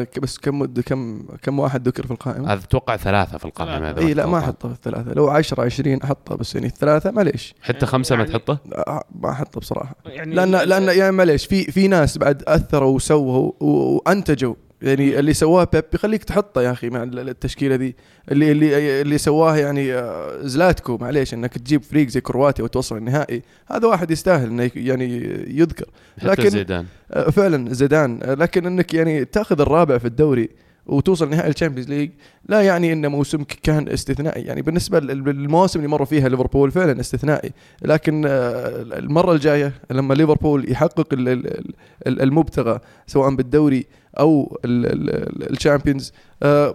ك- 0.04 0.18
بس 0.20 0.38
كم 0.38 0.64
كم 0.66 1.22
كم 1.42 1.58
واحد 1.58 1.88
ذكر 1.88 2.06
في 2.06 2.10
القائمة؟ 2.10 2.52
هذا 2.52 2.60
أتوقع 2.64 2.96
ثلاثة 2.96 3.38
في. 3.38 3.84
هذا 3.90 4.00
إي 4.00 4.14
لا 4.14 4.26
ما 4.26 4.38
احطه 4.38 4.68
في 4.68 4.74
الثلاثة. 4.74 5.12
لو 5.12 5.28
10 5.28 5.62
20 5.64 6.02
احطه 6.02 6.36
بس 6.36 6.54
يعني 6.54 6.66
الثلاثة 6.66 7.10
معليش 7.10 7.54
حتى 7.62 7.86
خمسة 7.86 8.16
ما 8.16 8.22
يعني- 8.24 8.32
تحطه؟ 8.38 8.58
آه، 8.72 9.04
ما 9.20 9.30
أحطه 9.30 9.60
بصراحة. 9.60 9.94
يعني 10.06 10.34
لأن 10.34 10.50
لأن 10.50 10.98
يعني 10.98 11.12
معليش 11.12 11.46
في 11.46 11.64
في 11.64 11.88
ناس 11.88 12.18
بعد 12.18 12.42
أثروا 12.46 12.94
وسووا 12.96 13.52
و- 13.60 14.02
وأنتجوا. 14.06 14.54
يعني 14.82 15.18
اللي 15.18 15.32
سواه 15.34 15.68
بيب 15.72 15.84
يخليك 15.94 16.24
تحطه 16.24 16.62
يا 16.62 16.72
أخي 16.72 16.90
مع 16.90 17.02
ال- 17.02 17.28
التشكيلة 17.28 17.76
دي. 17.76 17.96
اللي 18.32 18.52
اللي 18.52 19.00
اللي 19.02 19.18
سواه 19.18 19.56
يعني 19.56 19.94
آه، 19.94 20.38
زلاتكو 20.42 20.96
معليش 21.00 21.34
إنك 21.34 21.58
تجيب 21.58 21.82
فريق 21.82 22.08
زي 22.08 22.20
كرواتيا 22.20 22.64
وتوصل 22.64 22.96
النهائي 22.96 23.42
هذا 23.66 23.88
واحد 23.88 24.10
يستاهل 24.10 24.46
إنه 24.48 24.70
يعني 24.76 25.04
يذكر. 25.48 25.86
حتى 26.18 26.28
لكن- 26.28 26.50
زيدان. 26.50 26.86
آه، 27.12 27.30
فعلا 27.30 27.74
زيدان. 27.74 28.18
لكن 28.24 28.66
إنك 28.66 28.94
يعني 28.94 29.24
تأخذ 29.24 29.60
الرابع 29.60 29.98
في 29.98 30.04
الدوري 30.04 30.48
وتوصل 30.86 31.30
نهائي 31.30 31.50
الشامبيونز 31.50 31.88
ليج 31.88 32.10
لا 32.48 32.62
يعني 32.62 32.92
إن 32.92 33.06
موسمك 33.06 33.46
كان 33.62 33.88
استثنائي. 33.88 34.42
يعني 34.42 34.62
بالنسبة 34.62 35.00
لل- 35.00 35.24
للمواسم 35.24 35.78
اللي 35.78 35.88
مروا 35.90 36.06
فيها 36.06 36.28
ليفربول 36.28 36.70
فعلا 36.70 37.00
استثنائي. 37.00 37.50
لكن 37.82 38.24
آه، 38.26 38.68
المرة 38.82 39.32
الجاية 39.32 39.72
لما 39.90 40.14
ليفربول 40.14 40.70
يحقق 40.70 41.08
ال- 41.12 41.28
ال- 41.28 41.72
ال- 42.06 42.22
المبتغى 42.22 42.80
سواء 43.06 43.34
بالدوري 43.34 43.86
أو 44.18 44.58
ال- 44.64 44.86
ال- 44.86 45.10
ال- 45.10 45.52
الشامبيونز 45.52 46.12
آه، 46.42 46.74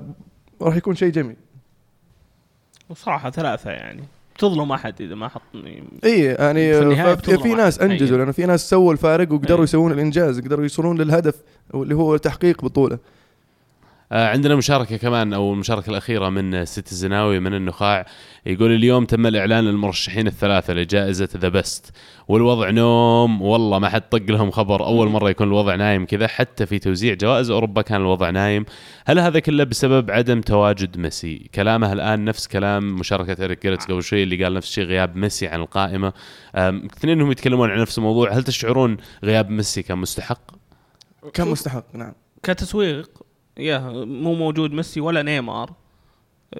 راح 0.61 0.75
يكون 0.75 0.95
شيء 0.95 1.11
جميل. 1.11 1.35
وصراحة 2.89 3.29
ثلاثة 3.29 3.71
يعني. 3.71 4.03
تظلم 4.39 4.71
أحد 4.71 5.01
إذا 5.01 5.15
ما 5.15 5.27
حطني 5.27 5.83
اي 6.03 6.23
يعني 6.23 6.73
في 7.17 7.37
في 7.37 7.53
ناس. 7.53 7.79
أنجزوا 7.79 8.17
لأنه 8.17 8.31
في 8.31 8.45
ناس 8.45 8.69
سووا 8.69 8.93
الفارق 8.93 9.31
وقدروا 9.33 9.57
أي. 9.59 9.63
يسوون 9.63 9.91
الإنجاز 9.91 10.39
قدروا 10.39 10.63
يوصلون 10.63 11.01
للهدف 11.01 11.35
اللي 11.73 11.95
هو 11.95 12.17
تحقيق 12.17 12.65
بطولة. 12.65 12.97
عندنا 14.11 14.55
مشاركة 14.55 14.97
كمان 14.97 15.33
أو 15.33 15.53
المشاركة 15.53 15.89
الأخيرة 15.89 16.29
من 16.29 16.65
ست 16.65 16.91
الزناوي 16.91 17.39
من 17.39 17.53
النخاع. 17.53 18.05
يقول 18.45 18.71
اليوم 18.71 19.05
تم 19.05 19.27
الإعلان 19.27 19.63
للمرشحين 19.63 20.27
الثلاثة 20.27 20.73
لجائزة 20.73 21.29
ذا 21.37 21.49
بست 21.49 21.93
والوضع 22.27 22.69
نوم. 22.69 23.41
والله 23.41 23.79
ما 23.79 23.89
حد 23.89 24.01
طق 24.01 24.21
لهم 24.29 24.51
خبر. 24.51 24.85
أول 24.85 25.07
مرة 25.07 25.29
يكون 25.29 25.47
الوضع 25.47 25.75
نايم 25.75 26.05
كذا. 26.05 26.27
حتى 26.27 26.65
في 26.65 26.79
توزيع 26.79 27.13
جوائز 27.13 27.49
أوروبا 27.49 27.81
كان 27.81 28.01
الوضع 28.01 28.29
نايم. 28.29 28.65
هل 29.05 29.19
هذا 29.19 29.39
كله 29.39 29.63
بسبب 29.63 30.11
عدم 30.11 30.41
تواجد 30.41 30.97
ميسي؟ 30.97 31.49
كلامه 31.55 31.93
الآن 31.93 32.25
نفس 32.25 32.47
كلام 32.47 32.95
مشاركة 32.95 33.41
إيريك 33.41 33.61
جيرتس 33.61 33.85
قبل 33.85 34.03
شوي 34.03 34.23
اللي 34.23 34.43
قال 34.43 34.53
نفس 34.53 34.67
الشيء 34.67 34.85
غياب 34.85 35.15
ميسي 35.15 35.47
عن 35.47 35.61
القائمة. 35.61 36.13
آم، 36.55 36.85
اثنينهم 36.85 37.31
يتكلمون 37.31 37.69
عن 37.69 37.79
نفس 37.79 37.97
الموضوع. 37.97 38.31
هل 38.31 38.43
تشعرون 38.43 38.97
غياب 39.23 39.49
ميسي 39.49 39.81
كان 39.81 39.97
مستحق؟ 39.97 40.41
كان. 41.33 41.47
مستحق 41.47 41.85
نعم. 41.93 42.13
كتسويق. 42.43 43.30
يا 43.57 43.79
مو 44.05 44.35
موجود 44.35 44.71
ميسي 44.73 45.01
ولا 45.01 45.21
نيمار 45.21 45.71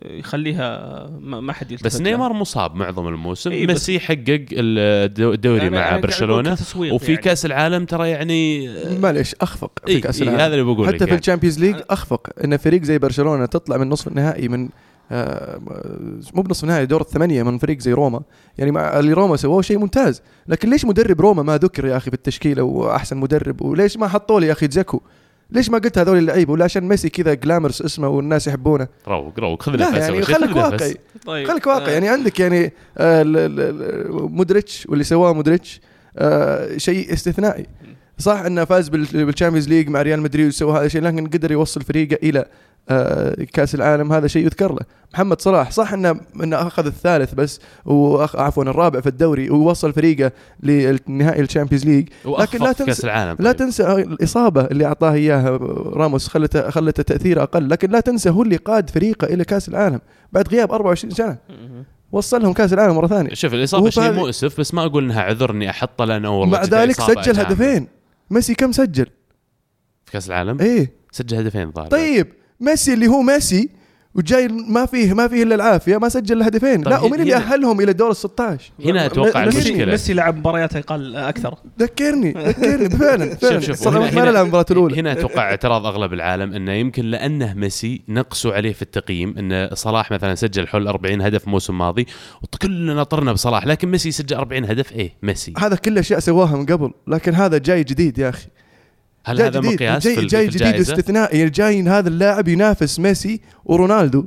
يخليها 0.06 1.08
ما 1.22 1.40
ما 1.40 1.54
حد 1.54 1.72
يلتفت 1.72 1.86
بس. 1.86 2.02
نيمار 2.02 2.34
مصاب 2.34 2.76
معظم 2.76 3.08
الموسم 3.08 3.52
إيه، 3.52 3.68
ميسي 3.68 4.00
حقق 4.00 4.46
الدو- 4.52 5.34
الدوري 5.34 5.62
أنا 5.68 5.70
مع 5.70 5.90
أقول 5.92 6.02
برشلونة 6.02 6.58
وفي 6.76 7.12
يعني. 7.12 7.18
كاس 7.24 7.46
العالم 7.46 7.86
ترى 7.86 8.10
يعني 8.10 8.70
معليش 9.00 9.36
أخفق 9.42 9.72
في 9.86 9.92
إيه 9.92 10.02
كاس 10.02 10.16
إيه 10.22 10.24
العالم 10.28 10.42
هذا 10.42 10.54
اللي 10.54 10.64
بقول 10.74 10.88
حتى 10.88 10.98
في 10.98 11.04
يعني. 11.06 11.20
الشامبيونز 11.20 11.60
ليج 11.60 11.76
أخفق 11.90 12.28
إن 12.44 12.58
فريق 12.58 12.84
زي 12.84 12.98
برشلونة 13.00 13.46
تطلع 13.46 13.78
من 13.78 13.90
نصف 13.90 14.08
النهائي 14.08 14.48
من 14.48 14.70
آه، 15.14 15.60
مو 16.34 16.42
بنصف 16.42 16.64
النهائي 16.64 16.86
دور 16.86 17.02
الثمانية 17.02 17.44
من 17.44 17.58
فريق 17.58 17.80
زي 17.80 17.94
روما 17.94 18.22
يعني 18.58 18.72
مع 18.72 19.00
اللي 19.00 19.14
روما 19.14 19.36
سووه 19.36 19.62
شيء 19.62 19.78
ممتاز 19.78 20.22
لكن 20.48 20.70
ليش 20.70 20.86
مدرب 20.86 21.22
روما 21.22 21.44
ما 21.44 21.58
ذكر 21.58 21.86
يا 21.86 21.98
أخي 21.98 22.10
في 22.12 22.16
التشكيلة 22.16 22.64
وأحسن 22.64 23.18
مدرب 23.18 23.62
وليش 23.62 23.98
ما 23.98 24.08
حطوا 24.08 24.40
لي 24.40 24.48
يا 24.48 24.52
أخي 24.52 24.68
زكو 24.72 25.02
ليش 25.52 25.70
ما 25.70 25.78
قلت 25.78 25.98
هذول 25.98 26.18
اللعيبة؟ 26.18 26.54
ولا 26.54 26.64
عشان 26.66 26.88
ميسي 26.88 27.10
كذا 27.10 27.34
glamorous 27.34 27.82
اسمه 27.82 28.08
والناس 28.08 28.48
يحبونه. 28.48 28.88
روق 29.08 29.40
روق. 29.40 29.64
خذ 29.64 29.72
لا 29.76 29.90
نفس 29.90 29.98
يعني 29.98 30.22
خليك. 30.22 30.56
واقعي. 30.56 30.96
طيب. 31.26 31.48
خليك 31.48 31.68
واقعي. 31.68 31.88
آه، 31.90 31.94
يعني 31.94 32.10
عندك 32.10 32.40
يعني 32.40 32.74
آه، 32.98 33.22
ال- 33.22 33.38
ال- 33.38 33.60
ال- 33.60 34.32
مودريتش 34.32 34.88
واللي 34.90 35.04
سواه 35.04 35.34
مودريتش 35.34 35.82
آه، 36.18 36.78
شيء 36.78 37.14
استثنائي. 37.14 37.66
صح 38.18 38.40
إنه 38.40 38.66
فاز 38.66 38.90
بال- 38.90 39.26
بالشامبيونز 39.26 39.70
ليج 39.70 39.90
مع 39.90 40.02
ريال 40.02 40.22
مدريد 40.22 40.48
وسوى 40.48 40.78
هذا 40.80 40.86
الشيء 40.86 41.02
لكن 41.02 41.28
قدر 41.28 41.52
يوصل 41.52 41.82
فريقه 41.82 42.18
إلى 42.30 42.46
آه، 42.90 43.36
كأس 43.54 43.76
العالم. 43.76 44.14
هذا 44.14 44.28
شيء 44.28 44.46
يذكر 44.46 44.72
له. 44.72 44.80
محمد 45.14 45.42
صلاح 45.42 45.72
صح 45.72 45.94
إنه 45.94 46.20
إنه 46.44 46.56
أخذ 46.68 46.86
الثالث 46.86 47.34
بس 47.34 47.60
وأخ- 47.86 48.36
عفوا 48.36 48.64
الرابع 48.64 49.00
في 49.02 49.08
الدوري 49.08 49.50
ووصل 49.50 49.94
فريقه 49.94 50.32
لنهائي 50.64 51.42
الشامبيونز 51.42 51.86
ليج 51.86 52.08
لكن 52.40 52.60
لا 52.64 52.74
في 52.74 52.84
كأس 52.86 53.02
تنسى- 53.02 53.04
العالم 53.04 53.36
لا 53.40 53.52
طيب. 53.52 53.60
تنسى 53.60 53.84
الإصابة 53.94 54.62
اللي 54.66 54.86
أعطاه 54.86 55.14
اياها 55.14 55.58
راموس 55.94 56.28
خلته 56.28 56.70
خلته 56.70 57.04
تأثير 57.04 57.44
أقل. 57.44 57.70
لكن 57.70 57.90
لا 57.90 58.00
تنسى 58.00 58.30
هو 58.30 58.44
اللي 58.44 58.56
قاد 58.56 58.90
فريقه 58.90 59.26
إلى 59.26 59.44
كأس 59.46 59.70
العالم 59.70 60.00
بعد 60.34 60.48
غياب 60.48 60.72
24 60.72 61.14
سنة. 61.14 61.38
وصلهم 62.12 62.54
كأس 62.54 62.74
العالم 62.74 62.96
مرة 62.96 63.08
ثانية. 63.08 63.34
شوف 63.34 63.54
الإصابة 63.54 63.90
شيء 63.90 64.12
مؤسف 64.12 64.60
بس 64.60 64.74
ما 64.74 64.86
أقول 64.86 65.04
إنها 65.04 65.22
عذر 65.22 65.52
اني 65.52 65.70
احطه 65.70 66.06
لأنه 66.06 66.40
والله 66.40 66.58
مع 66.58 66.64
ذلك 66.64 67.02
سجل. 67.02 67.40
هدفين. 67.40 67.88
ميسي 68.32 68.56
كم 68.56 68.72
سجل؟ 68.72 69.06
في 70.06 70.12
كأس 70.12 70.28
العالم؟ 70.28 70.62
إيه. 70.62 70.94
سجل 71.12 71.38
هدفين 71.38 71.72
ظاهر. 71.72 71.88
طيب 71.88 72.34
ميسي 72.60 72.94
اللي 72.94 73.08
هو 73.08 73.22
ميسي 73.22 73.70
وجاي 74.16 74.48
ما 74.48 74.86
فيه 74.86 75.14
ما 75.14 75.28
فيه 75.28 75.44
إلا 75.44 75.56
العافية 75.56 75.98
ما 75.98 76.10
سجل 76.10 76.38
إلا 76.38 76.48
هدفين. 76.48 76.76
طيب 76.84 76.88
لا 76.94 77.00
ومين 77.00 77.22
اللي 77.22 77.34
هنا- 77.36 77.54
أهلهم 77.54 77.82
إلى 77.82 77.92
الدور 77.92 78.10
ال 78.10 78.16
16 78.16 78.72
هنا 78.86 79.06
أتوقع 79.06 79.44
المشكلة. 79.44 79.86
ميسي 79.86 80.14
لعب 80.14 80.38
مباريات 80.38 80.76
أقل 80.76 81.16
أكثر. 81.16 81.56
ذكرني 81.80 82.32
ذكرني 82.48 82.90
فعلا 82.90 83.38
شوف 83.42 83.60
شوف 83.66 83.88
هنا- 83.88 84.26
نلعب 84.26 84.44
المباراه 84.44 84.66
الأولى. 84.72 85.00
هنا 85.00 85.12
أتوقع 85.12 85.42
اعتراض 85.50 85.86
أغلب 85.86 86.14
العالم 86.14 86.54
إنه 86.54 86.72
يمكن 86.72 87.06
لأنه 87.06 87.54
ميسي 87.54 88.02
نقصوا 88.10 88.54
عليه 88.54 88.74
في 88.74 88.82
التقييم 88.82 89.38
إن 89.38 89.70
صلاح 89.76 90.12
مثلا 90.12 90.36
سجل 90.36 90.68
حول 90.68 90.88
40 90.88 91.22
هدف 91.22 91.44
الموسم 91.46 91.74
الماضي 91.74 92.08
وكلنا 92.44 93.04
طرنا 93.04 93.32
بصلاح 93.34 93.66
لكن 93.68 93.88
ميسي 93.92 94.12
سجل 94.12 94.36
40 94.36 94.66
هدف؟ 94.66 94.92
إيه 94.94 95.14
ميسي. 95.24 95.54
هذا 95.58 95.76
كل 95.76 95.98
اشياء 95.98 96.20
سواها 96.20 96.56
من 96.58 96.66
قبل 96.66 96.92
لكن 97.08 97.36
هذا 97.36 97.58
جاي 97.58 97.84
جديد 97.84 98.18
يا 98.18 98.30
أخي. 98.30 98.48
هل 99.26 99.38
جاي 99.38 99.48
هذا 99.48 99.60
جديد 99.60 99.74
مقياس 99.74 100.08
جاي, 100.08 100.16
في, 100.16 100.26
جاي 100.26 100.52
في 100.52 100.58
جديد؟ 100.58 100.76
استثنائي. 100.76 101.50
جاي 101.50 101.82
هذا 101.82 102.10
اللاعب 102.10 102.48
ينافس 102.48 103.00
ميسي 103.00 103.42
ورونالدو. 103.66 104.26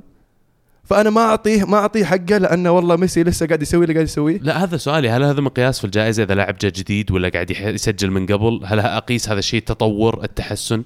فأنا 0.85 1.11
ما 1.11 1.21
أعطيه 1.21 1.65
ما 1.65 1.77
أعطيه 1.77 2.05
حقه 2.05 2.39
لأنه 2.39 2.71
والله 2.71 2.97
ميسي 2.97 3.23
لسه 3.23 3.47
قاعد 3.47 3.63
يسوي 3.63 3.83
اللي 3.83 3.95
قاعد 3.95 4.07
يسويه. 4.07 4.39
لا 4.39 4.63
هذا 4.65 4.77
سؤالي. 4.77 5.11
هل 5.11 5.23
هذا 5.23 5.41
مقياس 5.41 5.79
في 5.79 5.85
الجائزة 5.85 6.23
إذا 6.23 6.35
لاعب 6.35 6.57
جاء 6.59 6.71
جديد 6.71 7.11
ولا 7.11 7.29
قاعد 7.29 7.51
يح- 7.51 7.61
يسجل 7.61 8.11
من 8.11 8.27
قبل؟ 8.27 8.61
هل 8.65 8.81
أقيس 8.81 9.29
هذا 9.29 9.39
الشيء 9.39 9.61
التطور 9.61 10.25
التحسن. 10.25 10.83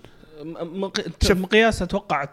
مقياس 1.31 1.83
أتوقع 1.83 2.29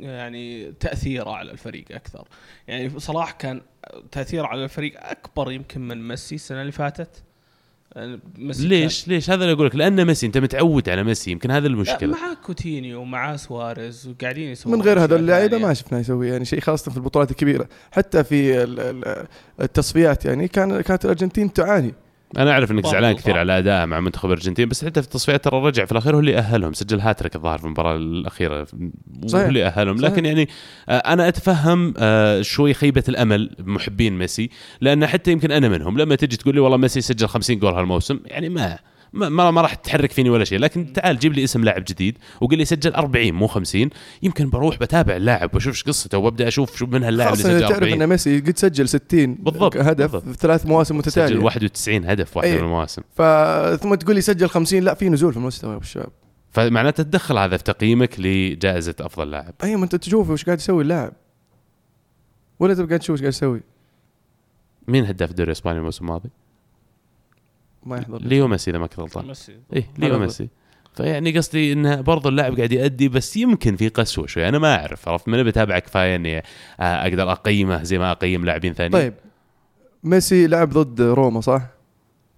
يعني 0.00 0.72
تأثيره 0.80 1.30
على 1.30 1.50
الفريق 1.50 1.84
أكثر. 1.90 2.28
يعني 2.68 3.00
صلاح 3.00 3.30
كان 3.30 3.60
تأثيره 4.12 4.46
على 4.46 4.64
الفريق 4.64 4.92
أكبر 4.96 5.52
يمكن 5.52 5.80
من 5.88 6.08
ميسي 6.08 6.34
السنة 6.34 6.60
اللي 6.60 6.72
فاتت. 6.72 7.22
ليش؟ 8.38 9.08
ليش؟ 9.08 9.30
هذا 9.30 9.42
اللي 9.42 9.52
أقول 9.52 9.66
لك 9.66 9.76
لأن 9.76 10.04
ميسي 10.04 10.26
أنت 10.26 10.38
متعود 10.38 10.88
على 10.88 11.02
ميسي. 11.04 11.30
يمكن 11.30 11.50
هذا 11.50 11.66
المشكلة. 11.66 12.12
مع 12.12 12.34
كوتينيو 12.46 13.00
ومع 13.00 13.36
سواريز 13.36 14.08
وقاعدين 14.08 14.48
يسوون 14.50 14.74
من 14.76 14.82
غير 14.82 14.98
هذول 14.98 15.04
أشياء 15.04 15.20
اللعيبة. 15.20 15.58
ما 15.58 15.74
شفنا 15.74 15.98
يسوي 16.00 16.28
يعني 16.28 16.44
شيء 16.44 16.60
خاصة 16.60 16.90
في 16.90 16.96
البطولات 16.96 17.30
الكبيرة. 17.30 17.68
حتى 17.92 18.24
في 18.24 18.62
ال- 18.62 18.80
ال- 18.80 19.26
التصفيات 19.60 20.24
يعني 20.24 20.48
كان 20.48 20.80
كانت 20.80 21.04
الأرجنتين 21.04 21.52
تعاني. 21.52 21.94
أنا 22.36 22.50
أعرف 22.50 22.70
إنك 22.70 22.86
زعلان 22.86 23.14
صح. 23.14 23.20
كثير 23.20 23.38
على 23.38 23.58
ادائه 23.58 23.84
مع 23.84 24.00
منتخب 24.00 24.26
الأرجنتين 24.26 24.68
بس 24.68 24.84
حتى 24.84 25.02
في 25.02 25.06
التصفيات 25.06 25.44
ترى 25.44 25.60
رجع 25.60 25.84
في 25.84 25.92
الأخير 25.92 26.14
هو 26.14 26.20
اللي 26.20 26.38
أهلهم 26.38 26.72
سجل 26.72 27.00
هاتريك 27.00 27.36
الظاهر 27.36 27.58
في 27.58 27.64
المباراة 27.64 27.96
الأخيرة 27.96 28.66
هو 29.24 29.28
صحيح. 29.28 29.46
اللي 29.46 29.66
أهلهم 29.66 29.96
صحيح. 29.96 30.12
لكن 30.12 30.24
يعني 30.24 30.48
آه، 30.88 30.92
أنا 30.92 31.28
أتفهم 31.28 31.94
آه، 31.98 32.42
شوي 32.42 32.74
خيبة 32.74 33.04
الأمل 33.08 33.56
محبين 33.58 34.18
ميسي 34.18 34.50
لأن 34.80 35.06
حتى 35.06 35.32
يمكن 35.32 35.52
أنا 35.52 35.68
منهم 35.68 35.98
لما 35.98 36.14
تجي 36.14 36.36
تقول 36.36 36.54
لي 36.54 36.60
والله 36.60 36.76
ميسي 36.76 37.00
سجل 37.00 37.28
50 37.28 37.58
جول 37.58 37.74
هالموسم 37.74 38.20
يعني 38.26 38.48
ما 38.48 38.78
ما 39.12 39.50
ما, 39.50 39.60
راح 39.60 39.74
تحرك 39.74 40.12
فيني 40.12 40.30
ولا 40.30 40.44
شيء. 40.44 40.58
لكن 40.58 40.92
تعال 40.92 41.18
جيب 41.18 41.32
لي 41.32 41.44
اسم 41.44 41.64
لاعب 41.64 41.84
جديد 41.84 42.18
وقل 42.40 42.58
لي 42.58 42.64
سجل 42.64 42.94
40 42.94 43.32
مو 43.32 43.46
50 43.46 43.90
يمكن 44.22 44.50
بروح 44.50 44.78
بتابع 44.78 45.16
اللاعب 45.16 45.54
وأشوف 45.54 45.74
إيش 45.74 45.84
قصته 45.84 46.18
وأبدأ 46.18 46.48
أشوف 46.48 46.76
شو 46.76 46.86
من 46.86 47.04
هاللاعب 47.04 47.32
اللي 47.32 47.44
سجل 47.44 47.52
إذا 47.52 47.68
تعرف 47.68 47.82
40 47.82 48.02
ان 48.02 48.08
ميسي 48.08 48.40
قد 48.40 48.58
سجل 48.58 48.88
60 48.88 49.34
بالضبط، 49.34 49.76
هدف 49.76 50.12
بالضبط. 50.12 50.28
في 50.28 50.34
ثلاث 50.34 50.66
مواسم 50.66 50.94
سجل 50.94 50.98
متتاليه 50.98 51.44
91 51.44 52.04
هدف 52.04 52.36
واحدة 52.36 52.52
أي. 52.52 52.58
من 52.58 52.64
المواسم 52.64 53.02
ف 53.16 53.22
ثم 53.82 53.94
تقول 53.94 54.14
لي 54.14 54.20
سجل 54.20 54.48
50 54.48 54.80
لا 54.80 54.94
في 54.94 55.08
نزول 55.08 55.32
في 55.32 55.38
المستوى 55.38 55.72
يا 55.72 55.78
الشباب 55.78 56.08
فمعناته 56.50 57.02
تدخل 57.02 57.38
هذا 57.38 57.56
في 57.56 57.64
تقييمك 57.64 58.20
لجائزة 58.20 58.94
أفضل 59.00 59.30
لاعب. 59.30 59.54
اي 59.64 59.76
ما 59.76 59.84
أنت 59.84 59.96
تشوف 59.96 60.30
وش 60.30 60.44
قاعد 60.44 60.58
يسوي 60.58 60.82
اللاعب. 60.82 61.12
ولا 62.60 62.74
تبقى 62.74 62.98
تشوف 62.98 63.14
وش 63.14 63.20
قاعد 63.20 63.32
يسوي. 63.32 63.60
مين 64.88 65.04
هداف 65.04 65.30
الدوري 65.30 65.46
الإسباني 65.46 65.78
الموسم 65.78 66.04
الماضي؟ 66.04 66.30
ما 67.88 67.96
يحضر. 67.98 68.18
لي. 68.22 68.28
ليو 68.28 68.48
ميسي 68.48 68.70
إذا 68.70 68.78
ما 68.78 68.86
كنت 68.86 69.00
غلطان. 69.00 69.26
ميسي. 69.26 69.56
إيه 69.72 69.86
ليو 69.98 70.18
ميسي. 70.18 70.48
فيعني 70.94 71.38
قصدي 71.38 71.72
انه 71.72 72.00
برضو 72.00 72.28
اللاعب 72.28 72.56
قاعد 72.56 72.72
يأدي 72.72 73.08
بس 73.08 73.36
يمكن 73.36 73.76
في 73.76 73.88
قسوة 73.88 74.26
شوي. 74.26 74.48
أنا 74.48 74.58
ما 74.58 74.74
أعرف 74.76 75.08
عرفت؟ 75.08 75.28
ما 75.28 75.42
بتابع 75.42 75.78
كفايه 75.78 76.16
إني 76.16 76.38
آه، 76.38 76.42
أقدر 76.80 77.32
أقيمه 77.32 77.82
زي 77.82 77.98
ما 77.98 78.10
أقيم 78.10 78.44
لاعبين 78.44 78.72
ثانيين؟ 78.72 78.92
طيب. 79.02 79.14
ميسي 80.04 80.46
لعب 80.46 80.70
ضد 80.70 81.00
روما 81.00 81.40
صح؟ 81.40 81.62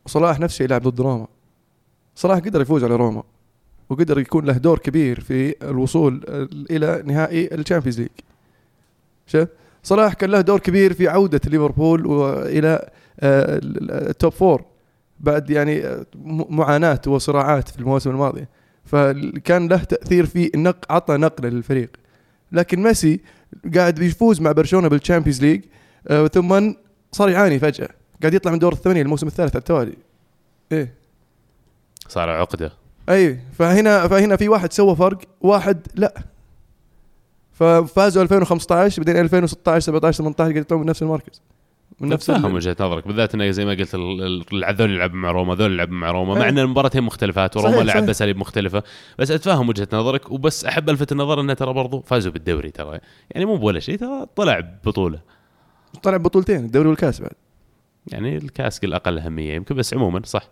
وصلاح 0.06 0.40
نفس 0.40 0.54
الشيء 0.54 0.68
لعب 0.68 0.82
ضد 0.82 1.00
روما. 1.00 1.26
صلاح 2.14 2.38
قدر 2.38 2.60
يفوز 2.60 2.84
على 2.84 2.96
روما 2.96 3.22
وقدر 3.90 4.18
يكون 4.18 4.44
له 4.44 4.52
دور 4.52 4.78
كبير 4.78 5.20
في 5.20 5.54
الوصول 5.62 6.24
إلى 6.70 7.02
نهائي 7.06 7.54
ال 7.54 7.59
Champions 7.59 8.00
League. 8.00 8.08
شوف 9.26 9.48
صلاح 9.82 10.12
كان 10.14 10.30
له 10.30 10.40
دور 10.40 10.58
كبير 10.58 10.92
في 10.92 11.08
عودة 11.08 11.40
ليفربول 11.46 12.06
والى 12.06 12.90
آه، 13.20 13.56
ال- 13.58 13.76
ال- 13.82 14.08
ال 14.08 14.14
top 14.14 14.32
four. 14.32 14.64
بعد 15.20 15.50
يعني 15.50 16.04
معاناة 16.48 17.00
وصراعات 17.06 17.68
في 17.68 17.78
المواسم 17.78 18.10
الماضية. 18.10 18.48
فكان 18.84 19.68
له 19.68 19.84
تأثير 19.84 20.26
في 20.26 20.50
نق 20.56 20.92
عطى 20.92 21.16
نقله 21.16 21.48
للفريق 21.48 21.90
لكن 22.52 22.82
ميسي 22.82 23.20
قاعد 23.74 23.94
بيفوز 23.94 24.40
مع 24.40 24.52
برشلونة 24.52 24.88
بال 24.88 24.98
Champions 24.98 25.42
League 25.42 25.64
آه، 26.08 26.26
ثم 26.26 26.72
صار 27.12 27.28
يعاني 27.28 27.58
فجأة. 27.58 27.88
قاعد 28.22 28.34
يطلع 28.34 28.52
من 28.52 28.58
دور 28.58 28.72
الثمانية 28.72 29.02
الموسم 29.02 29.26
الثالث 29.26 29.50
على 29.56 29.60
التوالي. 29.60 29.96
إيه. 30.72 30.94
صار 32.08 32.30
عقدة. 32.30 32.72
أي. 33.08 33.40
فهنا 33.58 34.08
فهنا 34.08 34.36
في 34.36 34.48
واحد 34.48 34.72
سوى 34.72 34.96
فرق 34.96 35.18
واحد 35.40 35.86
لا. 35.94 36.22
ففازوا 37.52 38.22
2015 38.22 39.02
بعدين 39.02 39.20
2016 39.20 39.86
17 39.86 40.16
18 40.16 40.38
قاعد 40.38 40.56
يطلعون 40.56 40.82
من 40.82 40.90
نفس 40.90 41.02
المركز. 41.02 41.42
نفس 42.00 42.30
فاهم 42.30 42.54
وجهة 42.54 42.76
نظرك 42.80 43.06
بالذات 43.06 43.34
إنه 43.34 43.50
زي 43.50 43.64
ما 43.64 43.70
قلت 43.70 43.94
هذول 44.64 44.90
يلعبوا 44.90 45.16
مع 45.16 45.30
روما 45.30 45.54
هذول 45.54 45.72
يلعبوا 45.72 45.94
مع 45.94 46.10
روما 46.10 46.34
مع 46.34 46.44
أي. 46.44 46.48
إن 46.48 46.58
المباراتين 46.58 47.02
مختلفات 47.02 47.56
وروما 47.56 47.76
صحيح، 47.76 47.94
لعب. 47.94 48.06
بأساليب 48.06 48.36
مختلفة. 48.36 48.82
بس 49.18 49.30
اتفهم 49.30 49.68
وجهة 49.68 49.88
نظرك 49.92 50.30
وبس 50.30 50.64
أحب 50.64 50.90
ألفت 50.90 51.12
النظر 51.12 51.40
إنه 51.40 51.54
ترى 51.54 51.72
برضو 51.72 52.00
فازوا 52.00 52.32
بالدوري 52.32 52.70
ترى. 52.70 52.98
يعني 53.30 53.46
مو 53.46 53.56
بولا 53.56 53.80
شيء 53.80 53.96
ترى 53.96 54.26
طلع 54.36 54.60
ببطولة. 54.60 55.20
طلع 56.02 56.16
بطولتين 56.16 56.64
الدوري 56.64 56.88
والكاس 56.88 57.20
بعد. 57.20 57.32
يعني 58.06 58.36
الكاس 58.36 58.84
الاقل 58.84 59.18
أهمية 59.18 59.54
يمكن 59.54 59.74
بس 59.74 59.94
عموما 59.94 60.22
صح. 60.24 60.48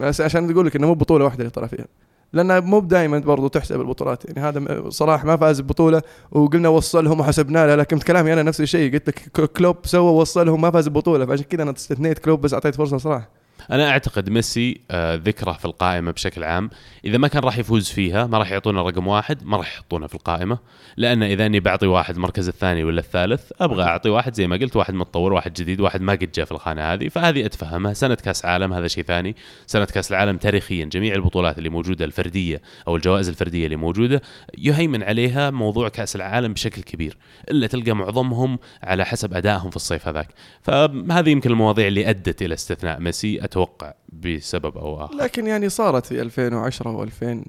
بس 0.00 0.20
عشان 0.20 0.50
أقول 0.50 0.66
لك 0.66 0.76
إنه 0.76 0.86
مو 0.86 0.94
بطوله 0.94 1.24
واحدة 1.24 1.40
اللي 1.40 1.50
طلع 1.50 1.66
فيها. 1.66 1.86
لأن 2.32 2.64
مو 2.64 2.80
دائما 2.80 3.18
برضو 3.18 3.48
تحسب 3.48 3.80
البطولات. 3.80 4.24
يعني 4.24 4.40
هذا 4.40 4.82
صلاح 4.88 5.24
ما 5.24 5.36
فاز 5.36 5.60
ببطولة 5.60 6.02
وقلنا 6.32 6.68
وصلهم 6.68 7.20
وحسبنا 7.20 7.66
له 7.66 7.74
لكن 7.74 7.98
كلامي 7.98 8.32
أنا 8.32 8.42
نفس 8.42 8.60
الشيء. 8.60 8.92
قلت 8.92 9.08
لك 9.08 9.50
كلوب 9.56 9.76
سوى 9.84 10.12
وصلهم 10.12 10.60
ما 10.60 10.70
فاز 10.70 10.88
ببطولة 10.88 11.26
فعشان 11.26 11.44
كذا 11.44 11.62
أنا 11.62 11.70
استثنيت 11.70 12.18
كلوب 12.18 12.40
بس 12.40 12.54
أعطيت 12.54 12.74
فرصة 12.74 12.98
صلاح 12.98 13.28
أنا 13.70 13.90
أعتقد 13.90 14.30
ميسي 14.30 14.80
آه، 14.90 15.14
ذكره 15.14 15.52
في 15.52 15.64
القائمة 15.64 16.10
بشكل 16.10 16.44
عام. 16.44 16.70
إذا 17.04 17.18
ما 17.18 17.28
كان 17.28 17.42
راح 17.42 17.58
يفوز 17.58 17.88
فيها 17.88 18.26
ما 18.26 18.38
راح 18.38 18.52
يعطونا 18.52 18.82
رقم 18.82 19.06
واحد 19.06 19.38
ما 19.44 19.56
راح 19.56 19.74
يحطونه 19.74 20.06
في 20.06 20.14
القائمة. 20.14 20.58
لأن 20.96 21.22
إذا 21.22 21.46
إني 21.46 21.60
بعطي 21.60 21.86
واحد 21.86 22.14
المركز 22.14 22.48
الثاني 22.48 22.84
ولا 22.84 23.00
الثالث 23.00 23.52
أبغى 23.60 23.82
أعطي 23.82 24.08
واحد 24.10 24.34
زي 24.34 24.46
ما 24.46 24.56
قلت 24.56 24.76
واحد 24.76 24.94
متطور 24.94 25.32
واحد 25.32 25.52
جديد 25.52 25.80
واحد 25.80 26.00
ما 26.00 26.12
قد 26.12 26.32
جاء 26.34 26.44
في 26.44 26.52
الخانة 26.52 26.82
هذه. 26.82 27.08
فهذه 27.08 27.46
أتفهمها. 27.46 27.92
سنة 27.92 28.14
كأس 28.14 28.44
عالم 28.44 28.72
هذا 28.72 28.88
شيء 28.88 29.04
ثاني. 29.04 29.36
سنة 29.66 29.84
كأس 29.84 30.10
العالم 30.10 30.36
تاريخيا 30.36 30.84
جميع 30.84 31.14
البطولات 31.14 31.58
اللي 31.58 31.68
موجودة 31.68 32.04
الفردية 32.04 32.62
أو 32.88 32.96
الجوائز 32.96 33.28
الفردية 33.28 33.64
اللي 33.64 33.76
موجودة 33.76 34.22
يهيمن 34.58 35.02
عليها 35.02 35.50
موضوع 35.50 35.88
كأس 35.88 36.16
العالم 36.16 36.52
بشكل 36.52 36.82
كبير. 36.82 37.16
إلا 37.50 37.66
تلقى 37.66 37.92
معظمهم 37.92 38.58
على 38.82 39.04
حسب 39.04 39.34
أدائهم 39.34 39.70
في 39.70 39.76
الصيف 39.76 40.08
هذاك. 40.08 40.28
فهذه 40.62 41.30
يمكن 41.30 41.50
المواضيع 41.50 41.86
اللي 41.86 42.10
أدت 42.10 42.42
إلى 42.42 42.54
استثناء 42.54 43.00
ميسي. 43.00 43.44
أتوقع 43.56 43.94
بسبب 44.12 44.78
أو 44.78 45.04
آخر 45.04 45.14
لكن 45.14 45.46
يعني 45.46 45.68
صارت 45.68 46.06
في 46.06 46.22
2010 46.22 47.06
و2000 47.06 47.46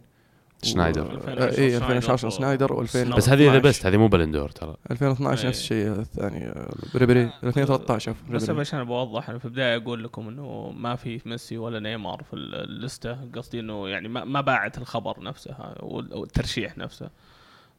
سنايدر. 0.64 1.12
اي 1.58 1.78
2010 1.78 2.30
سنايدر 2.30 2.68
و2000 2.68 3.16
بس 3.16 3.30
هذه 3.30 3.50
إذا 3.50 3.58
12. 3.58 3.60
بس 3.60 3.86
هذه 3.86 3.98
مو 3.98 4.08
Ballon 4.08 4.33
d'Or 4.33 4.50
ترى 4.50 4.76
2012 4.92 5.42
إيه. 5.44 5.50
نفس 5.50 5.60
الشيء 5.60 5.88
الثاني 5.92 6.54
ريبيري 6.96 7.32
2013 7.44 8.14
شوف 8.14 8.32
بس. 8.32 8.50
عشان 8.50 8.84
بوضح 8.84 9.30
أنا 9.30 9.40
في 9.40 9.46
البداية 9.46 9.78
أقول 9.78 10.04
لكم 10.04 10.28
إنه 10.28 10.72
ما 10.78 10.96
في 10.96 11.22
ميسي 11.26 11.58
ولا 11.58 11.80
نيمار 11.80 12.24
في 12.24 12.34
ال 12.36 12.49
list 12.49 13.04
ه 13.04 13.18
قصدي 13.36 13.60
إنه 13.60 13.90
يعني 13.90 14.08
ما, 14.08 14.24
ما 14.26 14.42
باعت 14.42 14.78
الخبر 14.78 15.24
نفسه 15.24 15.56
وال- 15.80 16.14
والترشيح 16.14 16.78
نفسه 16.78 17.10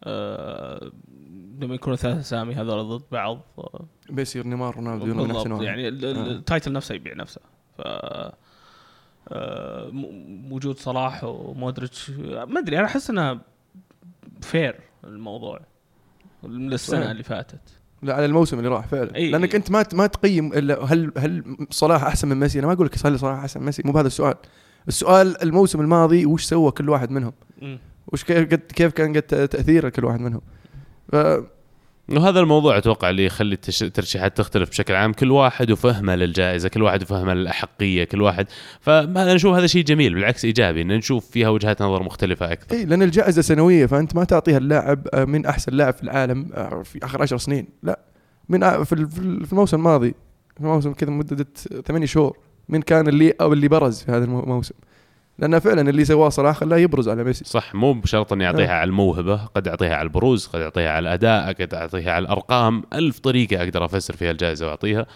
آه 0.04 0.92
لما 1.60 1.74
يكونوا 1.74 1.96
ثلاث 1.96 2.18
أسامي 2.18 2.54
هذول 2.54 2.98
ضد 2.98 3.04
بعض 3.12 3.40
آه، 3.58 3.84
بيصير 4.10 4.46
نيمار 4.46 4.76
رونالدو 4.76 5.26
نفس. 5.26 5.62
يعني 5.64 5.88
ال- 5.88 6.04
ال- 6.04 6.16
آه. 6.18 6.30
ال 6.32 6.39
title 6.39 6.72
نفسه 6.72 6.94
يبيع 6.94 7.14
نفسه 7.14 7.40
ف 7.78 7.82
آه، 9.32 9.90
وجود 10.50 10.78
صلاح 10.78 11.24
ومودريتش. 11.24 12.10
ما 12.48 12.58
أدري 12.60 12.78
أنا 12.78 12.86
أحس 12.86 13.10
انها 13.10 13.40
فير 14.42 14.80
الموضوع 15.04 15.60
للسنه. 16.44 17.10
اللي 17.10 17.22
فاتت. 17.22 17.60
لا 18.02 18.14
على 18.14 18.24
الموسم 18.24 18.58
اللي 18.58 18.68
راح 18.68 18.86
فعلا. 18.86 19.14
إي. 19.14 19.30
لأنك 19.30 19.54
أنت 19.54 19.70
ما 19.70 19.84
ما 19.92 20.06
تقيم 20.06 20.52
إلا 20.52 20.84
هل 20.84 21.12
هل 21.16 21.56
صلاح 21.70 22.04
أحسن 22.04 22.28
من 22.28 22.36
ميسي؟ 22.36 22.58
أنا 22.58 22.66
ما 22.66 22.72
أقول 22.72 22.86
لك 22.86 23.06
هل 23.06 23.18
صلاح 23.18 23.38
أحسن 23.38 23.60
من 23.60 23.66
ميسي 23.66 23.82
مو 23.84 23.92
بهذا 23.92 24.06
السؤال. 24.06 24.34
السؤال 24.88 25.42
الموسم 25.42 25.80
الماضي 25.80 26.26
وش 26.26 26.44
سوى 26.44 26.70
كل 26.70 26.88
واحد 26.88 27.10
منهم. 27.10 27.32
وش 28.06 28.24
كيف 28.24 28.92
كان 28.92 29.16
قد 29.16 29.22
تاثير 29.22 29.88
كل 29.88 30.04
واحد 30.04 30.20
منهم؟ 30.20 30.40
ف 31.08 31.16
وهذا 32.08 32.40
الموضوع 32.40 32.78
أتوقع 32.78 33.10
اللي 33.10 33.24
يخلي 33.24 33.58
الترشيحات 33.82 34.36
تختلف 34.36 34.70
بشكل 34.70 34.94
عام. 34.94 35.12
كل 35.12 35.30
واحد 35.30 35.70
وفهمه 35.70 36.14
للجائزة 36.14 36.68
كل 36.68 36.82
واحد 36.82 37.02
وفهمه 37.02 37.34
للأحقية 37.34 38.04
كل 38.04 38.22
واحد. 38.22 38.46
فانا 38.80 39.34
نشوف 39.34 39.54
هذا 39.56 39.66
شيء 39.66 39.84
جميل 39.84 40.14
بالعكس 40.14 40.44
إيجابي 40.44 40.82
إن 40.82 40.88
نشوف 40.88 41.30
فيها 41.30 41.48
وجهات 41.48 41.82
نظر 41.82 42.02
مختلفة 42.02 42.52
أكثر. 42.52 42.76
اي 42.76 42.84
لأن 42.84 43.02
الجائزة 43.02 43.42
سنوية 43.42 43.86
فأنت 43.86 44.16
ما 44.16 44.24
تعطيها 44.24 44.58
اللاعب 44.58 45.08
آه، 45.14 45.24
من 45.24 45.46
أحسن 45.46 45.72
لاعب 45.72 45.94
في 45.94 46.02
العالم 46.02 46.50
آه، 46.54 46.82
في 46.82 46.98
آخر 47.04 47.22
عشر 47.22 47.38
سنين. 47.38 47.66
لا 47.82 47.98
من 48.48 48.84
في 48.84 48.92
ال- 48.92 49.10
في 49.10 49.18
ال- 49.18 49.46
في 49.46 49.52
الموسم 49.52 49.76
الماضي 49.76 50.14
في 50.54 50.60
الموسم 50.60 50.92
كذا 50.92 51.10
مدة 51.10 51.46
ثمانية 51.86 52.06
شهور 52.06 52.36
من 52.68 52.82
كان 52.82 53.08
اللي 53.08 53.34
أو 53.40 53.52
اللي 53.52 53.68
برز 53.68 54.02
في 54.02 54.12
هذا 54.12 54.24
المو- 54.24 54.42
الموسم. 54.42 54.74
لأن 55.38 55.58
فعلا 55.58 55.90
اللي 55.90 56.04
سواه 56.04 56.28
صلاح 56.28 56.56
خلاه 56.56 56.76
يبرز 56.76 57.08
على 57.08 57.24
ميسي. 57.24 57.44
صح 57.44 57.74
مو 57.74 57.92
بشرط 57.92 58.32
إني 58.32 58.44
يعطيها 58.44 58.72
على 58.72 58.88
الموهبة 58.88 59.36
قد 59.36 59.66
يعطيها 59.66 59.94
على 59.94 60.02
البروز 60.02 60.46
قد 60.46 60.60
يعطيها 60.60 60.90
على 60.90 60.98
الأداء 60.98 61.52
قد 61.52 61.72
يعطيها 61.72 62.12
على 62.12 62.22
الأرقام 62.22 62.82
ألف 62.92 63.18
طريقة 63.18 63.62
أقدر 63.62 63.84
أفسر 63.84 64.16
فيها 64.16 64.30
الجائزة 64.30 64.66
وأعطيها. 64.66 65.06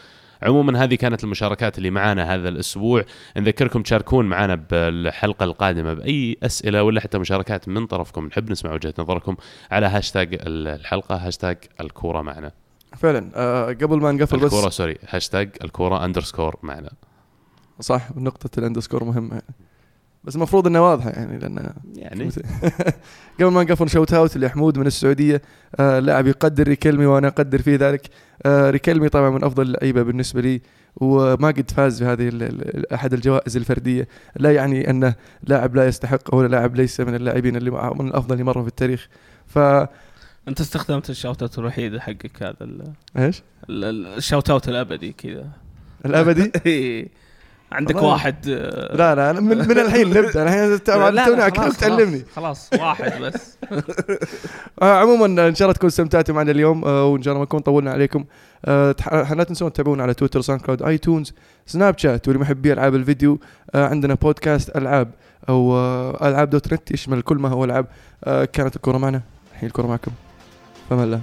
عموما 0.43 0.85
هذه 0.85 0.94
كانت 0.94 1.24
المشاركات 1.24 1.78
اللي 1.78 1.90
معانا 1.90 2.35
هذا 2.35 2.49
الأسبوع. 2.49 3.05
نذكركم 3.36 3.82
تشاركون 3.82 4.27
معنا 4.27 4.55
بالحلقة 4.55 5.44
القادمة 5.44 5.94
بأي 5.94 6.36
أسئلة 6.43 6.82
ولا 6.82 7.01
حتى 7.01 7.19
مشاركات 7.19 7.69
من 7.69 7.86
طرفكم 7.86 8.27
نحب 8.27 8.51
نسمع 8.51 8.73
وجهة 8.73 8.94
نظركم 8.99 9.36
على 9.70 9.86
هاشتاج 9.86 10.39
الحلقة 10.40 11.16
هاشتاج 11.16 11.59
الكورة 11.81 12.23
معنا. 12.23 12.53
فعلا 12.97 13.31
آه 13.35 13.66
قبل 13.66 13.99
ما 14.01 14.12
نقفل 14.12 14.36
بس 14.36 14.44
الكورة 14.44 14.69
sorry 14.70 14.99
hashtag 15.09 15.51
الكورة 15.65 16.05
underscore 16.05 16.57
معنا. 16.62 16.90
صح 17.81 18.16
نقطة 18.16 18.59
ال 18.59 18.63
underscore 18.63 19.05
مهمة. 19.05 19.31
يعني. 19.31 19.55
بس 20.24 20.36
المفروض 20.36 20.66
انها 20.66 20.81
واضحة 20.81 21.11
يعني 21.11 21.39
لأن 21.39 21.73
يعني. 21.97 22.28
قبل 23.40 23.51
ما 23.51 23.62
نقفل 23.62 23.89
shout 23.91 24.12
out 24.15 24.37
لحمود 24.36 24.78
من 24.78 24.86
السعودية 24.86 25.43
آه 25.81 25.99
لاعب 25.99 26.27
يقدر 26.27 26.69
ريكلمي 26.69 27.07
وأنا 27.07 27.28
أقدر 27.28 27.62
فيه 27.62 27.77
ذلك. 27.77 28.09
آه 28.47 28.70
ريكلمي 28.70 29.09
طبعا 29.09 29.31
من 29.31 29.44
أفضل 29.44 29.62
اللعيبة 29.62 30.03
بالنسبة 30.03 30.40
لي 30.40 30.61
وما 30.97 31.49
قد 31.49 31.70
فاز 31.70 32.03
بهذه 32.03 32.51
أحد 32.94 33.12
الجوائز 33.12 33.57
الفردية. 33.57 34.09
لا 34.36 34.53
يعني 34.53 34.90
أنه 34.90 35.15
لاعب 35.43 35.77
لا 35.77 35.86
يستحق 35.86 36.35
ولا 36.35 36.49
لاعب 36.49 36.77
ليس 36.77 37.01
من 37.01 37.15
اللاعبين 37.15 37.57
اللي 37.57 37.70
من 37.70 38.09
الأفضل 38.09 38.32
اللي 38.32 38.44
مروا 38.44 38.62
في 38.62 38.69
التاريخ. 38.69 39.09
ف 39.47 39.59
أنت 40.49 40.61
استخدمت 40.61 41.11
الشاوت 41.11 41.43
أوت 41.43 41.59
الوحيد 41.59 41.99
حقك 41.99 42.43
هذا 42.43 42.57
ال- 42.61 42.93
إيش؟ 43.19 43.43
ال- 43.70 43.85
ال- 43.85 44.07
الشاوت 44.07 44.51
أوت 44.51 44.69
الأبدي 44.69 45.12
كذا. 45.12 45.51
الأبدي؟ 46.07 46.53
عندك 47.73 47.94
والله. 47.97 48.11
واحد 48.11 48.36
آه، 48.49 48.97
لا 48.97 49.15
لا 49.15 49.40
من, 49.40 49.59
من 49.69 49.78
الحين 49.78 50.09
نبدأ. 50.19 50.43
الحين 50.43 50.82
توني 50.85 51.51
خلاص، 51.51 51.77
تعلمني 51.77 52.24
خلاص 52.36 52.70
واحد 52.81 53.20
بس. 53.23 53.57
آه 54.82 54.99
عموما 55.01 55.49
إن 55.49 55.55
شاء 55.55 55.66
الله 55.66 55.74
تكونوا 55.74 55.89
استمتعتوا 55.90 56.35
معنا 56.35 56.51
اليوم 56.51 56.85
آه 56.85 57.05
وإن 57.07 57.23
شاء 57.23 57.32
الله 57.32 57.39
ما 57.39 57.44
نكون 57.44 57.61
طولنا 57.61 57.90
عليكم. 57.90 58.24
آه 58.65 58.94
لا 59.35 59.44
تنسون 59.44 59.73
تتابعونا 59.73 60.03
على 60.03 60.15
تويتر 60.15 60.40
SoundCloud 60.41 60.83
iTunes 60.83 61.33
Snapchat 61.66 62.29
ولمحبي 62.28 62.73
العاب 62.73 62.94
الفيديو 62.94 63.40
آه 63.74 63.86
عندنا 63.89 64.15
بودكاست 64.15 64.77
ألعاب 64.77 65.11
أو 65.49 65.73
آه 65.77 66.28
ألعاب 66.28 66.51
dot 66.51 66.73
net 66.74 66.91
يشمل 66.90 67.23
كل 67.23 67.36
ما 67.36 67.49
هو 67.49 67.65
ألعاب. 67.65 67.86
آه 68.24 68.44
كانت 68.44 68.77
الكره 68.77 68.99
معنا 68.99 69.20
الحين 69.55 69.69
الكره 69.69 69.86
معكم. 69.86 70.11
فمان 70.91 71.05
الله. 71.05 71.20